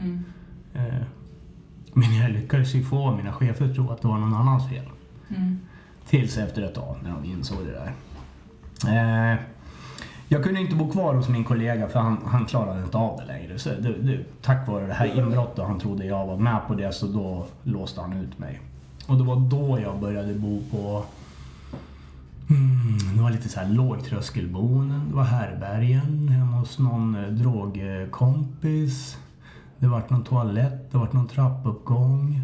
Mm. 0.00 0.24
Eh, 0.74 1.02
Men 1.92 2.16
jag 2.16 2.30
lyckades 2.30 2.74
ju 2.74 2.84
få 2.84 3.16
mina 3.16 3.32
chefer 3.32 3.64
att 3.64 3.74
tro 3.74 3.90
att 3.90 4.02
det 4.02 4.08
var 4.08 4.18
någon 4.18 4.34
annans 4.34 4.68
fel. 4.68 4.84
Mm. 5.36 5.58
Tills 6.08 6.38
efter 6.38 6.62
ett 6.62 6.74
tag 6.74 6.96
när 7.02 7.10
de 7.10 7.24
insåg 7.24 7.58
det 7.66 7.72
där. 7.72 7.92
Eh, 8.86 9.40
jag 10.28 10.44
kunde 10.44 10.60
inte 10.60 10.74
bo 10.74 10.90
kvar 10.90 11.14
hos 11.14 11.28
min 11.28 11.44
kollega 11.44 11.88
för 11.88 12.00
han, 12.00 12.18
han 12.26 12.46
klarade 12.46 12.82
inte 12.82 12.96
av 12.96 13.20
det 13.20 13.24
längre. 13.24 13.58
Så 13.58 13.70
du, 13.70 14.02
du, 14.02 14.24
tack 14.42 14.68
vare 14.68 14.86
det 14.86 14.92
här 14.92 15.18
inbrottet 15.18 15.64
han 15.64 15.80
trodde 15.80 16.04
jag 16.04 16.26
var 16.26 16.36
med 16.36 16.60
på 16.66 16.74
det 16.74 16.92
så 16.92 17.06
då 17.06 17.46
låste 17.62 18.00
han 18.00 18.12
ut 18.12 18.38
mig. 18.38 18.60
Och 19.06 19.16
det 19.16 19.24
var 19.24 19.36
då 19.36 19.80
jag 19.80 20.00
började 20.00 20.34
bo 20.34 20.62
på 20.70 21.04
Mm, 22.50 23.16
det 23.16 23.22
var 23.22 23.30
lite 23.30 23.48
så 23.48 23.60
här 23.60 23.68
lågtröskelboenden, 23.68 25.08
det 25.08 25.16
var 25.16 25.24
härbergen 25.24 26.28
hemma 26.28 26.56
hos 26.56 26.78
någon 26.78 27.14
eh, 27.14 27.30
drogkompis. 27.30 29.18
Det 29.78 29.86
vart 29.86 30.10
någon 30.10 30.24
toalett, 30.24 30.92
det 30.92 30.98
vart 30.98 31.12
någon 31.12 31.28
trappuppgång. 31.28 32.40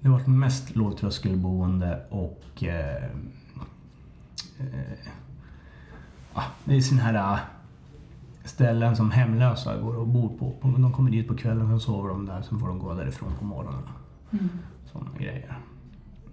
Det 0.00 0.08
vart 0.08 0.26
mest 0.26 0.76
lågtröskelboende 0.76 2.00
och 2.10 2.64
eh, 2.64 3.10
eh, 4.60 5.08
ah, 6.34 6.44
det 6.64 6.76
är 6.76 6.80
såna 6.80 7.02
här 7.02 7.32
eh, 7.32 7.38
ställen 8.44 8.96
som 8.96 9.10
hemlösa 9.10 9.76
går 9.76 9.96
och 9.96 10.08
bor 10.08 10.28
på. 10.38 10.54
De 10.62 10.92
kommer 10.92 11.10
dit 11.10 11.28
på 11.28 11.36
kvällen, 11.36 11.68
sen 11.68 11.80
sover 11.80 12.08
de 12.08 12.26
där, 12.26 12.42
sen 12.42 12.58
får 12.58 12.68
de 12.68 12.78
gå 12.78 12.94
därifrån 12.94 13.32
på 13.38 13.44
morgonen. 13.44 13.82
Mm. 14.30 14.48
Sådana 14.92 15.10
grejer. 15.18 15.58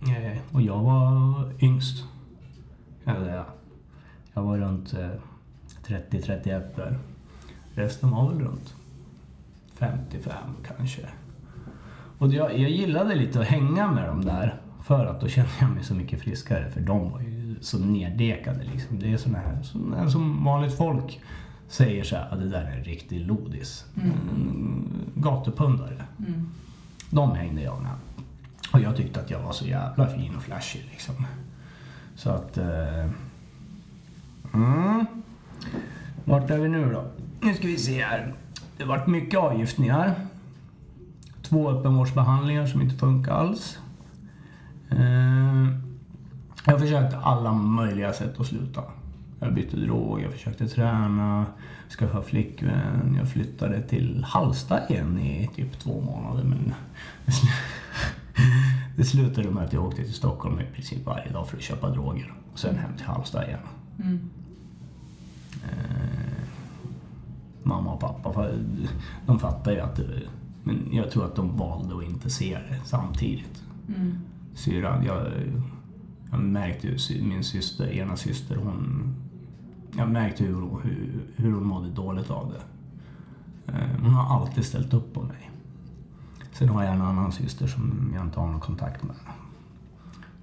Eh, 0.01 0.55
och 0.55 0.61
jag 0.61 0.79
var 0.79 1.53
yngst, 1.59 2.03
kan 3.03 3.15
jag 3.15 3.23
säga. 3.23 3.45
Jag 4.33 4.43
var 4.43 4.57
runt 4.57 4.93
eh, 4.93 5.09
30-31 5.87 6.75
där. 6.75 6.99
Resten 7.73 8.11
var 8.11 8.29
väl 8.29 8.39
runt 8.39 8.75
55 9.73 10.33
kanske. 10.67 11.01
Och 12.17 12.33
jag, 12.33 12.59
jag 12.59 12.69
gillade 12.69 13.15
lite 13.15 13.39
att 13.39 13.47
hänga 13.47 13.91
med 13.91 14.07
dem 14.07 14.25
där. 14.25 14.61
För 14.83 15.05
att 15.05 15.21
då 15.21 15.27
kände 15.27 15.51
jag 15.59 15.69
mig 15.69 15.83
så 15.83 15.93
mycket 15.93 16.21
friskare. 16.21 16.69
För 16.69 16.81
de 16.81 17.11
var 17.11 17.21
ju 17.21 17.34
så 17.61 17.79
neddekade 17.79 18.63
liksom. 18.73 18.99
Det 18.99 19.13
är 19.13 19.17
såna 19.17 19.37
här, 19.37 19.63
såna, 19.63 20.09
som 20.09 20.43
vanligt 20.43 20.77
folk 20.77 21.21
säger 21.67 22.03
så 22.03 22.15
här, 22.15 22.27
att 22.31 22.39
det 22.39 22.49
där 22.49 22.61
är 22.61 22.77
en 22.77 22.83
riktig 22.83 23.27
lodis. 23.27 23.85
Mm. 24.03 24.89
Gatupundare. 25.15 26.03
Mm. 26.19 26.49
De 27.09 27.31
hängde 27.31 27.61
jag 27.61 27.81
med. 27.81 27.91
Och 28.73 28.79
jag 28.79 28.95
tyckte 28.95 29.21
att 29.21 29.29
jag 29.29 29.39
var 29.39 29.51
så 29.51 29.65
jävla 29.65 30.07
fin 30.07 30.35
och 30.35 30.43
flashig 30.43 30.87
liksom. 30.91 31.15
Så 32.15 32.29
att... 32.29 32.57
Eh, 32.57 33.09
mm. 34.53 35.05
Vart 36.25 36.49
är 36.49 36.57
vi 36.57 36.69
nu 36.69 36.91
då? 36.93 37.05
Nu 37.41 37.53
ska 37.53 37.67
vi 37.67 37.77
se 37.77 38.03
här. 38.03 38.33
Det 38.77 38.83
vart 38.85 39.07
mycket 39.07 39.39
avgiftningar. 39.39 40.15
Två 41.41 41.69
öppenvårdsbehandlingar 41.69 42.65
som 42.65 42.81
inte 42.81 42.95
funkar 42.95 43.31
alls. 43.31 43.79
Eh, 44.89 45.84
jag 46.65 46.79
försökte 46.79 47.17
alla 47.17 47.53
möjliga 47.53 48.13
sätt 48.13 48.39
att 48.39 48.47
sluta. 48.47 48.83
Jag 49.39 49.53
bytte 49.53 49.77
drog, 49.77 50.21
jag 50.21 50.31
försökte 50.31 50.67
träna, 50.67 51.45
skaffa 51.99 52.21
flickvän. 52.21 53.15
Jag 53.17 53.29
flyttade 53.29 53.81
till 53.81 54.25
Hallsta 54.27 54.89
igen 54.89 55.19
i 55.19 55.49
typ 55.55 55.79
två 55.79 56.01
månader 56.01 56.43
men 56.43 56.73
det 58.97 59.03
slutade 59.03 59.51
med 59.51 59.63
att 59.63 59.73
jag 59.73 59.85
åkte 59.85 60.03
till 60.03 60.13
Stockholm 60.13 60.59
i 60.59 60.65
princip 60.73 61.05
varje 61.05 61.31
dag 61.31 61.47
för 61.47 61.57
att 61.57 61.63
köpa 61.63 61.89
droger. 61.89 62.33
Och 62.53 62.59
sen 62.59 62.77
hem 62.77 62.91
till 62.97 63.05
Halmstad 63.05 63.43
igen. 63.43 63.59
Mm. 64.03 64.29
Eh, 65.63 66.45
mamma 67.63 67.93
och 67.93 67.99
pappa, 67.99 68.47
de 69.25 69.39
fattar 69.39 69.71
ju 69.71 69.79
att 69.79 69.95
det, 69.95 70.21
Men 70.63 70.89
jag 70.91 71.11
tror 71.11 71.25
att 71.25 71.35
de 71.35 71.57
valde 71.57 71.97
att 71.97 72.03
inte 72.03 72.29
se 72.29 72.57
det 72.69 72.79
samtidigt. 72.85 73.63
Mm. 73.87 74.17
Syrran, 74.53 75.05
jag, 75.05 75.27
jag 76.35 76.43
märkte 76.43 76.87
ju 76.87 77.23
min 77.23 77.43
syster, 77.43 77.91
ena 77.91 78.17
syster, 78.17 78.55
hon... 78.55 79.15
Jag 79.97 80.09
märkte 80.09 80.43
hur, 80.43 80.55
hur, 80.83 81.21
hur 81.35 81.51
hon 81.53 81.63
mådde 81.65 81.89
dåligt 81.89 82.29
av 82.29 82.53
det. 82.53 82.61
Eh, 83.73 83.89
hon 84.01 84.13
har 84.13 84.35
alltid 84.41 84.65
ställt 84.65 84.93
upp 84.93 85.13
på 85.13 85.21
mig. 85.21 85.51
Sen 86.51 86.69
har 86.69 86.83
jag 86.83 86.93
en 86.95 87.01
annan 87.01 87.31
syster 87.31 87.67
som 87.67 88.11
jag 88.15 88.23
inte 88.25 88.39
har 88.39 88.47
någon 88.47 88.59
kontakt 88.59 89.03
med. 89.03 89.15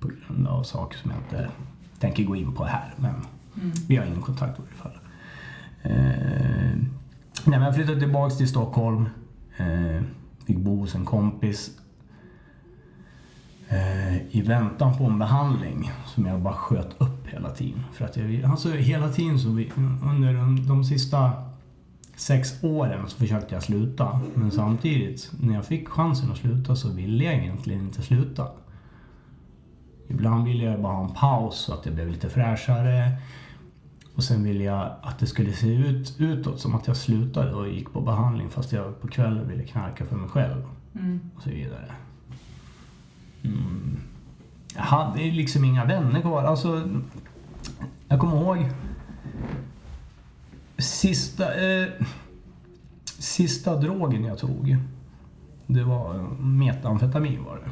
På 0.00 0.08
grund 0.08 0.46
av 0.46 0.62
saker 0.62 0.98
som 0.98 1.10
jag 1.10 1.20
inte 1.20 1.50
tänker 1.98 2.24
gå 2.24 2.36
in 2.36 2.52
på 2.52 2.64
här. 2.64 2.94
Men 2.96 3.14
Mm. 3.56 3.70
vi 3.88 3.96
har 3.96 4.04
ingen 4.06 4.20
kontakt 4.20 4.58
i 4.58 4.62
alla 4.62 4.76
fall. 4.90 4.98
Eh, 5.82 5.92
nej, 7.44 7.58
men 7.58 7.62
jag 7.62 7.74
flyttade 7.74 8.00
tillbaks 8.00 8.36
till 8.36 8.48
Stockholm. 8.48 9.04
Eh, 9.56 10.02
fick 10.46 10.58
bo 10.58 10.76
hos 10.80 10.94
en 10.94 11.04
kompis. 11.04 11.70
Eh, 13.72 14.36
I 14.36 14.42
väntan 14.42 14.98
på 14.98 15.04
en 15.04 15.18
behandling 15.18 15.90
som 16.06 16.26
jag 16.26 16.40
bara 16.40 16.54
sköt 16.54 17.00
upp 17.00 17.26
hela 17.26 17.50
tiden. 17.50 17.80
För 17.92 18.04
att 18.04 18.16
jag, 18.16 18.44
alltså 18.44 18.70
hela 18.70 19.08
tiden 19.08 19.38
så 19.38 19.50
vi, 19.50 19.72
under 20.02 20.34
de, 20.34 20.68
de 20.68 20.84
sista 20.84 21.32
sex 22.16 22.64
åren 22.64 23.08
så 23.08 23.16
försökte 23.16 23.54
jag 23.54 23.62
sluta. 23.62 24.20
Men 24.34 24.50
samtidigt, 24.50 25.32
när 25.40 25.54
jag 25.54 25.64
fick 25.64 25.88
chansen 25.88 26.30
att 26.30 26.36
sluta 26.36 26.76
så 26.76 26.88
ville 26.92 27.24
jag 27.24 27.34
egentligen 27.34 27.80
inte 27.80 28.02
sluta. 28.02 28.46
Ibland 30.08 30.44
ville 30.44 30.64
jag 30.64 30.82
bara 30.82 30.92
ha 30.94 31.04
en 31.04 31.14
paus 31.14 31.56
så 31.56 31.74
att 31.74 31.86
jag 31.86 31.94
blev 31.94 32.08
lite 32.08 32.30
fräschare. 32.30 33.10
Och 34.14 34.24
sen 34.24 34.44
ville 34.44 34.64
jag 34.64 34.90
att 35.02 35.18
det 35.18 35.26
skulle 35.26 35.52
se 35.52 35.74
ut 35.74 36.16
utåt 36.18 36.60
som 36.60 36.74
att 36.74 36.86
jag 36.86 36.96
slutade 36.96 37.54
och 37.54 37.68
gick 37.68 37.92
på 37.92 38.00
behandling 38.00 38.50
fast 38.50 38.72
jag 38.72 39.00
på 39.00 39.08
kvällen 39.08 39.48
ville 39.48 39.64
knarka 39.64 40.06
för 40.06 40.16
mig 40.16 40.28
själv. 40.28 40.64
Mm. 40.94 41.20
Och 41.36 41.42
så 41.42 41.50
vidare. 41.50 41.94
Jag 44.74 44.82
hade 44.82 45.18
liksom 45.18 45.64
inga 45.64 45.84
vänner 45.84 46.20
kvar. 46.20 46.44
Alltså, 46.44 46.88
jag 48.08 48.20
kommer 48.20 48.36
ihåg 48.36 48.70
sista, 50.78 51.54
eh, 51.54 51.88
sista 53.18 53.76
drogen 53.76 54.24
jag 54.24 54.38
tog. 54.38 54.76
Det 55.66 55.84
var 55.84 56.14
metamfetamin 56.40 57.44
var 57.44 57.56
det. 57.56 57.70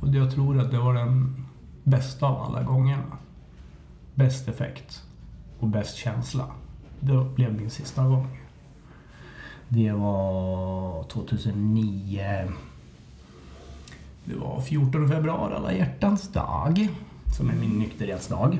Och 0.00 0.14
jag 0.14 0.34
tror 0.34 0.60
att 0.60 0.70
det 0.70 0.78
var 0.78 0.94
den 0.94 1.46
bästa 1.84 2.26
av 2.26 2.42
alla 2.42 2.62
gångerna. 2.62 3.18
Bäst 4.14 4.48
effekt 4.48 5.02
och 5.58 5.68
bäst 5.68 5.96
känsla. 5.96 6.46
Det 7.00 7.24
blev 7.34 7.54
min 7.54 7.70
sista 7.70 8.04
gång. 8.04 8.40
Det 9.68 9.92
var 9.92 11.04
2009. 11.04 12.52
Det 14.30 14.36
var 14.36 14.60
14 14.60 15.08
februari, 15.08 15.54
alla 15.54 15.72
hjärtans 15.72 16.28
dag, 16.28 16.88
som 17.36 17.50
är 17.50 17.54
min 17.54 17.78
nykterhetsdag. 17.78 18.58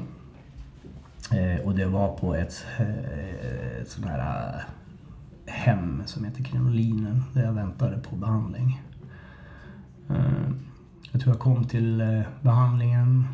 Eh, 1.33 1.66
och 1.66 1.75
det 1.75 1.87
var 1.87 2.16
på 2.16 2.35
ett, 2.35 2.66
eh, 2.79 2.87
sån 3.87 4.03
sånt 4.03 4.07
här 4.07 4.55
eh, 5.47 5.53
hem 5.53 6.03
som 6.07 6.25
heter 6.25 6.45
Krinolinen 6.45 7.25
där 7.33 7.45
jag 7.45 7.53
väntade 7.53 7.99
på 7.99 8.16
behandling. 8.16 8.83
Eh, 10.09 10.16
jag 11.12 11.21
tror 11.21 11.35
jag 11.35 11.41
kom 11.41 11.64
till 11.64 12.01
eh, 12.01 12.21
behandlingen, 12.43 13.25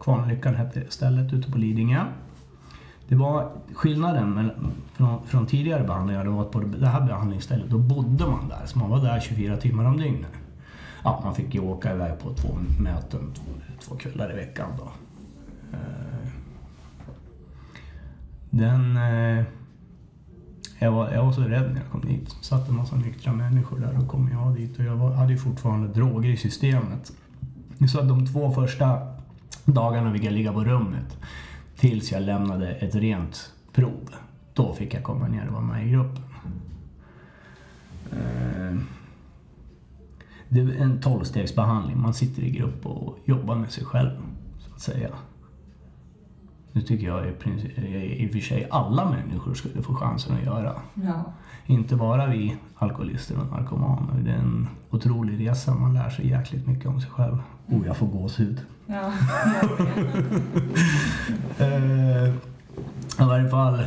Kvarnlyckan 0.00 0.54
hette 0.54 0.84
stället 0.88 1.32
ute 1.32 1.52
på 1.52 1.58
Lidingö. 1.58 2.04
Det 3.08 3.16
var 3.16 3.52
skillnaden 3.74 4.34
mellan, 4.34 4.72
från, 4.92 5.26
från 5.26 5.46
tidigare 5.46 5.84
behandlingar, 5.84 6.24
det 6.24 6.30
var 6.30 6.42
att 6.42 6.50
på 6.50 6.60
det 6.60 6.86
här 6.86 7.06
behandlingsstället, 7.06 7.70
då 7.70 7.78
bodde 7.78 8.26
man 8.26 8.48
där. 8.48 8.66
Så 8.66 8.78
man 8.78 8.90
var 8.90 9.02
där 9.02 9.20
24 9.20 9.56
timmar 9.56 9.84
om 9.84 9.96
dygnet. 9.96 10.39
Ja, 11.04 11.20
man 11.24 11.34
fick 11.34 11.54
ju 11.54 11.60
åka 11.60 11.94
iväg 11.94 12.18
på 12.18 12.34
två 12.34 12.48
möten, 12.78 13.32
två, 13.34 13.42
två 13.80 13.94
kvällar 13.94 14.32
i 14.32 14.36
veckan 14.36 14.70
då. 14.78 14.92
Eh, 15.72 16.28
den... 18.50 18.96
Eh, 18.96 19.44
jag 20.82 20.92
var, 20.92 21.10
jag 21.10 21.24
var 21.24 21.32
så 21.32 21.40
rädd 21.40 21.70
när 21.72 21.80
jag 21.80 21.90
kom 21.90 22.00
dit. 22.00 22.36
Det 22.40 22.46
satt 22.46 22.68
en 22.68 22.76
massa 22.76 22.96
nyktra 22.96 23.32
människor 23.32 23.78
där 23.78 23.98
och 23.98 24.08
kom 24.08 24.30
jag 24.32 24.54
dit 24.54 24.78
och 24.78 24.84
jag 24.84 24.96
var, 24.96 25.12
hade 25.12 25.32
ju 25.32 25.38
fortfarande 25.38 25.88
droger 25.88 26.30
i 26.30 26.36
systemet. 26.36 27.12
Så 27.92 28.00
att 28.00 28.08
de 28.08 28.26
två 28.26 28.52
första 28.52 28.98
dagarna 29.64 30.12
fick 30.12 30.24
jag 30.24 30.32
ligga 30.32 30.52
på 30.52 30.64
rummet 30.64 31.18
tills 31.76 32.12
jag 32.12 32.22
lämnade 32.22 32.70
ett 32.70 32.94
rent 32.94 33.52
prov. 33.72 34.10
Då 34.54 34.74
fick 34.74 34.94
jag 34.94 35.02
komma 35.02 35.28
ner 35.28 35.46
och 35.46 35.52
vara 35.52 35.62
med 35.62 35.86
i 35.86 35.90
gruppen. 35.90 36.24
Eh, 38.12 38.78
det 40.52 40.60
är 40.60 40.82
en 40.82 41.00
tolvstegsbehandling. 41.00 42.00
Man 42.00 42.14
sitter 42.14 42.42
i 42.42 42.50
grupp 42.50 42.86
och 42.86 43.18
jobbar 43.24 43.54
med 43.54 43.70
sig 43.70 43.84
själv, 43.84 44.10
så 44.58 44.74
att 44.74 44.80
säga. 44.80 45.08
Det 46.72 46.80
tycker 46.80 47.06
jag 47.06 47.28
i, 47.28 47.32
princip, 47.32 47.78
i 47.78 48.26
och 48.28 48.32
för 48.32 48.38
sig 48.40 48.68
alla 48.70 49.10
människor 49.10 49.54
skulle 49.54 49.82
få 49.82 49.94
chansen 49.94 50.36
att 50.36 50.44
göra. 50.44 50.72
Ja. 50.94 51.24
Inte 51.66 51.96
bara 51.96 52.26
vi 52.26 52.56
alkoholister 52.76 53.38
och 53.38 53.46
narkomaner. 53.58 54.22
Det 54.24 54.30
är 54.30 54.36
en 54.38 54.68
otrolig 54.90 55.48
resa. 55.48 55.74
Man 55.74 55.94
lär 55.94 56.10
sig 56.10 56.28
jäkligt 56.28 56.66
mycket 56.66 56.86
om 56.86 57.00
sig 57.00 57.10
själv. 57.10 57.38
Oh, 57.66 57.86
jag 57.86 57.96
får 57.96 58.06
gåshud. 58.06 58.60
Ja, 58.86 59.12
jag 59.62 59.68
vet. 59.84 60.34
Eh, 61.60 62.28
I 63.24 63.28
varje 63.28 63.48
fall 63.48 63.82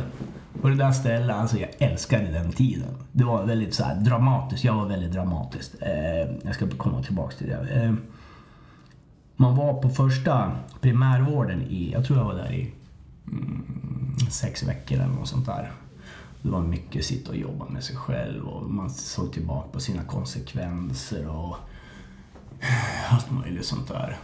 på 0.60 0.68
det 0.68 0.74
där 0.74 0.92
stället, 0.92 1.36
alltså 1.36 1.58
jag 1.58 1.70
älskade 1.78 2.30
den 2.30 2.52
tiden. 2.52 2.94
Det 3.12 3.24
var 3.24 3.44
väldigt 3.44 3.74
så 3.74 3.84
här 3.84 3.94
dramatiskt, 3.94 4.64
jag 4.64 4.74
var 4.74 4.86
väldigt 4.86 5.12
dramatisk. 5.12 5.72
Eh, 5.80 6.30
jag 6.42 6.54
ska 6.54 6.68
komma 6.68 7.02
tillbaks 7.02 7.36
till 7.36 7.46
det. 7.46 7.82
Eh, 7.82 7.94
man 9.36 9.56
var 9.56 9.82
på 9.82 9.88
första 9.88 10.52
primärvården 10.80 11.62
i, 11.62 11.92
jag 11.92 12.04
tror 12.04 12.18
jag 12.18 12.24
var 12.24 12.34
där 12.34 12.52
i 12.52 12.72
mm, 13.28 14.16
sex 14.30 14.62
veckor 14.62 14.98
eller 14.98 15.12
något 15.12 15.28
sånt 15.28 15.46
där. 15.46 15.72
Det 16.42 16.50
var 16.50 16.60
mycket 16.60 17.04
sitta 17.04 17.30
och 17.30 17.36
jobba 17.36 17.68
med 17.68 17.84
sig 17.84 17.96
själv 17.96 18.44
och 18.44 18.70
man 18.70 18.90
såg 18.90 19.32
tillbaka 19.32 19.68
på 19.72 19.80
sina 19.80 20.02
konsekvenser 20.02 21.28
och 21.28 21.56
allt 23.10 23.30
möjligt 23.30 23.66
sånt 23.66 23.88
där. 23.88 24.16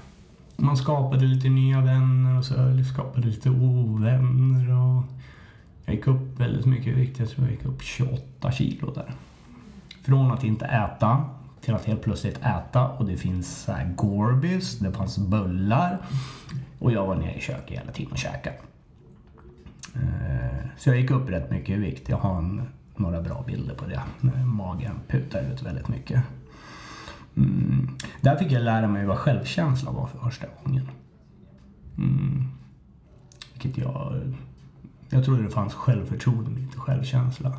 man 0.56 0.76
skapade 0.76 1.24
lite 1.24 1.48
nya 1.48 1.80
vänner 1.80 2.38
och 2.38 2.44
så 2.44 2.54
skapade 2.94 3.26
lite 3.26 3.50
ovänner. 3.50 4.70
Och 4.70 5.04
jag 5.90 5.96
gick 5.96 6.06
upp 6.06 6.40
väldigt 6.40 6.66
mycket 6.66 6.86
i 6.86 6.90
vikt. 6.90 7.18
Jag 7.18 7.30
tror 7.30 7.46
jag 7.46 7.52
gick 7.52 7.64
upp 7.64 7.82
28 7.82 8.52
kilo 8.52 8.94
där. 8.94 9.12
Från 10.02 10.32
att 10.32 10.44
inte 10.44 10.64
äta 10.64 11.24
till 11.60 11.74
att 11.74 11.84
helt 11.84 12.02
plötsligt 12.02 12.38
äta 12.38 12.88
och 12.88 13.04
det 13.04 13.16
finns 13.16 13.62
så 13.62 13.72
här 13.72 13.92
Gorbis, 13.96 14.78
det 14.78 14.92
fanns 14.92 15.18
bullar 15.18 15.98
och 16.78 16.92
jag 16.92 17.06
var 17.06 17.16
nere 17.16 17.34
i 17.34 17.40
köket 17.40 17.78
hela 17.78 17.92
tiden 17.92 18.12
och 18.12 18.18
käkade. 18.18 18.56
Eh, 19.94 20.66
så 20.76 20.90
jag 20.90 21.00
gick 21.00 21.10
upp 21.10 21.28
rätt 21.28 21.50
mycket 21.50 21.76
i 21.76 21.78
vikt. 21.78 22.08
Jag 22.08 22.16
har 22.16 22.38
en, 22.38 22.62
några 22.96 23.22
bra 23.22 23.44
bilder 23.46 23.74
på 23.74 23.84
det. 23.86 24.02
Magen 24.44 25.00
putar 25.08 25.42
ut 25.52 25.62
väldigt 25.62 25.88
mycket. 25.88 26.22
Mm. 27.36 27.88
Där 28.20 28.36
fick 28.36 28.52
jag 28.52 28.62
lära 28.62 28.88
mig 28.88 29.06
vad 29.06 29.18
självkänsla 29.18 29.90
var 29.90 30.06
för 30.06 30.18
första 30.18 30.46
gången. 30.62 30.88
Mm. 31.98 32.44
Vilket 33.52 33.78
jag... 33.78 34.22
Jag 35.10 35.24
trodde 35.24 35.42
det 35.42 35.50
fanns 35.50 35.74
självförtroende 35.74 36.50
men 36.50 36.62
inte 36.62 36.78
självkänsla. 36.78 37.52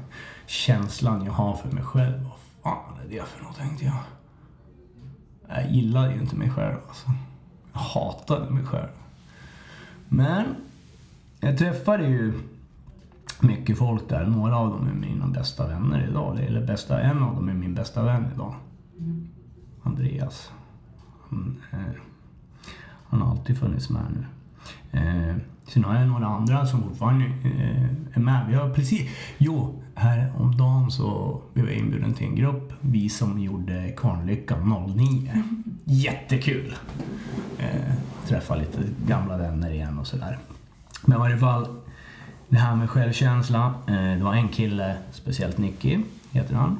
Känslan 0.45 1.25
jag 1.25 1.33
har 1.33 1.55
för 1.55 1.71
mig 1.71 1.83
själv. 1.83 2.23
Vad 2.23 2.39
fan 2.63 2.97
är 3.05 3.09
det 3.09 3.23
för 3.23 3.43
något 3.43 3.57
tänkte 3.57 3.85
jag. 3.85 3.97
Jag 5.47 5.71
gillade 5.71 6.13
ju 6.13 6.21
inte 6.21 6.35
mig 6.35 6.49
själv 6.49 6.77
alltså. 6.87 7.11
Jag 7.73 7.79
hatade 7.79 8.49
mig 8.49 8.65
själv. 8.65 8.89
Men 10.09 10.45
jag 11.39 11.57
träffade 11.57 12.07
ju 12.07 12.33
mycket 13.39 13.77
folk 13.77 14.09
där. 14.09 14.25
Några 14.25 14.57
av 14.57 14.69
dem 14.69 14.87
är 14.87 14.93
mina 14.93 15.27
bästa 15.27 15.67
vänner 15.67 16.07
idag. 16.09 16.39
Eller 16.39 16.65
bästa, 16.65 17.01
en 17.01 17.23
av 17.23 17.35
dem 17.35 17.49
är 17.49 17.53
min 17.53 17.73
bästa 17.73 18.03
vän 18.03 18.31
idag. 18.35 18.55
Mm. 18.99 19.27
Andreas. 19.83 20.51
Han, 21.29 21.61
eh, 21.71 22.01
han, 23.07 23.21
har 23.21 23.31
alltid 23.31 23.57
funnits 23.57 23.89
med 23.89 24.03
nu. 24.11 24.25
Eh, 24.99 25.35
sen 25.73 25.83
har 25.83 25.95
jag 25.95 26.07
några 26.07 26.25
andra 26.25 26.65
som 26.65 26.83
fortfarande 26.83 27.25
eh, 27.25 28.15
är 28.17 28.19
med. 28.19 28.45
Vi 28.49 28.55
har 28.55 28.69
precis... 28.69 29.09
Jo, 29.37 29.83
här 29.95 30.33
om 30.37 30.57
dagen 30.57 30.91
så 30.91 31.41
blev 31.53 31.65
jag 31.65 31.75
inbjuden 31.75 32.13
till 32.13 32.27
en 32.27 32.35
grupp. 32.35 32.73
Vi 32.81 33.09
som 33.09 33.39
gjorde 33.39 33.91
Kvarnlyckan 33.97 34.93
09. 34.97 35.43
Jättekul! 35.83 36.75
Eh, 37.59 37.93
träffa 38.27 38.55
lite 38.55 38.77
gamla 39.07 39.37
vänner 39.37 39.71
igen 39.71 39.99
och 39.99 40.07
sådär. 40.07 40.39
Men 41.05 41.17
i 41.17 41.19
varje 41.19 41.37
fall, 41.37 41.67
det 42.49 42.57
här 42.57 42.75
med 42.75 42.89
självkänsla. 42.89 43.73
Eh, 43.87 43.93
det 43.93 44.23
var 44.23 44.33
en 44.33 44.49
kille, 44.49 44.97
speciellt 45.11 45.57
Nicky 45.57 45.99
heter 46.31 46.55
han. 46.55 46.77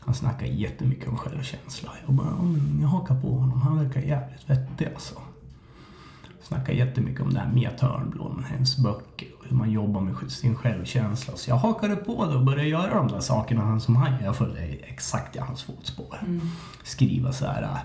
Han 0.00 0.14
snackar 0.14 0.46
jättemycket 0.46 1.08
om 1.08 1.16
självkänsla. 1.16 1.90
Jag 2.06 2.14
bara, 2.14 2.54
jag 2.80 2.88
hakar 2.88 3.20
på 3.20 3.30
honom. 3.30 3.60
Han 3.60 3.78
verkar 3.78 4.00
jävligt 4.00 4.50
vettig 4.50 4.86
alltså. 4.94 5.14
Snackar 6.52 6.72
jättemycket 6.72 7.20
om 7.20 7.34
det 7.34 7.40
här 7.40 7.52
Mia 7.52 7.70
Törnblom, 7.70 8.44
hennes 8.48 8.76
böcker 8.76 9.28
och 9.38 9.44
hur 9.48 9.56
man 9.56 9.70
jobbar 9.70 10.00
med 10.00 10.30
sin 10.30 10.54
självkänsla. 10.56 11.36
Så 11.36 11.50
jag 11.50 11.56
hakade 11.56 11.96
på 11.96 12.26
det 12.26 12.34
och 12.34 12.44
började 12.44 12.68
göra 12.68 12.94
de 12.94 13.08
där 13.08 13.20
sakerna 13.20 13.80
som 13.80 13.96
han 13.96 14.24
Jag 14.24 14.36
följde 14.36 14.60
exakt 14.60 15.36
i 15.36 15.38
hans 15.38 15.62
fotspår. 15.62 16.18
Mm. 16.22 16.40
Skriva 16.82 17.32
så 17.32 17.46
här 17.46 17.78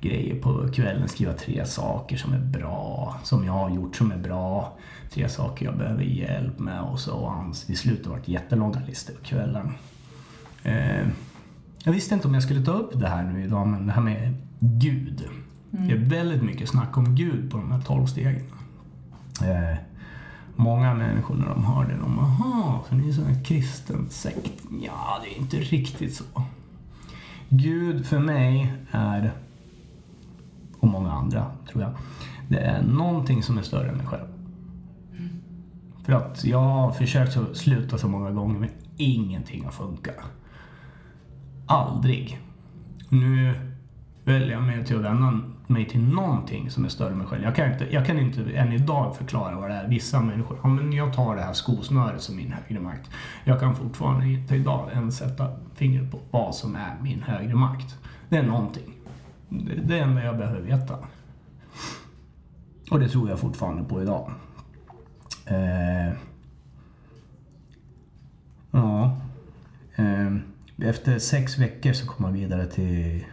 grejer 0.00 0.42
på 0.42 0.68
kvällen, 0.72 1.08
skriva 1.08 1.32
tre 1.32 1.66
saker 1.66 2.16
som 2.16 2.32
är 2.32 2.38
bra, 2.38 3.16
som 3.22 3.44
jag 3.44 3.52
har 3.52 3.70
gjort 3.70 3.96
som 3.96 4.12
är 4.12 4.18
bra, 4.18 4.78
tre 5.10 5.28
saker 5.28 5.66
jag 5.66 5.78
behöver 5.78 6.02
hjälp 6.02 6.58
med 6.58 6.80
och 6.80 7.00
så. 7.00 7.26
Hans, 7.26 7.66
till 7.66 7.78
slut 7.78 7.98
har 7.98 8.12
det 8.12 8.18
varit 8.18 8.28
jättelånga 8.28 8.82
listor 8.86 9.14
på 9.14 9.24
kvällen. 9.24 9.72
Eh, 10.62 11.06
jag 11.84 11.92
visste 11.92 12.14
inte 12.14 12.28
om 12.28 12.34
jag 12.34 12.42
skulle 12.42 12.64
ta 12.64 12.72
upp 12.72 13.00
det 13.00 13.08
här 13.08 13.22
nu 13.22 13.44
idag, 13.44 13.66
men 13.66 13.86
det 13.86 13.92
här 13.92 14.02
med 14.02 14.34
Gud. 14.60 15.28
Mm. 15.72 15.88
Det 15.88 15.94
är 15.94 15.98
väldigt 15.98 16.42
mycket 16.42 16.68
snack 16.68 16.96
om 16.96 17.14
Gud 17.14 17.50
på 17.50 17.58
de 17.58 17.72
här 17.72 17.80
tolv 17.80 18.06
stegen. 18.06 18.44
Eh, 19.42 19.78
många 20.56 20.94
människor 20.94 21.34
när 21.34 21.48
de 21.48 21.64
hör 21.64 21.84
det, 21.84 21.96
de 22.00 22.16
bara 22.16 22.26
”Jaha, 22.26 22.80
så 22.88 22.94
ni 22.94 23.08
är 23.08 23.28
en 23.28 23.44
kristen 23.44 24.06
sekt?” 24.10 24.62
Ja, 24.82 25.20
det 25.24 25.36
är 25.36 25.38
inte 25.38 25.56
riktigt 25.56 26.14
så. 26.14 26.24
Gud 27.48 28.06
för 28.06 28.18
mig 28.18 28.72
är 28.90 29.32
och 30.80 30.88
många 30.88 31.12
andra, 31.12 31.46
tror 31.70 31.82
jag. 31.82 31.92
Det 32.48 32.58
är 32.58 32.82
någonting 32.82 33.42
som 33.42 33.58
är 33.58 33.62
större 33.62 33.88
än 33.88 33.96
mig 33.96 34.06
själv. 34.06 34.28
För 36.04 36.12
att 36.12 36.44
jag 36.44 36.58
har 36.58 36.92
försökt 36.92 37.36
att 37.36 37.56
sluta 37.56 37.98
så 37.98 38.08
många 38.08 38.30
gånger 38.30 38.58
men 38.58 38.70
ingenting 38.96 39.64
har 39.64 39.70
funkat. 39.70 40.14
Aldrig. 41.66 42.40
Nu 43.08 43.54
väljer 44.24 44.50
jag 44.50 44.62
mig 44.62 44.84
till 44.84 44.96
att 44.96 45.04
vända 45.04 45.40
mig 45.68 45.88
till 45.88 46.02
någonting 46.02 46.70
som 46.70 46.84
är 46.84 46.88
större 46.88 47.10
än 47.10 47.18
mig 47.18 47.26
själv. 47.26 47.42
Jag 47.42 47.56
kan 47.56 47.72
inte, 47.72 47.94
jag 47.94 48.06
kan 48.06 48.18
inte 48.18 48.42
än 48.42 48.72
idag 48.72 49.16
förklara 49.16 49.56
vad 49.56 49.70
det 49.70 49.76
är. 49.76 49.88
Vissa 49.88 50.20
människor, 50.20 50.58
ja 50.62 50.68
men 50.68 50.92
jag 50.92 51.14
tar 51.14 51.36
det 51.36 51.42
här 51.42 51.52
skosnöret 51.52 52.22
som 52.22 52.36
min 52.36 52.52
högre 52.52 52.80
makt. 52.80 53.10
Jag 53.44 53.60
kan 53.60 53.76
fortfarande 53.76 54.28
inte 54.28 54.56
idag 54.56 54.88
ens 54.92 55.16
sätta 55.16 55.52
fingret 55.74 56.10
på 56.10 56.18
vad 56.30 56.54
som 56.54 56.76
är 56.76 56.96
min 57.02 57.22
högre 57.22 57.54
makt. 57.54 57.98
Det 58.28 58.36
är 58.36 58.42
någonting. 58.42 58.94
Det 59.48 59.72
är 59.72 59.76
det 59.76 59.98
enda 59.98 60.24
jag 60.24 60.38
behöver 60.38 60.60
veta. 60.60 60.98
Och 62.90 63.00
det 63.00 63.08
tror 63.08 63.28
jag 63.28 63.38
fortfarande 63.38 63.84
på 63.84 64.02
idag. 64.02 64.32
Eh, 65.46 66.12
ja. 68.70 69.20
Eh, 69.96 70.36
efter 70.88 71.18
sex 71.18 71.58
veckor 71.58 71.92
så 71.92 72.06
kom 72.06 72.22
man 72.22 72.32
vidare 72.32 72.66
till 72.66 73.24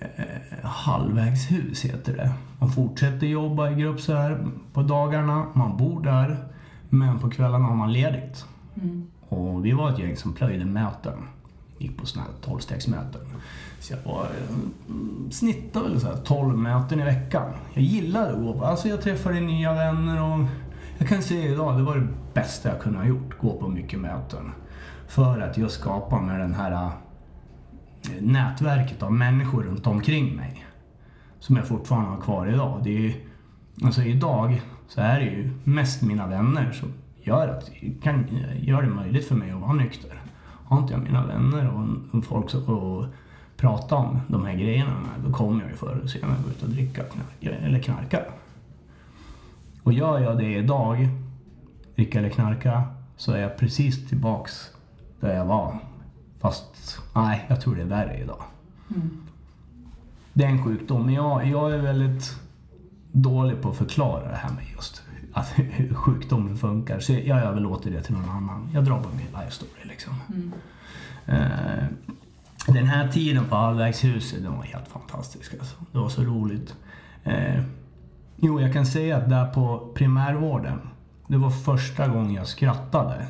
eh, 0.00 0.68
halvvägshus 0.68 1.84
heter 1.84 2.16
det. 2.16 2.32
Man 2.58 2.70
fortsätter 2.70 3.26
jobba 3.26 3.70
i 3.70 3.74
grupp 3.74 4.00
så 4.00 4.14
här 4.14 4.46
på 4.72 4.82
dagarna, 4.82 5.46
man 5.54 5.76
bor 5.76 6.02
där. 6.02 6.36
Men 6.88 7.18
på 7.18 7.30
kvällarna 7.30 7.64
har 7.64 7.74
man 7.74 7.92
ledigt. 7.92 8.44
Mm. 8.74 9.06
Och 9.28 9.64
vi 9.64 9.72
var 9.72 9.90
ett 9.90 9.98
gäng 9.98 10.16
som 10.16 10.32
plöjde 10.32 10.64
möten. 10.64 11.28
Gick 11.78 11.98
på 11.98 12.06
sådana 12.06 12.28
här 12.30 12.36
tolvstegsmöten. 12.40 13.20
Så 13.80 13.92
jag 13.92 14.12
var, 14.12 14.26
mm, 14.88 15.30
snittade 15.30 15.88
väl 15.88 16.00
så 16.00 16.06
här 16.06 16.16
12 16.16 16.58
möten 16.58 17.00
i 17.00 17.04
veckan. 17.04 17.52
Jag 17.74 17.84
gillade 17.84 18.30
att 18.30 18.38
gå 18.38 18.64
Alltså 18.64 18.88
jag 18.88 19.00
träffade 19.00 19.40
nya 19.40 19.74
vänner 19.74 20.22
och 20.22 20.46
jag 20.98 21.08
kan 21.08 21.22
säga 21.22 21.52
idag, 21.52 21.76
det 21.76 21.82
var 21.82 21.96
det 21.96 22.08
bästa 22.34 22.68
jag 22.68 22.80
kunde 22.80 22.98
ha 22.98 23.06
gjort. 23.06 23.38
Gå 23.40 23.52
på 23.52 23.68
mycket 23.68 24.00
möten. 24.00 24.52
För 25.08 25.40
att 25.40 25.58
just 25.58 25.80
skapa 25.80 26.20
med 26.20 26.40
den 26.40 26.54
här 26.54 26.90
nätverket 28.20 29.02
av 29.02 29.12
människor 29.12 29.62
runt 29.62 29.86
omkring 29.86 30.36
mig. 30.36 30.66
Som 31.38 31.56
jag 31.56 31.68
fortfarande 31.68 32.10
har 32.10 32.20
kvar 32.20 32.46
idag. 32.46 32.80
Det 32.84 33.06
är, 33.06 33.14
alltså 33.82 34.02
idag 34.02 34.62
så 34.88 35.00
är 35.00 35.20
det 35.20 35.26
ju 35.26 35.50
mest 35.64 36.02
mina 36.02 36.26
vänner 36.26 36.72
som 36.72 36.92
gör, 37.22 37.48
att, 37.48 37.70
kan, 38.02 38.26
gör 38.60 38.82
det 38.82 38.88
möjligt 38.88 39.28
för 39.28 39.34
mig 39.34 39.50
att 39.50 39.60
vara 39.60 39.72
nykter. 39.72 40.22
Har 40.64 40.78
inte 40.78 40.92
jag 40.92 41.02
mina 41.02 41.26
vänner 41.26 41.68
och, 41.68 42.16
och 42.18 42.24
folk 42.24 42.50
som, 42.50 42.64
och 42.64 43.06
prata 43.56 43.96
om 43.96 44.20
de 44.28 44.44
här 44.46 44.54
grejerna 44.54 44.90
med, 44.90 45.26
då 45.26 45.32
kommer 45.32 45.60
jag 45.60 45.70
ju 45.70 45.76
förr 45.76 45.92
eller 45.92 46.06
senare 46.06 46.36
gå 46.44 46.50
ut 46.50 46.62
och 46.62 46.68
dricka 46.68 47.02
knarka, 47.02 47.56
eller 47.56 47.78
knarka. 47.78 48.20
Och 49.82 49.92
gör 49.92 50.18
jag 50.18 50.38
det 50.38 50.56
idag, 50.56 51.08
dricka 51.94 52.18
eller 52.18 52.28
knarka, 52.28 52.82
så 53.16 53.32
är 53.32 53.38
jag 53.38 53.56
precis 53.56 54.08
tillbaks 54.08 54.70
där 55.20 55.34
jag 55.34 55.44
var. 55.44 55.78
Fast 56.40 56.98
nej, 57.14 57.46
jag 57.48 57.60
tror 57.60 57.74
det 57.74 57.82
är 57.82 57.86
värre 57.86 58.18
idag. 58.18 58.42
Mm. 58.90 59.10
Det 60.32 60.44
är 60.44 60.48
en 60.48 60.64
sjukdom, 60.64 61.06
men 61.06 61.14
jag, 61.14 61.46
jag 61.46 61.72
är 61.72 61.78
väldigt 61.78 62.36
dålig 63.12 63.62
på 63.62 63.68
att 63.68 63.76
förklara 63.76 64.28
det 64.28 64.36
här 64.36 64.50
med 64.50 64.64
just 64.76 65.02
att, 65.32 65.52
hur 65.56 65.94
sjukdomen 65.94 66.56
funkar. 66.56 67.00
Så 67.00 67.12
jag 67.12 67.42
överlåter 67.42 67.90
det 67.90 68.02
till 68.02 68.14
någon 68.14 68.30
annan. 68.30 68.70
Jag 68.74 68.84
drar 68.84 69.00
bara 69.00 69.12
min 69.12 69.42
life 69.42 69.50
story 69.50 69.84
liksom. 69.84 70.14
Mm. 70.28 70.52
Uh, 71.28 71.84
den 72.66 72.86
här 72.86 73.08
tiden 73.08 73.44
på 73.44 73.56
halvvägshuset, 73.56 74.42
den 74.42 74.56
var 74.56 74.62
helt 74.62 74.88
fantastisk 74.88 75.54
alltså. 75.54 75.76
Det 75.92 75.98
var 75.98 76.08
så 76.08 76.22
roligt. 76.22 76.74
Eh, 77.24 77.62
jo, 78.36 78.60
jag 78.60 78.72
kan 78.72 78.86
säga 78.86 79.16
att 79.16 79.30
där 79.30 79.46
på 79.46 79.92
primärvården, 79.94 80.78
det 81.26 81.36
var 81.36 81.50
första 81.50 82.08
gången 82.08 82.34
jag 82.34 82.46
skrattade. 82.46 83.26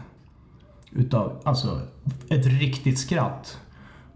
Utav, 0.93 1.41
alltså 1.45 1.81
ett 2.29 2.47
riktigt 2.47 2.99
skratt 2.99 3.59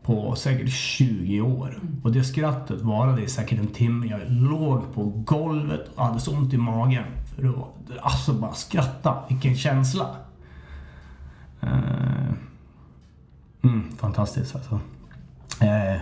på 0.03 0.35
säkert 0.35 0.71
20 0.73 1.41
år. 1.41 1.79
Och 2.03 2.13
det 2.13 2.25
skrattet 2.25 2.81
varade 2.81 3.23
i 3.23 3.29
säkert 3.29 3.59
en 3.59 3.67
timme. 3.67 4.07
Jag 4.07 4.21
låg 4.29 4.95
på 4.95 5.05
golvet 5.05 5.89
och 5.95 6.07
hade 6.07 6.21
så 6.21 6.37
ont 6.37 6.53
i 6.55 6.57
magen. 6.57 7.05
För 7.35 7.43
det 7.43 7.49
var, 7.49 7.69
alltså 8.01 8.33
bara 8.33 8.53
skratta, 8.53 9.25
vilken 9.29 9.57
känsla. 9.57 10.17
Eh, 11.61 12.33
mm, 13.63 13.97
fantastiskt 13.97 14.57
alltså. 14.57 14.81
Eh, 15.61 16.01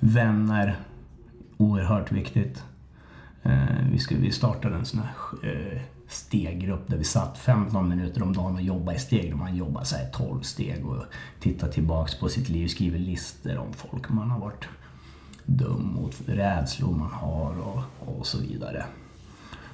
vänner, 0.00 0.76
oerhört 1.56 2.12
viktigt. 2.12 2.64
Eh, 3.42 3.88
vi, 3.90 3.98
ska, 3.98 4.16
vi 4.18 4.32
startade 4.32 4.76
en 4.76 4.84
sån 4.84 5.00
här 5.00 5.50
eh, 5.50 5.80
steggrupp 6.08 6.88
där 6.88 6.96
vi 6.96 7.04
satt 7.04 7.38
15 7.38 7.88
minuter 7.88 8.22
om 8.22 8.32
dagen 8.32 8.54
och 8.54 8.62
jobbade 8.62 8.96
i 8.96 9.00
steg. 9.00 9.36
Man 9.36 9.56
jobbar 9.56 9.84
så 9.84 9.96
här 9.96 10.10
12 10.12 10.40
steg 10.40 10.86
och 10.86 11.04
tittar 11.40 11.68
tillbaks 11.68 12.20
på 12.20 12.28
sitt 12.28 12.48
liv, 12.48 12.68
skriver 12.68 12.98
listor 12.98 13.58
om 13.58 13.72
folk 13.72 14.08
man 14.08 14.30
har 14.30 14.40
varit 14.40 14.68
dum 15.44 15.92
mot, 15.94 16.22
rädslor 16.26 16.96
man 16.96 17.10
har 17.12 17.58
och, 17.58 17.82
och 18.18 18.26
så 18.26 18.38
vidare. 18.40 18.84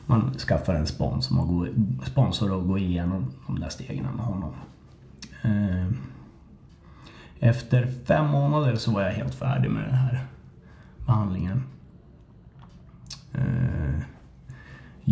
Man 0.07 0.35
skaffar 0.35 0.74
en 0.74 0.87
sponsor 0.87 1.41
och 1.41 1.49
går, 1.49 1.68
sponsor 2.07 2.53
och 2.53 2.68
går 2.68 2.78
igenom 2.78 3.33
de 3.47 3.61
där 3.61 3.68
stegen 3.68 4.05
med 4.05 4.24
honom. 4.24 4.55
Eh, 5.43 5.87
efter 7.41 7.93
fem 8.07 8.26
månader 8.26 8.76
så 8.76 8.91
var 8.91 9.03
jag 9.03 9.12
helt 9.12 9.35
färdig 9.35 9.70
med 9.70 9.85
den 9.85 9.95
här 9.95 10.26
behandlingen. 11.07 11.62
Eh, 13.33 14.03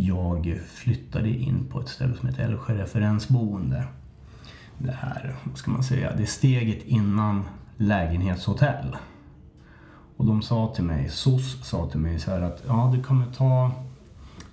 jag 0.02 0.60
flyttade 0.66 1.28
in 1.28 1.66
på 1.70 1.80
ett 1.80 1.88
ställe 1.88 2.14
som 2.14 2.28
heter 2.28 2.44
Älvsjö 2.44 2.74
referensboende. 2.74 3.84
Det 4.78 4.92
här, 4.92 5.36
vad 5.44 5.58
ska 5.58 5.70
man 5.70 5.82
säga, 5.82 6.16
det 6.16 6.22
är 6.22 6.26
steget 6.26 6.82
innan 6.84 7.44
lägenhetshotell. 7.76 8.96
Och 10.16 10.26
de 10.26 10.42
sa 10.42 10.72
till 10.74 10.84
mig, 10.84 11.08
SOS 11.08 11.64
sa 11.64 11.86
till 11.86 12.00
mig 12.00 12.18
så 12.18 12.30
här 12.30 12.40
att 12.40 12.62
ja, 12.66 12.92
det 12.96 13.02
kommer 13.02 13.26
ta 13.26 13.72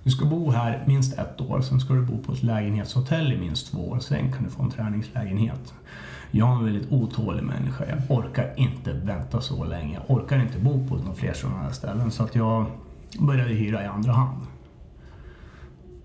du 0.02 0.10
ska 0.10 0.24
bo 0.24 0.50
här 0.50 0.84
minst 0.86 1.18
ett 1.18 1.40
år, 1.40 1.60
sen 1.60 1.80
ska 1.80 1.94
du 1.94 2.02
bo 2.02 2.18
på 2.18 2.32
ett 2.32 2.42
lägenhetshotell 2.42 3.32
i 3.32 3.36
minst 3.38 3.72
två 3.72 3.88
år, 3.88 3.98
sen 3.98 4.32
kan 4.32 4.44
du 4.44 4.50
få 4.50 4.62
en 4.62 4.70
träningslägenhet. 4.70 5.74
Jag 6.30 6.48
är 6.48 6.52
en 6.52 6.64
väldigt 6.64 6.92
otålig 6.92 7.42
människa, 7.42 7.84
jag 7.88 8.18
orkar 8.18 8.54
inte 8.56 8.92
vänta 8.92 9.40
så 9.40 9.64
länge. 9.64 9.94
Jag 9.94 10.16
orkar 10.16 10.38
inte 10.38 10.58
bo 10.58 10.88
på 10.88 10.96
några 10.96 11.14
fler 11.14 11.32
sådana 11.32 11.58
här 11.58 11.70
ställen, 11.70 12.10
så 12.10 12.22
att 12.22 12.34
jag 12.34 12.66
började 13.18 13.54
hyra 13.54 13.84
i 13.84 13.86
andra 13.86 14.12
hand. 14.12 14.42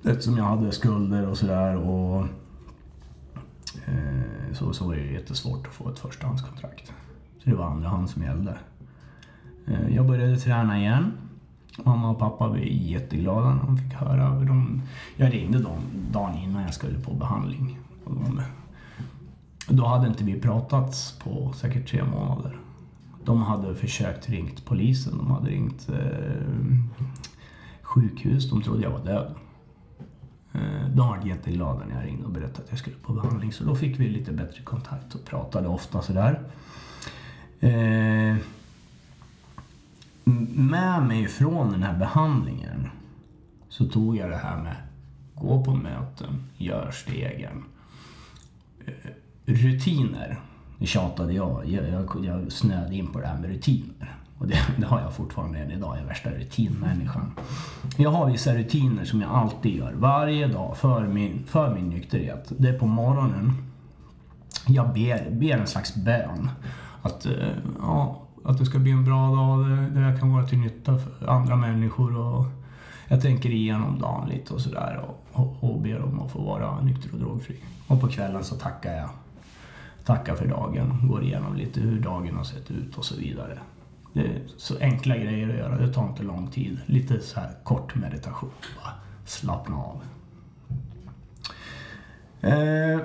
Eftersom 0.05 0.37
jag 0.37 0.43
hade 0.43 0.71
skulder 0.71 1.27
och 1.27 1.37
sådär 1.37 1.75
och 1.75 2.27
eh, 3.87 4.53
så, 4.53 4.73
så 4.73 4.87
var 4.87 4.95
det 4.95 5.01
jättesvårt 5.01 5.67
att 5.67 5.73
få 5.73 5.89
ett 5.89 5.99
förstahandskontrakt. 5.99 6.93
Så 7.43 7.49
det 7.49 7.55
var 7.55 7.65
andra 7.65 7.89
hand 7.89 8.09
som 8.09 8.23
gällde. 8.23 8.57
Eh, 9.67 9.95
jag 9.95 10.07
började 10.07 10.37
träna 10.37 10.79
igen. 10.79 11.11
Mamma 11.83 12.09
och 12.09 12.19
pappa 12.19 12.49
blev 12.49 12.67
jätteglada 12.67 13.53
när 13.53 13.63
de 13.63 13.77
fick 13.77 13.93
höra. 13.93 14.29
De, 14.29 14.81
jag 15.15 15.33
ringde 15.33 15.59
dem 15.59 15.79
dagen 16.11 16.37
innan 16.37 16.63
jag 16.63 16.73
skulle 16.73 16.99
på 16.99 17.13
behandling. 17.13 17.79
Och 18.03 18.15
de, 18.15 18.41
då 19.67 19.85
hade 19.85 20.07
inte 20.07 20.23
vi 20.23 20.41
pratats 20.41 21.19
på 21.19 21.53
säkert 21.55 21.89
tre 21.89 22.03
månader. 22.03 22.57
De 23.25 23.41
hade 23.41 23.75
försökt 23.75 24.29
ringt 24.29 24.65
polisen, 24.65 25.17
de 25.17 25.31
hade 25.31 25.49
ringt 25.49 25.89
eh, 25.89 26.77
sjukhus, 27.81 28.49
de 28.49 28.61
trodde 28.61 28.83
jag 28.83 28.91
var 28.91 29.05
död. 29.05 29.35
Eh, 30.53 30.89
De 30.89 31.07
var 31.07 31.19
jätteglada 31.25 31.85
när 31.85 31.95
jag 31.95 32.05
ringde 32.05 32.25
och 32.25 32.31
berättade 32.31 32.63
att 32.63 32.69
jag 32.69 32.79
skulle 32.79 32.95
på 32.95 33.13
behandling. 33.13 33.51
Så 33.53 33.63
då 33.63 33.75
fick 33.75 33.99
vi 33.99 34.09
lite 34.09 34.31
bättre 34.31 34.63
kontakt 34.63 35.15
och 35.15 35.25
pratade 35.25 35.67
ofta 35.67 36.01
sådär. 36.01 36.41
Eh, 37.59 38.35
med 40.55 41.03
mig 41.07 41.27
från 41.27 41.71
den 41.71 41.83
här 41.83 41.97
behandlingen 41.99 42.89
så 43.69 43.85
tog 43.85 44.17
jag 44.17 44.29
det 44.29 44.37
här 44.37 44.63
med 44.63 44.75
gå 45.35 45.63
på 45.63 45.73
möten, 45.73 46.43
gör 46.57 46.91
stegen. 46.91 47.63
Eh, 48.85 48.93
rutiner, 49.45 50.39
det 50.79 50.85
tjatade 50.85 51.33
jag. 51.33 51.65
Jag, 51.69 51.89
jag, 51.89 52.25
jag 52.25 52.51
snöade 52.51 52.95
in 52.95 53.07
på 53.07 53.19
det 53.19 53.27
här 53.27 53.39
med 53.39 53.49
rutiner. 53.49 54.15
Och 54.43 54.49
det, 54.49 54.59
det, 54.77 54.85
har 54.85 54.99
jag 54.99 55.13
fortfarande 55.13 55.59
än 55.59 55.71
idag, 55.71 55.95
jag 55.95 56.03
är 56.03 56.07
värsta 56.07 56.29
rutinmänniskan. 56.29 57.31
Jag 57.97 58.09
har 58.09 58.31
vissa 58.31 58.55
rutiner 58.55 59.05
som 59.05 59.21
jag 59.21 59.31
alltid 59.31 59.75
gör, 59.75 59.93
varje 59.93 60.47
dag 60.47 60.77
för 60.77 61.07
min, 61.07 61.43
för 61.47 61.75
min 61.75 61.89
nykterhet. 61.89 62.51
Det 62.57 62.69
är 62.69 62.79
på 62.79 62.85
morgonen, 62.85 63.53
jag 64.67 64.93
ber, 64.93 65.31
ber 65.31 65.57
en 65.57 65.67
slags 65.67 65.95
bön. 65.95 66.49
Att, 67.01 67.25
eh, 67.25 67.31
ja, 67.79 68.21
att 68.43 68.57
det 68.57 68.65
ska 68.65 68.79
bli 68.79 68.91
en 68.91 69.05
bra 69.05 69.35
dag 69.35 69.65
där 69.93 70.01
jag 70.01 70.19
kan 70.19 70.33
vara 70.33 70.45
till 70.45 70.57
nytta 70.57 70.97
för 70.97 71.27
andra 71.27 71.55
människor. 71.55 72.17
Och 72.17 72.45
jag 73.07 73.21
tänker 73.21 73.49
igenom 73.49 73.99
dagen 73.99 74.29
lite 74.29 74.53
och 74.53 74.61
sådär 74.61 75.05
och, 75.07 75.41
och, 75.41 75.55
och 75.59 75.81
ber 75.81 76.01
om 76.01 76.19
att 76.19 76.31
få 76.31 76.41
vara 76.41 76.81
nykter 76.81 77.13
och 77.13 77.19
drogfri. 77.19 77.55
Och 77.87 78.01
på 78.01 78.07
kvällen 78.07 78.43
så 78.43 78.55
tackar 78.55 78.93
jag. 78.93 79.09
Tackar 80.05 80.35
för 80.35 80.47
dagen, 80.47 81.07
går 81.07 81.23
igenom 81.23 81.55
lite 81.55 81.79
hur 81.79 81.99
dagen 81.99 82.35
har 82.35 82.43
sett 82.43 82.71
ut 82.71 82.97
och 82.97 83.05
så 83.05 83.15
vidare. 83.15 83.59
Det 84.13 84.21
är 84.21 84.41
så 84.57 84.79
enkla 84.79 85.17
grejer 85.17 85.49
att 85.49 85.55
göra, 85.55 85.77
det 85.77 85.93
tar 85.93 86.07
inte 86.07 86.23
lång 86.23 86.47
tid. 86.47 86.79
Lite 86.85 87.19
så 87.19 87.39
här 87.39 87.51
kort 87.63 87.95
meditation, 87.95 88.51
bara 88.83 88.93
slappna 89.25 89.75
av. 89.75 90.01
Eh, 92.41 92.99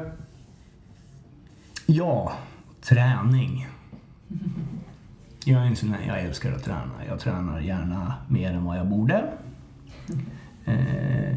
ja, 1.87 2.33
träning. 2.81 3.67
Jag 5.45 5.63
är 5.63 5.67
en 5.67 5.77
sån 5.77 5.93
här, 5.93 6.07
jag 6.07 6.21
älskar 6.21 6.53
att 6.53 6.65
träna. 6.65 7.05
Jag 7.09 7.21
tränar 7.21 7.61
gärna 7.61 8.15
mer 8.29 8.53
än 8.53 8.65
vad 8.65 8.79
jag 8.79 8.87
borde. 8.87 9.33
Eh, 10.65 11.37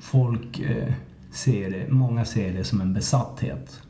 folk 0.00 0.58
eh, 0.58 0.92
ser 1.30 1.70
det, 1.70 1.88
många 1.90 2.24
ser 2.24 2.52
det 2.52 2.64
som 2.64 2.80
en 2.80 2.92
besatthet. 2.92 3.82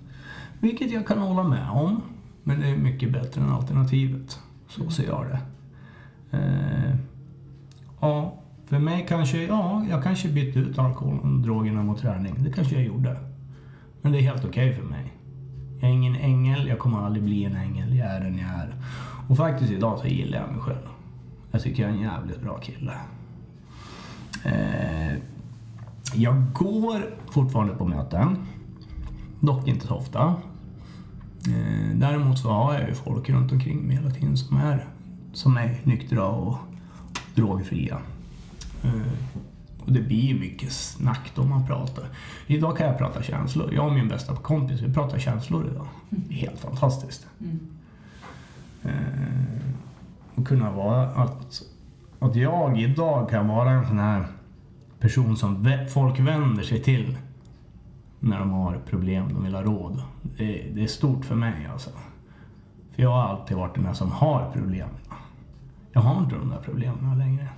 Vilket 0.61 0.91
jag 0.91 1.07
kan 1.07 1.19
hålla 1.19 1.43
med 1.43 1.71
om. 1.71 2.03
Men 2.43 2.61
det 2.61 2.69
är 2.69 2.77
mycket 2.77 3.13
bättre 3.13 3.41
än 3.41 3.51
alternativet. 3.51 4.41
Så 4.77 4.91
ser 4.91 5.07
jag 5.07 5.27
det. 5.27 5.41
Eh, 6.37 6.95
ja, 8.01 8.35
för 8.67 8.79
mig 8.79 9.07
kanske, 9.09 9.47
ja, 9.47 9.85
jag 9.91 10.03
kanske 10.03 10.29
bytte 10.29 10.59
ut 10.59 10.79
alkoholen 10.79 11.35
och 11.35 11.41
drogerna 11.41 11.83
mot 11.83 11.99
träning. 11.99 12.35
Det 12.39 12.53
kanske 12.53 12.75
jag 12.75 12.85
gjorde. 12.85 13.17
Men 14.03 14.13
det 14.13 14.19
är 14.19 14.23
helt 14.23 14.45
okej 14.45 14.71
okay 14.71 14.83
för 14.83 14.89
mig. 14.89 15.13
Jag 15.81 15.91
är 15.91 15.95
ingen 15.95 16.17
ängel, 16.17 16.69
jag 16.69 16.79
kommer 16.79 16.99
aldrig 16.99 17.25
bli 17.25 17.45
en 17.45 17.57
ängel. 17.57 17.97
Jag 17.97 18.09
är 18.09 18.21
den 18.21 18.39
jag 18.39 18.49
är. 18.49 18.75
Och 19.29 19.37
faktiskt 19.37 19.73
idag 19.73 19.99
så 19.99 20.07
gillar 20.07 20.39
jag 20.39 20.51
mig 20.51 20.61
själv. 20.61 20.89
Jag 21.51 21.63
tycker 21.63 21.83
jag 21.83 21.91
är 21.91 21.95
en 21.95 22.03
jävligt 22.03 22.43
bra 22.43 22.59
kille. 22.59 22.93
Eh, 24.45 25.19
jag 26.15 26.53
går 26.53 27.15
fortfarande 27.31 27.75
på 27.75 27.85
möten. 27.85 28.37
Dock 29.41 29.69
inte 29.69 29.87
så 29.87 29.95
ofta. 29.95 30.35
Eh, 31.49 31.97
däremot 31.97 32.39
så 32.39 32.51
har 32.51 32.75
jag 32.75 32.89
ju 32.89 32.95
folk 32.95 33.31
runt 33.31 33.53
omkring 33.53 33.87
mig 33.87 33.97
hela 33.97 34.11
tiden 34.11 34.37
som 34.37 34.57
är, 34.57 34.87
som 35.33 35.57
är 35.57 35.81
nyktra 35.85 36.27
och 36.27 36.57
drogfria. 37.35 37.99
Eh, 38.83 39.13
och 39.85 39.93
det 39.93 40.01
blir 40.01 40.41
mycket 40.41 40.73
snack 40.73 41.33
då 41.35 41.45
man 41.45 41.67
pratar. 41.67 42.05
Idag 42.47 42.77
kan 42.77 42.87
jag 42.87 42.99
prata 42.99 43.23
känslor. 43.23 43.75
Jag 43.75 43.87
och 43.87 43.93
min 43.93 44.09
bästa 44.09 44.37
kompis, 44.37 44.81
vi 44.81 44.95
pratar 44.95 45.19
känslor 45.19 45.67
idag. 45.71 45.87
Det 46.11 46.35
är 46.35 46.39
helt 46.39 46.61
fantastiskt. 46.61 47.27
Mm. 47.41 47.61
Eh, 48.83 49.71
och 50.35 50.47
kunna 50.47 50.73
vara 50.73 51.07
att, 51.07 51.63
att 52.19 52.37
jag 52.37 52.81
idag 52.81 53.31
kan 53.31 53.49
vara 53.49 53.71
en 53.71 53.87
sån 53.87 53.99
här 53.99 54.27
person 55.01 55.37
som 55.37 55.69
folk 55.89 56.21
vänder 56.21 56.63
sig 56.63 56.83
till 56.83 57.17
när 58.27 58.39
de 58.39 58.51
har 58.51 58.79
problem, 58.87 59.35
de 59.35 59.45
vill 59.45 59.55
ha 59.55 59.63
råd. 59.63 60.03
Det, 60.23 60.71
det 60.75 60.83
är 60.83 60.87
stort 60.87 61.25
för 61.25 61.35
mig 61.35 61.69
alltså. 61.73 61.91
För 62.95 63.03
jag 63.03 63.11
har 63.11 63.23
alltid 63.23 63.57
varit 63.57 63.75
den 63.75 63.85
där 63.85 63.93
som 63.93 64.13
har 64.13 64.51
problem. 64.53 64.89
Jag 65.93 66.01
har 66.01 66.23
inte 66.23 66.37
de 66.37 66.49
där 66.49 66.61
problemen 66.65 67.19
längre. 67.19 67.49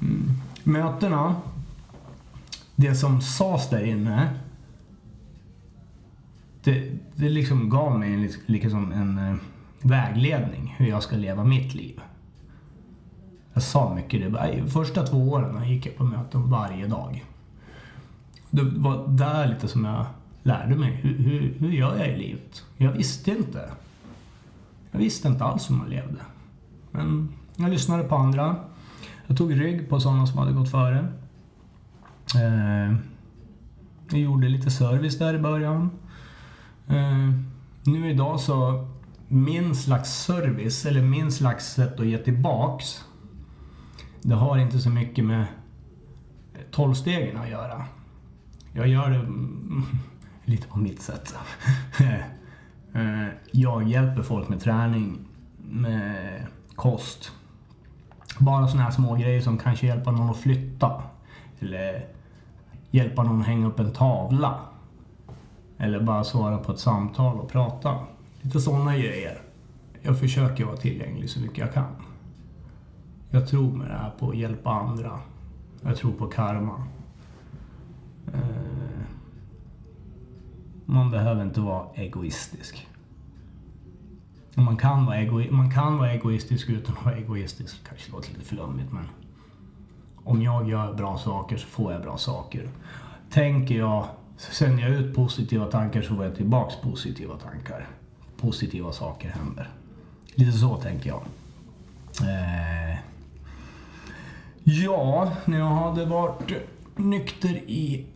Mm. 0.00 0.30
Mötena, 0.64 1.36
det 2.76 2.94
som 2.94 3.20
sades 3.20 3.70
där 3.70 3.84
inne, 3.84 4.34
det, 6.64 6.92
det 7.14 7.28
liksom 7.28 7.70
gav 7.70 7.98
mig 7.98 8.34
liksom 8.46 8.92
en 8.92 9.18
eh, 9.18 9.36
vägledning 9.80 10.74
hur 10.78 10.86
jag 10.86 11.02
ska 11.02 11.16
leva 11.16 11.44
mitt 11.44 11.74
liv. 11.74 12.00
Jag 13.52 13.62
sa 13.62 13.94
mycket 13.94 14.32
det. 14.32 14.70
Första 14.70 15.06
två 15.06 15.30
åren 15.30 15.68
gick 15.68 15.86
jag 15.86 15.96
på 15.96 16.04
möten 16.04 16.50
varje 16.50 16.86
dag. 16.86 17.24
Det 18.50 18.62
var 18.62 19.08
där 19.08 19.48
lite 19.48 19.68
som 19.68 19.84
jag 19.84 20.06
lärde 20.42 20.76
mig. 20.76 20.90
Hur, 20.90 21.18
hur, 21.18 21.54
hur 21.58 21.72
gör 21.72 21.96
jag 21.96 22.08
i 22.08 22.16
livet? 22.16 22.64
Jag 22.76 22.92
visste 22.92 23.30
inte. 23.30 23.70
Jag 24.90 24.98
visste 24.98 25.28
inte 25.28 25.44
alls 25.44 25.70
hur 25.70 25.74
man 25.74 25.90
levde. 25.90 26.20
Men 26.90 27.32
jag 27.56 27.70
lyssnade 27.70 28.04
på 28.04 28.16
andra. 28.16 28.56
Jag 29.26 29.36
tog 29.36 29.60
rygg 29.60 29.88
på 29.88 30.00
sådana 30.00 30.26
som 30.26 30.38
hade 30.38 30.52
gått 30.52 30.70
före. 30.70 30.98
Eh, 32.34 32.96
jag 34.10 34.20
gjorde 34.20 34.48
lite 34.48 34.70
service 34.70 35.18
där 35.18 35.34
i 35.34 35.38
början. 35.38 35.90
Eh, 36.88 37.30
nu 37.84 38.10
idag 38.10 38.40
så, 38.40 38.88
min 39.28 39.74
slags 39.74 40.10
service, 40.10 40.86
eller 40.86 41.02
min 41.02 41.32
slags 41.32 41.66
sätt 41.66 42.00
att 42.00 42.06
ge 42.06 42.18
tillbaks, 42.18 43.04
det 44.22 44.34
har 44.34 44.58
inte 44.58 44.78
så 44.78 44.90
mycket 44.90 45.24
med 45.24 45.46
tolvstegen 46.70 47.36
att 47.36 47.50
göra. 47.50 47.84
Jag 48.72 48.88
gör 48.88 49.10
det 49.10 49.26
lite 50.50 50.68
på 50.68 50.78
mitt 50.78 51.02
sätt. 51.02 51.34
Eh, 52.92 53.26
jag 53.52 53.88
hjälper 53.88 54.22
folk 54.22 54.48
med 54.48 54.60
träning, 54.60 55.18
med 55.56 56.46
kost. 56.74 57.32
Bara 58.38 58.68
sådana 58.68 58.84
här 58.84 58.90
små 58.90 59.14
grejer 59.14 59.40
som 59.40 59.58
kanske 59.58 59.86
hjälper 59.86 60.12
någon 60.12 60.30
att 60.30 60.36
flytta. 60.36 61.02
Eller 61.60 62.06
hjälpa 62.90 63.22
någon 63.22 63.40
att 63.40 63.46
hänga 63.46 63.66
upp 63.66 63.80
en 63.80 63.92
tavla. 63.92 64.60
Eller 65.78 66.00
bara 66.00 66.24
svara 66.24 66.58
på 66.58 66.72
ett 66.72 66.78
samtal 66.78 67.40
och 67.40 67.50
prata. 67.50 67.98
Lite 68.40 68.60
sådana 68.60 68.96
grejer. 68.96 69.40
Jag 70.02 70.18
försöker 70.18 70.64
vara 70.64 70.76
tillgänglig 70.76 71.30
så 71.30 71.40
mycket 71.40 71.58
jag 71.58 71.74
kan. 71.74 71.96
Jag 73.30 73.48
tror 73.48 73.72
med 73.72 73.88
det 73.90 73.94
här 73.94 74.10
på 74.18 74.30
att 74.30 74.36
hjälpa 74.36 74.70
andra. 74.70 75.18
Jag 75.82 75.96
tror 75.96 76.12
på 76.12 76.26
karma. 76.26 76.82
Eh, 78.34 79.00
man 80.86 81.10
behöver 81.10 81.42
inte 81.44 81.60
vara 81.60 81.86
egoistisk. 81.94 82.86
Man 84.54 84.76
kan, 84.76 85.06
vara 85.06 85.16
ego- 85.20 85.50
man 85.50 85.70
kan 85.70 85.98
vara 85.98 86.12
egoistisk 86.12 86.68
utan 86.68 86.96
att 86.98 87.04
vara 87.04 87.16
egoistisk. 87.16 87.76
kanske 87.88 88.12
låter 88.12 88.28
lite 88.30 88.44
flummigt 88.44 88.92
men... 88.92 89.04
Om 90.24 90.42
jag 90.42 90.68
gör 90.68 90.94
bra 90.94 91.18
saker 91.18 91.56
så 91.56 91.66
får 91.66 91.92
jag 91.92 92.02
bra 92.02 92.16
saker. 92.18 92.68
Tänker 93.30 93.74
jag, 93.78 94.06
sänder 94.36 94.82
jag 94.82 94.90
ut 94.90 95.14
positiva 95.16 95.66
tankar 95.66 96.02
så 96.02 96.14
får 96.16 96.24
jag 96.24 96.36
tillbaks 96.36 96.76
positiva 96.82 97.36
tankar. 97.36 97.88
Positiva 98.40 98.92
saker 98.92 99.28
händer. 99.30 99.70
Lite 100.34 100.52
så 100.52 100.76
tänker 100.76 101.08
jag. 101.08 101.22
Eh, 102.22 102.98
ja, 104.64 105.32
när 105.44 105.58
jag 105.58 105.66
hade 105.74 106.04
varit 106.06 106.52
nykter 106.96 107.48
i 107.70 108.06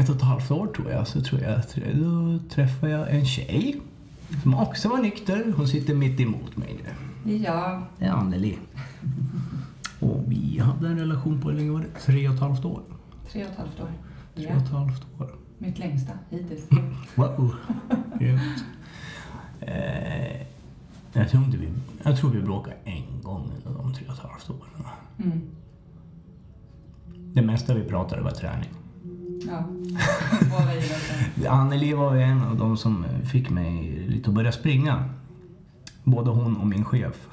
ett 0.00 0.08
och 0.08 0.16
ett 0.16 0.22
halvt 0.22 0.50
år 0.50 0.66
tror 0.66 0.90
jag, 0.90 1.06
så 1.06 1.20
tror 1.20 1.40
jag, 1.40 1.60
då 1.94 2.38
träffade 2.50 2.92
jag 2.92 3.10
en 3.14 3.26
tjej 3.26 3.80
som 4.42 4.54
också 4.54 4.88
var 4.88 4.98
nykter. 4.98 5.52
Hon 5.56 5.68
sitter 5.68 5.94
mitt 5.94 6.20
emot 6.20 6.56
mig 6.56 6.76
nu. 7.24 7.36
Ja, 7.36 7.82
Det 7.98 8.04
är 8.04 8.10
Anneli. 8.10 8.58
Och 10.00 10.24
vi 10.26 10.58
hade 10.58 10.88
en 10.88 10.98
relation 10.98 11.40
på, 11.40 11.50
hur 11.50 11.56
länge 11.56 11.70
var 11.70 11.80
det? 11.80 12.00
Tre 12.00 12.28
och 12.28 12.34
ett 12.34 12.40
halvt 12.40 12.64
år. 12.64 12.82
tre 13.32 13.44
och 13.44 13.50
ett 13.50 13.58
halvt 13.58 13.80
år. 13.80 13.92
Tre 14.34 14.46
och 14.46 14.62
ett 14.62 14.68
halvt 14.68 15.06
år. 15.20 15.34
mitt 15.58 15.78
längsta 15.78 16.12
hittills. 16.30 16.68
Wow. 17.14 17.54
Grymt. 18.18 18.64
Eh, 19.60 20.40
jag, 21.12 21.28
tror 21.30 21.44
inte 21.44 21.56
vi, 21.58 21.68
jag 22.02 22.16
tror 22.16 22.30
vi 22.30 22.42
bråkade 22.42 22.76
en 22.84 23.22
gång 23.22 23.52
under 23.66 23.82
de 23.82 23.94
tre 23.94 24.06
och 24.08 24.14
ett 24.14 24.20
halvt 24.20 24.50
åren. 24.50 24.86
Mm. 25.18 25.40
Det 27.34 27.42
mesta 27.42 27.74
vi 27.74 27.84
pratade 27.84 28.22
var 28.22 28.30
träning. 28.30 28.68
Ja. 29.46 29.64
Anneli 31.48 31.92
var 31.92 32.14
ju 32.14 32.22
en 32.22 32.42
av 32.42 32.56
de 32.56 32.76
som 32.76 33.04
fick 33.32 33.50
mig 33.50 34.04
lite 34.08 34.30
att 34.30 34.34
börja 34.34 34.52
springa. 34.52 35.04
Både 36.04 36.30
hon 36.30 36.56
och 36.56 36.66
min 36.66 36.84
chef 36.84 37.28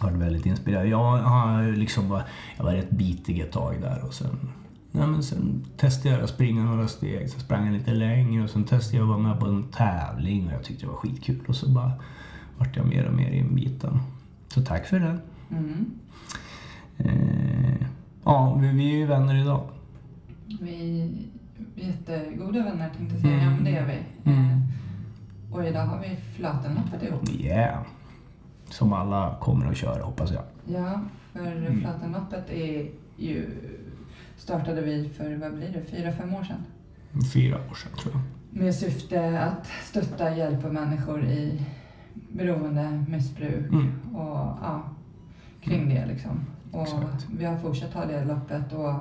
var 0.00 0.10
väldigt 0.10 0.46
inspirerade. 0.46 0.88
Jag, 0.88 1.18
har 1.18 1.72
liksom 1.72 2.08
var, 2.08 2.22
jag 2.56 2.64
var 2.64 2.72
rätt 2.72 2.90
bitig 2.90 3.40
ett 3.40 3.52
tag 3.52 3.80
där 3.80 4.04
och 4.06 4.14
sen, 4.14 4.38
nej 4.92 5.06
men 5.06 5.22
sen 5.22 5.64
testade 5.76 6.14
jag 6.14 6.24
att 6.24 6.30
springa 6.30 6.64
några 6.64 6.88
steg. 6.88 7.30
Sen 7.30 7.40
sprang 7.40 7.66
jag 7.66 7.74
lite 7.74 7.92
längre 7.92 8.44
och 8.44 8.50
sen 8.50 8.64
testade 8.64 8.96
jag 8.96 9.02
att 9.02 9.08
vara 9.08 9.18
med 9.18 9.40
på 9.40 9.46
en 9.46 9.64
tävling 9.64 10.46
och 10.46 10.52
jag 10.52 10.64
tyckte 10.64 10.86
det 10.86 10.90
var 10.90 10.96
skitkul. 10.96 11.44
Och 11.48 11.56
så 11.56 11.68
bara 11.68 11.92
vart 12.58 12.76
jag 12.76 12.86
mer 12.86 13.06
och 13.06 13.14
mer 13.14 13.30
inbiten. 13.30 14.00
Så 14.48 14.62
tack 14.62 14.86
för 14.86 15.00
det. 15.00 15.18
Mm. 15.50 15.90
Eh, 16.98 17.86
ja, 18.24 18.54
vi, 18.54 18.68
vi 18.68 18.92
är 18.92 18.96
ju 18.96 19.06
vänner 19.06 19.34
idag. 19.34 19.68
Vi 20.60 21.00
är 21.00 21.84
jättegoda 21.84 22.62
vänner 22.64 22.90
tänkte 22.96 23.14
jag 23.14 23.22
säga. 23.22 23.34
Mm. 23.34 23.44
Ja, 23.44 23.50
men 23.50 23.64
det 23.64 23.76
är 23.76 23.86
vi. 23.86 24.30
Mm. 24.30 24.60
Och 25.52 25.64
idag 25.64 25.86
har 25.86 26.00
vi 26.00 26.16
Flatenloppet 26.16 27.02
ihop. 27.02 27.28
Yeah. 27.30 27.82
Som 28.70 28.92
alla 28.92 29.36
kommer 29.40 29.66
att 29.66 29.76
köra 29.76 30.02
hoppas 30.04 30.32
jag. 30.32 30.42
Ja, 30.66 31.00
för 31.32 31.40
Mm. 31.56 31.80
Flatenloppet 31.80 32.50
är 32.50 32.90
ju... 33.16 33.50
Startade 34.36 34.80
vi 34.80 35.08
för, 35.08 35.36
vad 35.36 35.54
blir 35.56 35.68
det, 35.68 35.82
fyra, 35.96 36.12
fem 36.12 36.34
år 36.34 36.42
sedan? 36.44 36.64
Fyra 37.34 37.56
år 37.70 37.74
sedan 37.74 37.92
tror 38.02 38.14
jag. 38.14 38.22
Med 38.62 38.74
syfte 38.74 39.40
att 39.40 39.66
stötta, 39.84 40.36
hjälpa 40.36 40.68
människor 40.68 41.24
i 41.24 41.62
beroende, 42.32 43.04
missbruk 43.08 43.72
Mm. 43.72 43.92
och 44.16 44.36
ja, 44.62 44.82
kring 45.62 45.88
det 45.88 46.06
liksom. 46.06 46.40
Och 46.72 46.82
Exakt. 46.82 47.26
vi 47.38 47.44
har 47.44 47.56
fortsatt 47.56 47.94
ha 47.94 48.04
det 48.04 48.24
loppet 48.24 48.72
och 48.72 48.94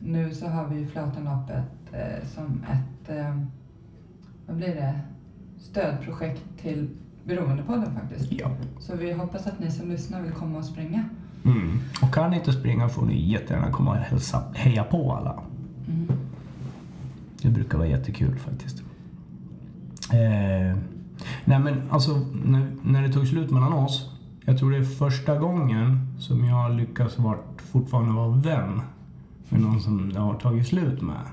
nu 0.00 0.34
så 0.34 0.46
har 0.46 0.68
vi 0.68 0.78
ju 0.78 0.86
Flatenloppet 0.86 1.64
eh, 1.92 2.28
som 2.34 2.64
ett, 2.64 3.10
eh, 3.10 3.36
vad 4.46 4.56
blir 4.56 4.74
det, 4.74 5.00
stödprojekt 5.58 6.42
till 6.62 6.88
Beroendepodden 7.24 7.94
faktiskt. 7.94 8.32
Ja. 8.32 8.50
Så 8.78 8.96
vi 8.96 9.12
hoppas 9.12 9.46
att 9.46 9.60
ni 9.60 9.70
som 9.70 9.90
lyssnar 9.90 10.22
vill 10.22 10.32
komma 10.32 10.58
och 10.58 10.64
springa. 10.64 11.04
Mm. 11.44 11.80
Och 12.02 12.14
kan 12.14 12.30
ni 12.30 12.36
inte 12.36 12.52
springa 12.52 12.88
får 12.88 13.06
ni 13.06 13.30
jättegärna 13.30 13.70
komma 13.70 13.90
och 13.90 13.96
hälsa, 13.96 14.42
heja 14.54 14.84
på 14.84 15.12
alla. 15.12 15.42
Mm. 15.88 16.08
Det 17.42 17.48
brukar 17.48 17.78
vara 17.78 17.88
jättekul 17.88 18.38
faktiskt. 18.38 18.82
Eh, 20.12 20.78
nej 21.44 21.58
men 21.58 21.82
alltså 21.90 22.26
när, 22.44 22.66
när 22.82 23.02
det 23.02 23.12
tog 23.12 23.26
slut 23.26 23.50
mellan 23.50 23.72
oss. 23.72 24.10
Jag 24.44 24.58
tror 24.58 24.70
det 24.70 24.76
är 24.76 24.84
första 24.84 25.38
gången 25.38 26.16
som 26.18 26.44
jag 26.44 26.76
lyckas 26.76 27.18
vara, 27.18 27.38
fortfarande 27.56 28.12
vara 28.12 28.28
vän 28.28 28.80
med 29.48 29.60
någon 29.60 29.80
som 29.80 30.12
det 30.12 30.20
har 30.20 30.34
tagit 30.34 30.66
slut 30.66 31.02
med. 31.02 31.26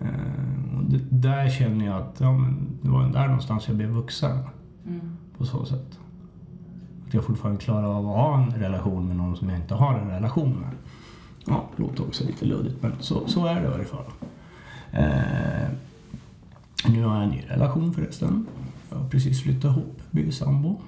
Eh, 0.00 0.76
och 0.78 0.84
det, 0.84 0.98
där 1.10 1.50
känner 1.50 1.86
jag 1.86 1.96
att 2.02 2.16
ja, 2.20 2.32
men 2.32 2.68
det 2.82 2.88
var 2.90 3.08
där 3.08 3.26
någonstans 3.26 3.68
jag 3.68 3.76
blev 3.76 3.88
vuxen 3.90 4.38
Mm. 4.86 5.00
på 5.38 5.44
så 5.46 5.64
sätt. 5.64 5.98
Att 7.06 7.14
jag 7.14 7.24
fortfarande 7.24 7.60
klarar 7.60 7.84
av 7.98 8.08
att 8.08 8.16
ha 8.16 8.42
en 8.42 8.50
relation 8.50 9.06
med 9.08 9.16
någon 9.16 9.36
som 9.36 9.48
jag 9.48 9.58
inte 9.58 9.74
har 9.74 9.98
en 9.98 10.08
relation 10.10 10.50
med. 10.50 10.70
Ja, 11.46 11.68
det 11.76 11.82
låter 11.82 12.02
också 12.06 12.24
lite 12.24 12.44
luddigt 12.44 12.82
men 12.82 12.92
så, 13.00 13.28
så 13.28 13.46
är 13.46 13.54
det 13.60 13.66
i 13.66 13.70
varje 13.70 13.84
fall. 13.84 14.04
Eh, 14.92 15.68
nu 16.88 17.04
har 17.04 17.14
jag 17.14 17.24
en 17.24 17.30
ny 17.30 17.42
relation 17.48 17.92
förresten. 17.94 18.46
Jag 18.90 18.96
har 18.96 19.08
precis 19.08 19.42
flyttat 19.42 19.64
ihop, 19.76 20.00
blivit 20.10 20.34
sambo. 20.34 20.80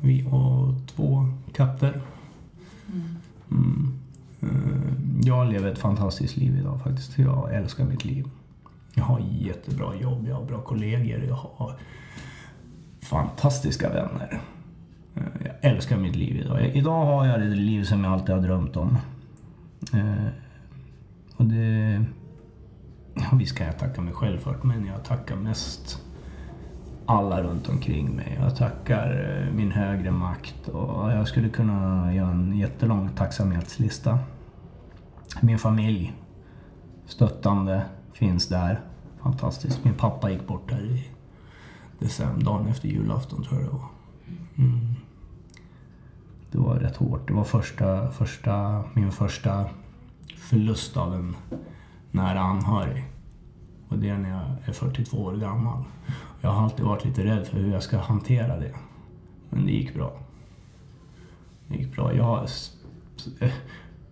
Vi 0.00 0.26
och 0.30 0.74
två 0.96 1.26
katter. 1.52 2.00
Mm. 3.50 3.98
Eh, 4.42 4.48
jag 5.24 5.52
lever 5.52 5.72
ett 5.72 5.78
fantastiskt 5.78 6.36
liv 6.36 6.58
idag 6.58 6.80
faktiskt. 6.80 7.18
Jag 7.18 7.54
älskar 7.54 7.84
mitt 7.84 8.04
liv. 8.04 8.24
Jag 8.94 9.04
har 9.04 9.20
jättebra 9.20 9.94
jobb, 9.94 10.26
jag 10.28 10.34
har 10.34 10.44
bra 10.44 10.60
kollegor, 10.60 11.24
jag 11.24 11.34
har 11.34 11.74
fantastiska 13.00 13.88
vänner. 13.88 14.40
Eh, 15.14 15.22
jag 15.44 15.72
älskar 15.72 15.96
mitt 15.96 16.16
liv 16.16 16.36
idag. 16.36 16.70
Idag 16.74 17.04
har 17.04 17.26
jag 17.26 17.40
det 17.40 17.46
liv 17.46 17.84
som 17.84 18.04
jag 18.04 18.12
alltid 18.12 18.34
har 18.34 18.42
drömt 18.42 18.76
om. 18.76 18.98
Eh, 19.92 20.26
och 21.36 21.44
det... 21.44 22.04
Ja, 23.14 23.36
visst 23.38 23.56
kan 23.56 23.66
jag 23.66 23.78
tacka 23.78 24.00
mig 24.00 24.14
själv 24.14 24.38
för 24.38 24.52
det, 24.52 24.66
men 24.68 24.86
jag 24.86 25.04
tackar 25.04 25.36
mest 25.36 26.02
alla 27.06 27.42
runt 27.42 27.68
omkring 27.68 28.16
mig. 28.16 28.38
Jag 28.40 28.56
tackar 28.56 29.40
eh, 29.46 29.54
min 29.54 29.72
högre 29.72 30.10
makt 30.10 30.68
och 30.68 31.12
jag 31.12 31.28
skulle 31.28 31.48
kunna 31.48 32.14
göra 32.14 32.30
en 32.30 32.58
jättelång 32.58 33.10
tacksamhetslista. 33.16 34.18
Min 35.40 35.58
familj, 35.58 36.12
stöttande, 37.06 37.82
finns 38.12 38.48
där. 38.48 38.80
Fantastiskt. 39.22 39.84
Min 39.84 39.94
pappa 39.94 40.30
gick 40.30 40.46
bort 40.46 40.68
där 40.68 40.84
i 40.84 41.08
december, 41.98 42.44
dagen 42.44 42.66
efter 42.66 42.88
julafton 42.88 43.42
tror 43.42 43.60
jag 43.60 43.68
det 43.68 43.76
var. 43.76 43.88
Mm. 44.58 44.94
Det 46.50 46.58
var 46.58 46.74
rätt 46.74 46.96
hårt. 46.96 47.28
Det 47.28 47.34
var 47.34 47.44
första, 47.44 48.10
första, 48.10 48.84
min 48.94 49.12
första 49.12 49.64
förlust 50.36 50.96
av 50.96 51.14
en 51.14 51.36
nära 52.10 52.40
anhörig. 52.40 53.04
Och 53.88 53.98
det 53.98 54.08
är 54.08 54.18
när 54.18 54.30
jag 54.30 54.68
är 54.68 54.72
42 54.72 55.16
år 55.16 55.36
gammal. 55.36 55.84
Jag 56.44 56.50
har 56.50 56.62
alltid 56.62 56.84
varit 56.84 57.04
lite 57.04 57.24
rädd 57.24 57.46
för 57.46 57.56
hur 57.56 57.72
jag 57.72 57.82
ska 57.82 57.98
hantera 57.98 58.56
det. 58.56 58.74
Men 59.50 59.66
det 59.66 59.72
gick 59.72 59.94
bra. 59.94 60.12
Det 61.68 61.76
gick 61.76 61.96
bra. 61.96 62.14
Jag 62.14 62.24
har... 62.24 62.48
Eh, 63.40 63.52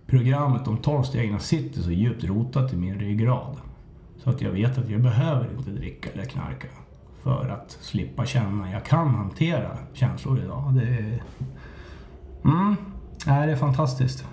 programmet 0.06 0.68
om 0.68 0.76
12 0.76 1.02
stegen 1.02 1.40
sitter 1.40 1.80
så 1.80 1.90
djupt 1.90 2.24
rotat 2.24 2.72
i 2.72 2.76
min 2.76 2.98
ryggrad. 2.98 3.56
Så 4.18 4.30
att 4.30 4.40
jag 4.40 4.50
vet 4.50 4.78
att 4.78 4.90
jag 4.90 5.02
behöver 5.02 5.48
inte 5.58 5.70
dricka 5.70 6.10
eller 6.10 6.24
knarka. 6.24 6.68
För 7.22 7.48
att 7.48 7.70
slippa 7.80 8.26
känna. 8.26 8.70
Jag 8.70 8.84
kan 8.84 9.14
hantera 9.14 9.78
känslor 9.92 10.38
idag. 10.38 10.74
Det 10.74 10.82
är... 10.82 11.22
Mm. 12.44 12.76
Nej, 13.26 13.46
det 13.46 13.52
är 13.52 13.56
fantastiskt. 13.56 14.24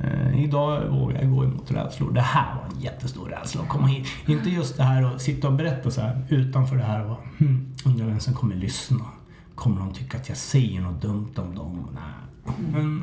Eh, 0.00 0.44
idag 0.44 0.88
vågar 0.88 1.20
jag 1.22 1.30
gå 1.30 1.44
emot 1.44 1.70
rädslor. 1.70 2.12
Det 2.12 2.20
här 2.20 2.54
var 2.54 2.64
en 2.64 2.80
jättestor 2.80 3.28
rädsla 3.28 3.62
att 3.62 3.68
komma 3.68 3.86
hit. 3.86 4.06
Inte 4.26 4.50
just 4.50 4.76
det 4.76 4.82
här 4.82 5.02
att 5.02 5.22
sitta 5.22 5.48
och 5.48 5.54
berätta 5.54 5.90
så 5.90 6.00
här 6.00 6.26
utanför 6.28 6.76
det 6.76 6.84
här 6.84 7.10
och 7.10 7.18
hmm, 7.38 7.74
undrar 7.84 8.06
vem 8.06 8.20
som 8.20 8.34
kommer 8.34 8.54
lyssna. 8.56 9.04
Kommer 9.54 9.80
de 9.80 9.92
tycka 9.92 10.18
att 10.18 10.28
jag 10.28 10.38
säger 10.38 10.80
något 10.80 11.02
dumt 11.02 11.32
om 11.36 11.54
dem? 11.54 11.88
Nej. 11.94 12.54
Men 12.72 13.02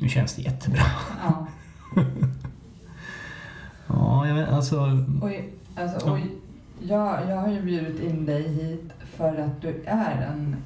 nu 0.00 0.08
känns 0.08 0.34
det 0.34 0.42
jättebra. 0.42 0.82
Ja. 1.24 1.46
Ja, 3.90 4.28
jag 4.28 4.34
vet, 4.34 4.48
alltså... 4.48 4.80
Och, 5.22 5.30
alltså, 5.74 6.10
och 6.10 6.18
jag, 6.80 7.30
jag 7.30 7.36
har 7.36 7.48
ju 7.48 7.62
bjudit 7.62 8.00
in 8.00 8.26
dig 8.26 8.48
hit 8.48 8.92
för 9.16 9.36
att 9.36 9.62
du 9.62 9.82
är 9.86 10.32
en 10.32 10.56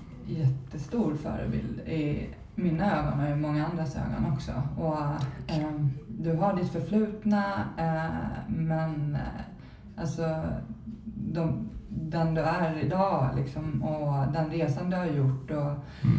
jättestor 0.83 1.15
förebild 1.15 1.81
i 1.81 2.29
mina 2.55 2.99
ögon 2.99 3.21
och 3.21 3.31
i 3.31 3.35
många 3.35 3.67
andras 3.67 3.97
ögon 3.97 4.33
också. 4.33 4.53
Och, 4.79 4.99
ehm, 5.47 5.91
du 6.09 6.33
har 6.37 6.57
ditt 6.57 6.73
förflutna 6.73 7.45
eh, 7.79 8.49
men 8.49 9.15
eh, 9.15 10.01
alltså 10.03 10.43
de, 11.33 11.69
den 11.89 12.35
du 12.35 12.41
är 12.41 12.79
idag 12.85 13.29
liksom, 13.37 13.83
och 13.83 14.33
den 14.33 14.51
resan 14.51 14.91
du 14.91 14.97
har 14.97 15.07
gjort 15.07 15.51
och 15.51 15.73
Mm. 16.05 16.19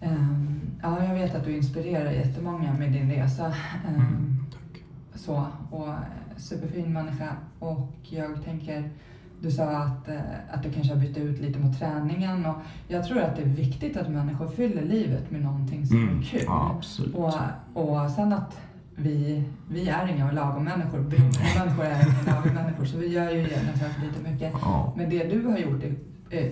Ehm, 0.00 0.60
ja, 0.82 1.04
jag 1.04 1.14
vet 1.14 1.34
att 1.34 1.44
du 1.44 1.56
inspirerar 1.56 2.10
jättemånga 2.10 2.72
med 2.78 2.92
din 2.92 3.10
resa. 3.10 3.46
Ehm, 3.88 3.94
Mm, 3.94 4.46
tack. 4.52 4.82
Så, 5.14 5.46
och 5.70 5.88
eh, 5.88 5.94
superfin 6.36 6.92
människa. 6.92 7.36
Och 7.58 7.88
jag 8.02 8.44
tänker, 8.44 8.90
du 9.44 9.50
sa 9.50 9.64
att, 9.76 10.08
eh, 10.08 10.14
att 10.52 10.62
du 10.62 10.72
kanske 10.72 10.94
har 10.94 11.00
bytt 11.00 11.16
ut 11.16 11.40
lite 11.40 11.58
mot 11.58 11.78
träningen. 11.78 12.46
Och 12.46 12.54
jag 12.88 13.04
tror 13.04 13.20
att 13.20 13.36
det 13.36 13.42
är 13.42 13.46
viktigt 13.46 13.96
att 13.96 14.08
människor 14.08 14.48
fyller 14.48 14.82
livet 14.82 15.30
med 15.30 15.42
någonting 15.42 15.86
som 15.86 15.96
Mm, 16.02 16.18
är 16.18 16.22
kul. 16.22 16.42
ja, 16.46 16.74
absolut. 16.76 17.14
Och, 17.14 17.32
och 17.74 18.10
sen 18.10 18.32
att 18.32 18.58
vi, 18.96 19.42
vi 19.70 19.88
är 19.88 20.06
inga 20.14 20.32
lagom 20.32 20.64
människor. 20.64 20.98
människor 21.58 21.84
är 21.84 22.00
inga 22.02 22.34
lagom 22.34 22.54
människor. 22.54 22.84
Så 22.84 22.96
vi 22.98 23.06
gör 23.06 23.30
ju 23.30 23.48
saker 23.48 24.02
lite 24.06 24.30
mycket. 24.32 24.52
Ja. 24.62 24.92
Men 24.96 25.10
det 25.10 25.24
du 25.24 25.46
har 25.46 25.58
gjort 25.58 25.82
i 25.84 25.94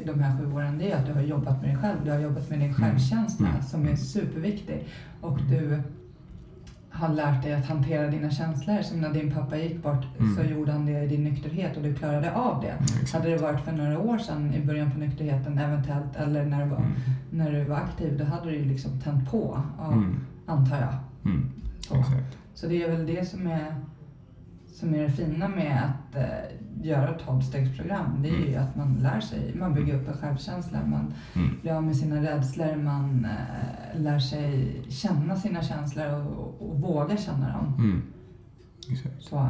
de 0.07 0.21
här 0.21 0.39
sju 0.39 0.53
åren, 0.53 0.79
det 0.79 0.93
är 0.93 0.97
att 0.97 1.07
du 1.07 1.13
har 1.13 1.21
jobbat 1.23 1.61
med 1.61 1.71
dig 1.71 1.77
själv. 1.77 1.97
Du 2.05 2.11
har 2.11 2.19
jobbat 2.19 2.51
med 2.51 2.59
din 2.61 2.75
självkänsla 2.75 3.49
Mm. 3.49 3.63
som 3.63 3.89
är 3.89 3.97
superviktig. 3.97 4.87
Och 5.21 5.39
du 5.51 5.83
har 6.93 7.09
lärt 7.09 7.43
dig 7.43 7.53
att 7.55 7.67
hantera 7.67 8.07
dina 8.11 8.31
känslor. 8.31 8.83
Som 8.83 9.01
när 9.01 9.13
din 9.13 9.35
pappa 9.35 9.57
gick 9.57 9.83
bort 9.83 10.05
Mm. 10.19 10.37
så 10.37 10.43
gjorde 10.43 10.73
han 10.73 10.87
det 10.87 11.03
i 11.05 11.09
din 11.09 11.25
nykterhet 11.25 11.77
och 11.77 11.83
du 11.83 11.95
klarade 11.95 12.35
av 12.35 12.61
det. 12.63 12.75
exakt. 13.03 13.13
Hade 13.13 13.31
det 13.31 13.37
varit 13.43 13.61
för 13.61 13.73
några 13.73 13.99
år 13.99 14.19
sedan 14.19 14.55
i 14.55 14.61
början 14.67 14.91
på 14.91 14.99
nykterheten 14.99 15.59
eventuellt 15.59 16.17
eller 16.17 16.45
när 16.45 16.65
du 16.65 16.71
var, 16.71 16.77
Mm. 16.79 16.93
när 17.31 17.53
du 17.53 17.65
var 17.65 17.77
aktiv, 17.77 18.19
då 18.19 18.25
hade 18.25 18.51
du 18.51 18.57
ju 18.57 18.65
liksom 18.65 19.01
tänt 19.01 19.31
på, 19.31 19.61
ja, 19.79 19.93
Mm. 19.93 20.17
antar 20.47 20.77
jag. 20.81 20.95
Mm. 21.33 21.51
Så. 21.81 22.05
Så 22.55 22.67
det 22.67 22.83
är 22.83 22.91
väl 22.91 23.07
det 23.07 23.29
som 23.29 23.47
är, 23.47 23.75
som 24.73 24.95
är 24.95 24.99
det 25.03 25.11
fina 25.11 25.49
med 25.49 25.83
att 25.85 26.17
eh, 26.17 26.87
göra 26.87 27.15
ett 27.15 27.27
tolvstegsprogram. 27.27 28.23
Det 28.23 28.29
är 28.29 28.47
ju 28.49 28.57
att 28.57 28.77
man 28.77 28.95
lär 28.95 29.21
sig, 29.21 29.55
man 29.55 29.75
bygger 29.75 29.95
upp 30.01 30.09
en 30.09 30.17
självkänsla, 30.17 30.79
man 30.87 31.15
Mm. 31.35 31.61
blir 31.63 31.73
av 31.73 31.83
med 31.85 31.97
sina 31.97 32.23
rädslor, 32.23 32.77
man 32.77 33.25
eh, 33.25 34.01
lär 34.01 34.19
sig 34.19 34.83
känna 34.89 35.37
sina 35.37 35.63
känslor 35.63 36.07
och, 36.15 36.33
och, 36.61 36.71
och 36.71 36.81
våga 36.81 37.17
känna 37.17 37.49
dem. 37.53 37.75
Mm. 37.79 38.03
Exakt. 38.91 39.23
Så, 39.23 39.49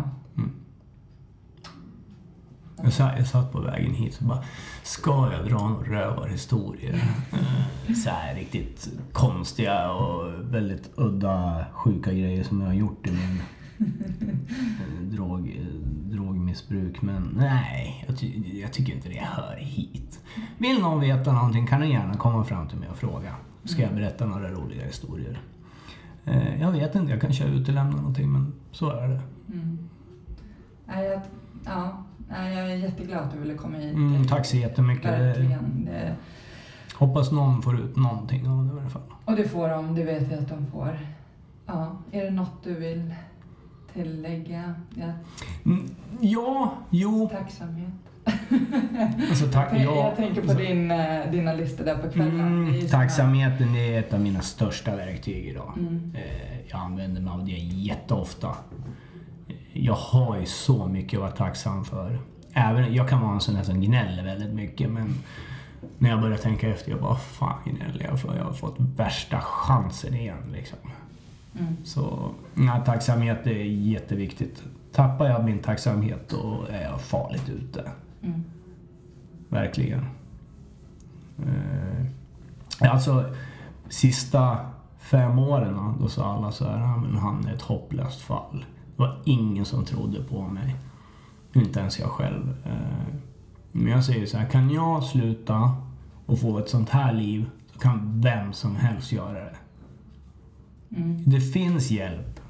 Jag 2.84 2.92
satt, 2.92 3.18
jag 3.18 3.26
satt 3.26 3.52
på 3.52 3.60
vägen 3.60 3.94
hit 3.94 4.18
och 4.20 4.26
bara, 4.26 4.44
ska 4.82 5.32
jag 5.32 5.46
dra 5.50 5.68
några 5.68 6.00
rövarhistorier? 6.00 7.02
Så 8.04 8.10
här 8.10 8.34
riktigt 8.34 8.88
konstiga 9.12 9.92
och 9.92 10.32
väldigt 10.54 10.90
udda, 10.96 11.64
sjuka 11.72 12.12
grejer 12.12 12.44
som 12.44 12.60
jag 12.60 12.68
har 12.68 12.74
gjort 12.74 13.06
i 13.06 13.10
min 13.10 13.42
drog, 15.02 15.48
eh, 15.48 15.64
drogmissbruk. 16.10 17.02
Men 17.02 17.34
nej, 17.36 18.04
jag, 18.08 18.18
ty, 18.18 18.60
jag 18.60 18.72
tycker 18.72 18.92
inte 18.92 19.08
det 19.08 19.20
hör 19.24 19.56
hit. 19.56 20.20
Vill 20.58 20.80
någon 20.80 21.00
veta 21.00 21.32
någonting 21.32 21.66
kan 21.66 21.80
ni 21.80 21.92
gärna 21.92 22.14
komma 22.14 22.44
fram 22.44 22.68
till 22.68 22.78
mig 22.78 22.88
och 22.88 22.96
fråga. 22.96 23.34
Ska 23.64 23.82
jag 23.82 23.94
berätta 23.94 24.26
några 24.26 24.50
roliga 24.50 24.84
historier? 24.86 25.40
Eh, 26.24 26.60
Jag 26.60 26.72
vet 26.72 26.94
inte, 26.94 27.12
jag 27.12 27.20
kanske 27.20 27.44
utelämnar 27.44 27.96
någonting 27.96 28.32
men 28.32 28.52
så 28.72 28.90
är 28.90 29.08
det. 29.08 29.20
mm. 29.52 29.88
Jag, 30.86 31.20
ja, 31.64 32.04
jag 32.28 32.70
är 32.70 32.76
jätteglad 32.76 33.18
att 33.24 33.32
du 33.32 33.38
ville 33.38 33.54
komma 33.54 33.76
hit. 33.78 33.94
Mm, 33.94 34.26
tack 34.26 34.46
så 34.46 34.56
jättemycket. 34.56 35.04
Verkligen. 35.10 35.84
Det, 35.84 36.16
Hoppas 36.94 37.32
någon 37.32 37.62
får 37.62 37.80
ut 37.80 37.96
någonting 37.96 38.48
av 38.48 38.64
det 38.66 38.74
i 38.76 38.80
alla 38.80 38.90
fall. 38.90 39.02
och 39.24 39.36
det 39.36 39.48
får 39.48 39.68
de, 39.68 39.94
det 39.94 40.04
vet 40.04 40.30
jag 40.30 40.40
att 40.40 40.48
de 40.48 40.66
får. 40.66 40.98
Ja, 41.66 41.96
är 42.12 42.24
det 42.24 42.30
något 42.30 42.64
du 42.64 42.74
vill 42.74 43.14
tillägga? 43.94 44.74
Ja, 44.94 45.12
Mm, 45.64 45.90
ja, 46.20 46.74
jo. 46.90 47.28
tacksamhet. 47.32 47.88
Alltså, 49.30 49.46
tack, 49.52 49.68
Jag, 49.72 49.80
ja. 49.82 49.96
jag 49.96 50.16
tänker 50.16 50.42
på 50.42 50.52
din, 50.54 50.90
eh, 50.90 51.30
dina 51.30 51.52
listor 51.52 51.84
där 51.84 51.96
på 51.98 52.10
kvällen. 52.10 52.40
Är 52.68 52.74
Mm, 52.74 52.88
tacksamheten 52.88 53.74
är 53.76 53.98
ett 53.98 54.14
av 54.14 54.20
mina 54.20 54.40
största 54.40 54.96
verktyg 54.96 55.46
idag. 55.46 55.72
Mm. 55.78 56.12
Eh, 56.14 56.58
Jag 56.70 56.80
använder 56.80 57.20
mig 57.20 57.32
av 57.32 57.44
det 57.44 57.50
jätteofta. 57.52 58.56
Jag 59.72 59.94
har 59.94 60.36
ju 60.38 60.46
så 60.46 60.86
mycket 60.86 61.16
att 61.16 61.20
vara 61.20 61.30
tacksam 61.30 61.84
för. 61.84 62.18
Även, 62.52 62.94
jag 62.94 63.08
kan 63.08 63.20
vara 63.20 63.32
en 63.32 63.40
sån 63.40 63.54
där 63.54 63.62
som 63.62 63.80
gnäller 63.80 64.24
väldigt 64.24 64.54
mycket 64.54 64.90
men 64.90 65.14
när 65.98 66.10
jag 66.10 66.20
börjar 66.20 66.36
tänka 66.38 66.68
efter, 66.68 66.90
jag 66.90 67.00
bara 67.00 67.16
fan 67.16 67.58
gnäller 67.64 68.04
jag 68.04 68.20
för? 68.20 68.36
Jag 68.36 68.44
har 68.44 68.52
fått 68.52 68.76
värsta 68.78 69.40
chansen 69.40 70.14
igen 70.14 70.42
liksom. 70.52 70.78
Mm. 71.58 71.76
Så 71.84 72.30
nej, 72.54 72.80
tacksamhet 72.86 73.46
är 73.46 73.64
jätteviktigt. 73.64 74.62
Tappar 74.92 75.26
jag 75.26 75.44
min 75.44 75.58
tacksamhet 75.58 76.28
då 76.28 76.66
är 76.70 76.82
jag 76.82 77.00
farligt 77.00 77.48
ute. 77.48 77.90
Mm. 78.22 78.44
Verkligen. 79.48 80.06
Eh, 81.38 82.06
alltså, 82.92 83.34
sista 83.88 84.58
fem 84.98 85.38
åren 85.38 85.94
då 86.00 86.08
sa 86.08 86.34
alla 86.34 86.52
så 86.52 86.64
här, 86.64 86.78
"Ja, 86.80 86.96
men 86.96 87.16
han 87.16 87.46
är 87.46 87.54
ett 87.54 87.62
hopplöst 87.62 88.20
fall. 88.20 88.64
Det 88.96 89.02
var 89.02 89.18
ingen 89.24 89.64
som 89.64 89.84
trodde 89.84 90.22
på 90.22 90.42
mig. 90.42 90.76
Inte 91.52 91.80
ens 91.80 91.98
jag 91.98 92.08
själv. 92.10 92.54
Eh, 92.64 93.14
men 93.72 93.92
jag 93.92 94.04
säger 94.04 94.26
så 94.26 94.38
här, 94.38 94.46
kan 94.46 94.70
jag 94.70 95.02
sluta 95.02 95.76
och 96.26 96.38
få 96.38 96.58
ett 96.58 96.68
sånt 96.68 96.88
här 96.90 97.12
liv 97.12 97.50
så 97.72 97.78
kan 97.78 98.20
vem 98.20 98.52
som 98.52 98.76
helst 98.76 99.12
göra 99.12 99.32
det. 99.44 99.56
Mm. 100.96 101.22
Det 101.26 101.40
finns 101.40 101.90
hjälp. 101.90 102.40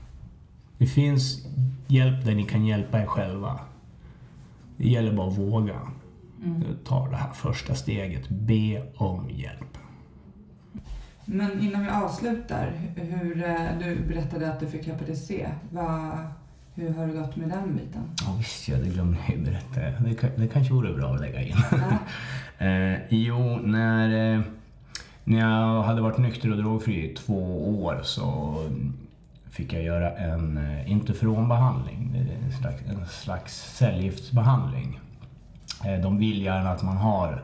Det 0.78 0.86
finns 0.86 1.47
hjälp 1.88 2.24
där 2.24 2.34
ni 2.34 2.45
kan 2.45 2.66
hjälpa 2.66 3.01
er 3.03 3.07
själva. 3.07 3.61
Det 4.76 4.88
gäller 4.88 5.12
bara 5.12 5.28
att 5.28 5.38
våga 5.38 5.76
Mm. 6.45 6.62
ta 6.84 7.09
det 7.09 7.16
här 7.16 7.32
första 7.32 7.74
steget. 7.74 8.28
Be 8.28 8.82
om 8.97 9.30
hjälp. 9.30 9.78
Men 11.24 11.61
innan 11.61 11.82
vi 11.82 11.88
avslutar, 11.90 12.72
hur, 12.97 13.45
eh, 13.45 13.78
du 13.78 14.03
berättade 14.09 14.53
att 14.53 14.61
du 14.61 14.66
fick 14.66 14.86
hepatit 14.86 15.18
C. 15.18 15.49
Vad, 15.70 16.18
hur 16.74 16.90
har 16.95 17.07
det 17.07 17.12
gått 17.12 17.36
med 17.36 17.49
den 17.49 17.76
biten? 17.76 18.03
Ja, 18.26 18.34
visst, 18.38 18.68
jag 18.68 18.78
ju 19.34 19.45
berätta. 19.45 19.80
Det, 19.80 20.36
det 20.36 20.49
kanske 20.49 20.74
vore 20.74 20.95
bra 20.95 21.14
att 21.14 21.20
lägga 21.20 21.43
in. 21.43 21.55
Ja. 21.70 21.99
eh, 22.66 22.99
jo, 23.09 23.57
när, 23.57 24.34
eh, 24.34 24.40
när 25.25 25.39
jag 25.41 25.83
hade 25.83 26.01
varit 26.01 26.18
nykter 26.18 26.51
och 26.51 26.57
drogfri 26.57 27.11
i 27.11 27.14
två 27.14 27.68
år 27.85 28.01
så 28.03 28.55
fick 29.51 29.73
jag 29.73 29.83
göra 29.83 30.11
en 30.11 30.59
eh, 30.59 30.91
interferonbehandling. 30.91 32.27
En 32.45 32.53
slags, 32.53 32.83
en 32.89 33.07
slags 33.07 33.77
cellgiftsbehandling. 33.77 35.01
Eh, 35.85 36.01
de 36.03 36.18
vill 36.18 36.43
gärna 36.43 36.70
att 36.70 36.83
man 36.83 36.97
har 36.97 37.43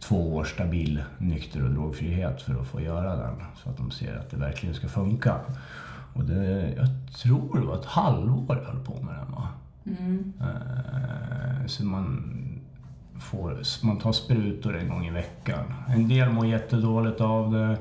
två 0.00 0.36
år 0.36 0.44
stabil 0.44 1.02
nykter 1.18 1.64
och 1.64 1.70
drogfrihet 1.70 2.42
för 2.42 2.60
att 2.60 2.66
få 2.66 2.80
göra 2.80 3.16
den. 3.16 3.34
Så 3.62 3.70
att 3.70 3.76
de 3.76 3.90
ser 3.90 4.16
att 4.16 4.30
det 4.30 4.36
verkligen 4.36 4.74
ska 4.74 4.88
funka. 4.88 5.36
Och 6.12 6.24
det, 6.24 6.74
jag 6.76 6.88
tror 7.22 7.60
det 7.60 7.66
var 7.66 7.74
ett 7.78 7.84
halvår 7.84 8.56
jag 8.56 8.64
höll 8.72 8.84
på 8.84 9.02
med 9.02 9.14
den. 9.14 9.32
Va? 9.32 9.48
Mm. 9.84 10.32
Eh, 10.40 11.66
Så 11.66 11.84
man, 11.84 12.34
får, 13.20 13.58
man 13.86 13.98
tar 13.98 14.12
sprutor 14.12 14.76
en 14.76 14.88
gång 14.88 15.06
i 15.06 15.10
veckan. 15.10 15.74
En 15.88 16.08
del 16.08 16.30
mår 16.30 16.46
jättedåligt 16.46 17.20
av 17.20 17.52
det. 17.52 17.76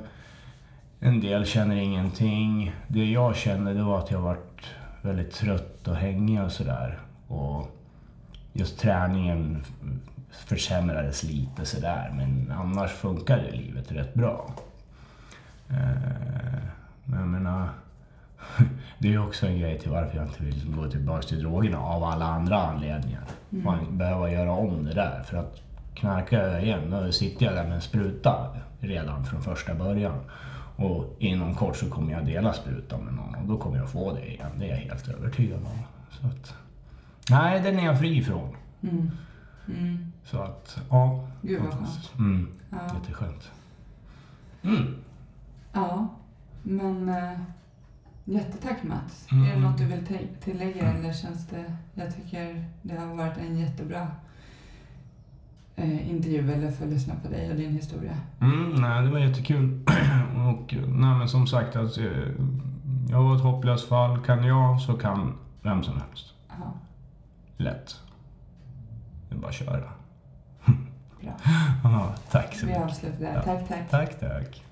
En 0.99 1.21
del 1.21 1.45
känner 1.45 1.75
ingenting. 1.75 2.71
Det 2.87 3.05
jag 3.05 3.35
kände 3.35 3.73
det 3.73 3.83
var 3.83 3.97
att 3.99 4.11
jag 4.11 4.21
varit 4.21 4.65
väldigt 5.01 5.31
trött 5.31 5.87
och 5.87 5.95
hängig 5.95 6.41
och 6.43 6.51
sådär. 6.51 6.99
Och 7.27 7.67
just 8.53 8.79
träningen 8.79 9.63
försämrades 10.31 11.23
lite 11.23 11.65
sådär. 11.65 12.11
Men 12.15 12.51
annars 12.57 12.91
funkade 12.91 13.51
livet 13.51 13.91
rätt 13.91 14.13
bra. 14.13 14.53
Eh, 15.69 16.59
Men 17.05 17.19
jag 17.19 17.27
menar, 17.27 17.69
det 18.99 19.07
är 19.07 19.11
ju 19.11 19.19
också 19.19 19.47
en 19.47 19.59
grej 19.59 19.79
till 19.79 19.91
varför 19.91 20.17
jag 20.17 20.27
inte 20.27 20.43
vill 20.43 20.75
gå 20.75 20.89
tillbaka 20.89 21.21
till 21.21 21.39
drogerna 21.39 21.79
av 21.79 22.03
alla 22.03 22.25
andra 22.25 22.57
anledningar. 22.61 23.23
Man 23.49 23.97
behöver 23.97 24.27
göra 24.27 24.51
om 24.51 24.85
det 24.85 24.93
där 24.93 25.23
för 25.23 25.37
att 25.37 25.61
knarkar 25.93 26.47
jag 26.47 26.63
igen, 26.63 26.89
då 26.91 27.11
sitter 27.11 27.45
jag 27.45 27.55
där 27.55 27.63
med 27.63 27.73
en 27.75 27.81
spruta 27.81 28.55
redan 28.79 29.25
från 29.25 29.41
första 29.41 29.75
början. 29.75 30.19
Och 30.75 31.15
inom 31.19 31.55
kort 31.55 31.77
så 31.77 31.89
kommer 31.89 32.13
jag 32.13 32.25
dela 32.25 32.53
sprutan 32.53 33.03
med 33.05 33.13
någon 33.13 33.35
och 33.35 33.47
då 33.47 33.57
kommer 33.57 33.77
jag 33.77 33.89
få 33.89 34.13
det 34.13 34.31
igen. 34.33 34.51
Det 34.59 34.65
är 34.65 34.69
jag 34.69 34.77
helt 34.77 35.07
övertygad 35.07 35.59
om. 35.59 35.79
Så 36.11 36.27
att, 36.27 36.53
nej, 37.29 37.61
den 37.61 37.79
är 37.79 37.85
jag 37.85 37.99
fri 37.99 38.17
ifrån. 38.17 38.55
Mm. 38.81 39.11
Mm. 39.67 40.11
Så 40.23 40.41
att, 40.41 40.81
ja. 40.89 41.27
Gud 41.41 41.61
vad 41.61 41.71
fantastiskt. 41.71 42.07
skönt. 42.07 42.19
Mm, 42.19 42.47
Ja. 42.71 42.77
jätteskönt. 42.95 43.51
Mm. 44.63 44.95
ja, 45.73 46.07
men 46.63 47.09
äh, 47.09 47.39
jättetack 48.33 48.83
Mats. 48.83 49.27
Mm. 49.31 49.45
Är 49.45 49.55
det 49.55 49.59
något 49.61 49.77
du 49.77 49.85
vill 49.85 50.07
tillägga 50.41 50.93
eller 50.93 51.13
känns 51.13 51.47
det... 51.47 51.73
Jag 51.93 52.15
tycker 52.15 52.65
det 52.81 52.95
har 52.95 53.15
varit 53.15 53.37
en 53.37 53.59
jättebra 53.59 54.07
eh, 55.75 56.09
intervju 56.09 56.51
eller 56.51 56.71
få 56.71 56.85
lyssna 56.85 57.13
på 57.23 57.27
dig 57.29 57.49
och 57.51 57.55
din 57.55 57.71
historia. 57.71 58.13
Mm, 58.41 58.75
nej, 58.81 59.03
det 59.05 59.11
var 59.11 59.19
jättekul. 59.19 59.79
och 60.49 60.73
nej, 60.87 61.17
men 61.17 61.29
som 61.29 61.47
sagt, 61.47 61.75
alltså, 61.75 62.01
jag 63.09 63.23
var 63.23 63.35
ett 63.35 63.41
hopplöst 63.41 63.87
fall. 63.87 64.19
Kan 64.25 64.43
jag 64.43 64.81
så 64.81 64.93
kan 64.93 65.33
vem 65.61 65.83
som 65.83 65.93
helst. 65.93 66.33
Ja, 66.49 66.73
Lätt. 67.57 67.95
Det 69.29 69.35
är 69.35 69.39
bara 69.39 69.47
att 69.47 69.53
köra. 69.53 69.79
bra. 69.79 69.91
Ja, 71.83 72.13
tack 72.31 72.55
så 72.55 72.65
Vi 72.65 72.71
mycket. 72.71 72.85
avslutar 72.85 73.19
där. 73.19 73.33
Ja. 73.35 73.41
Tack, 73.41 73.67
tack. 73.67 73.89
Tack, 73.89 74.19
tack. 74.19 74.63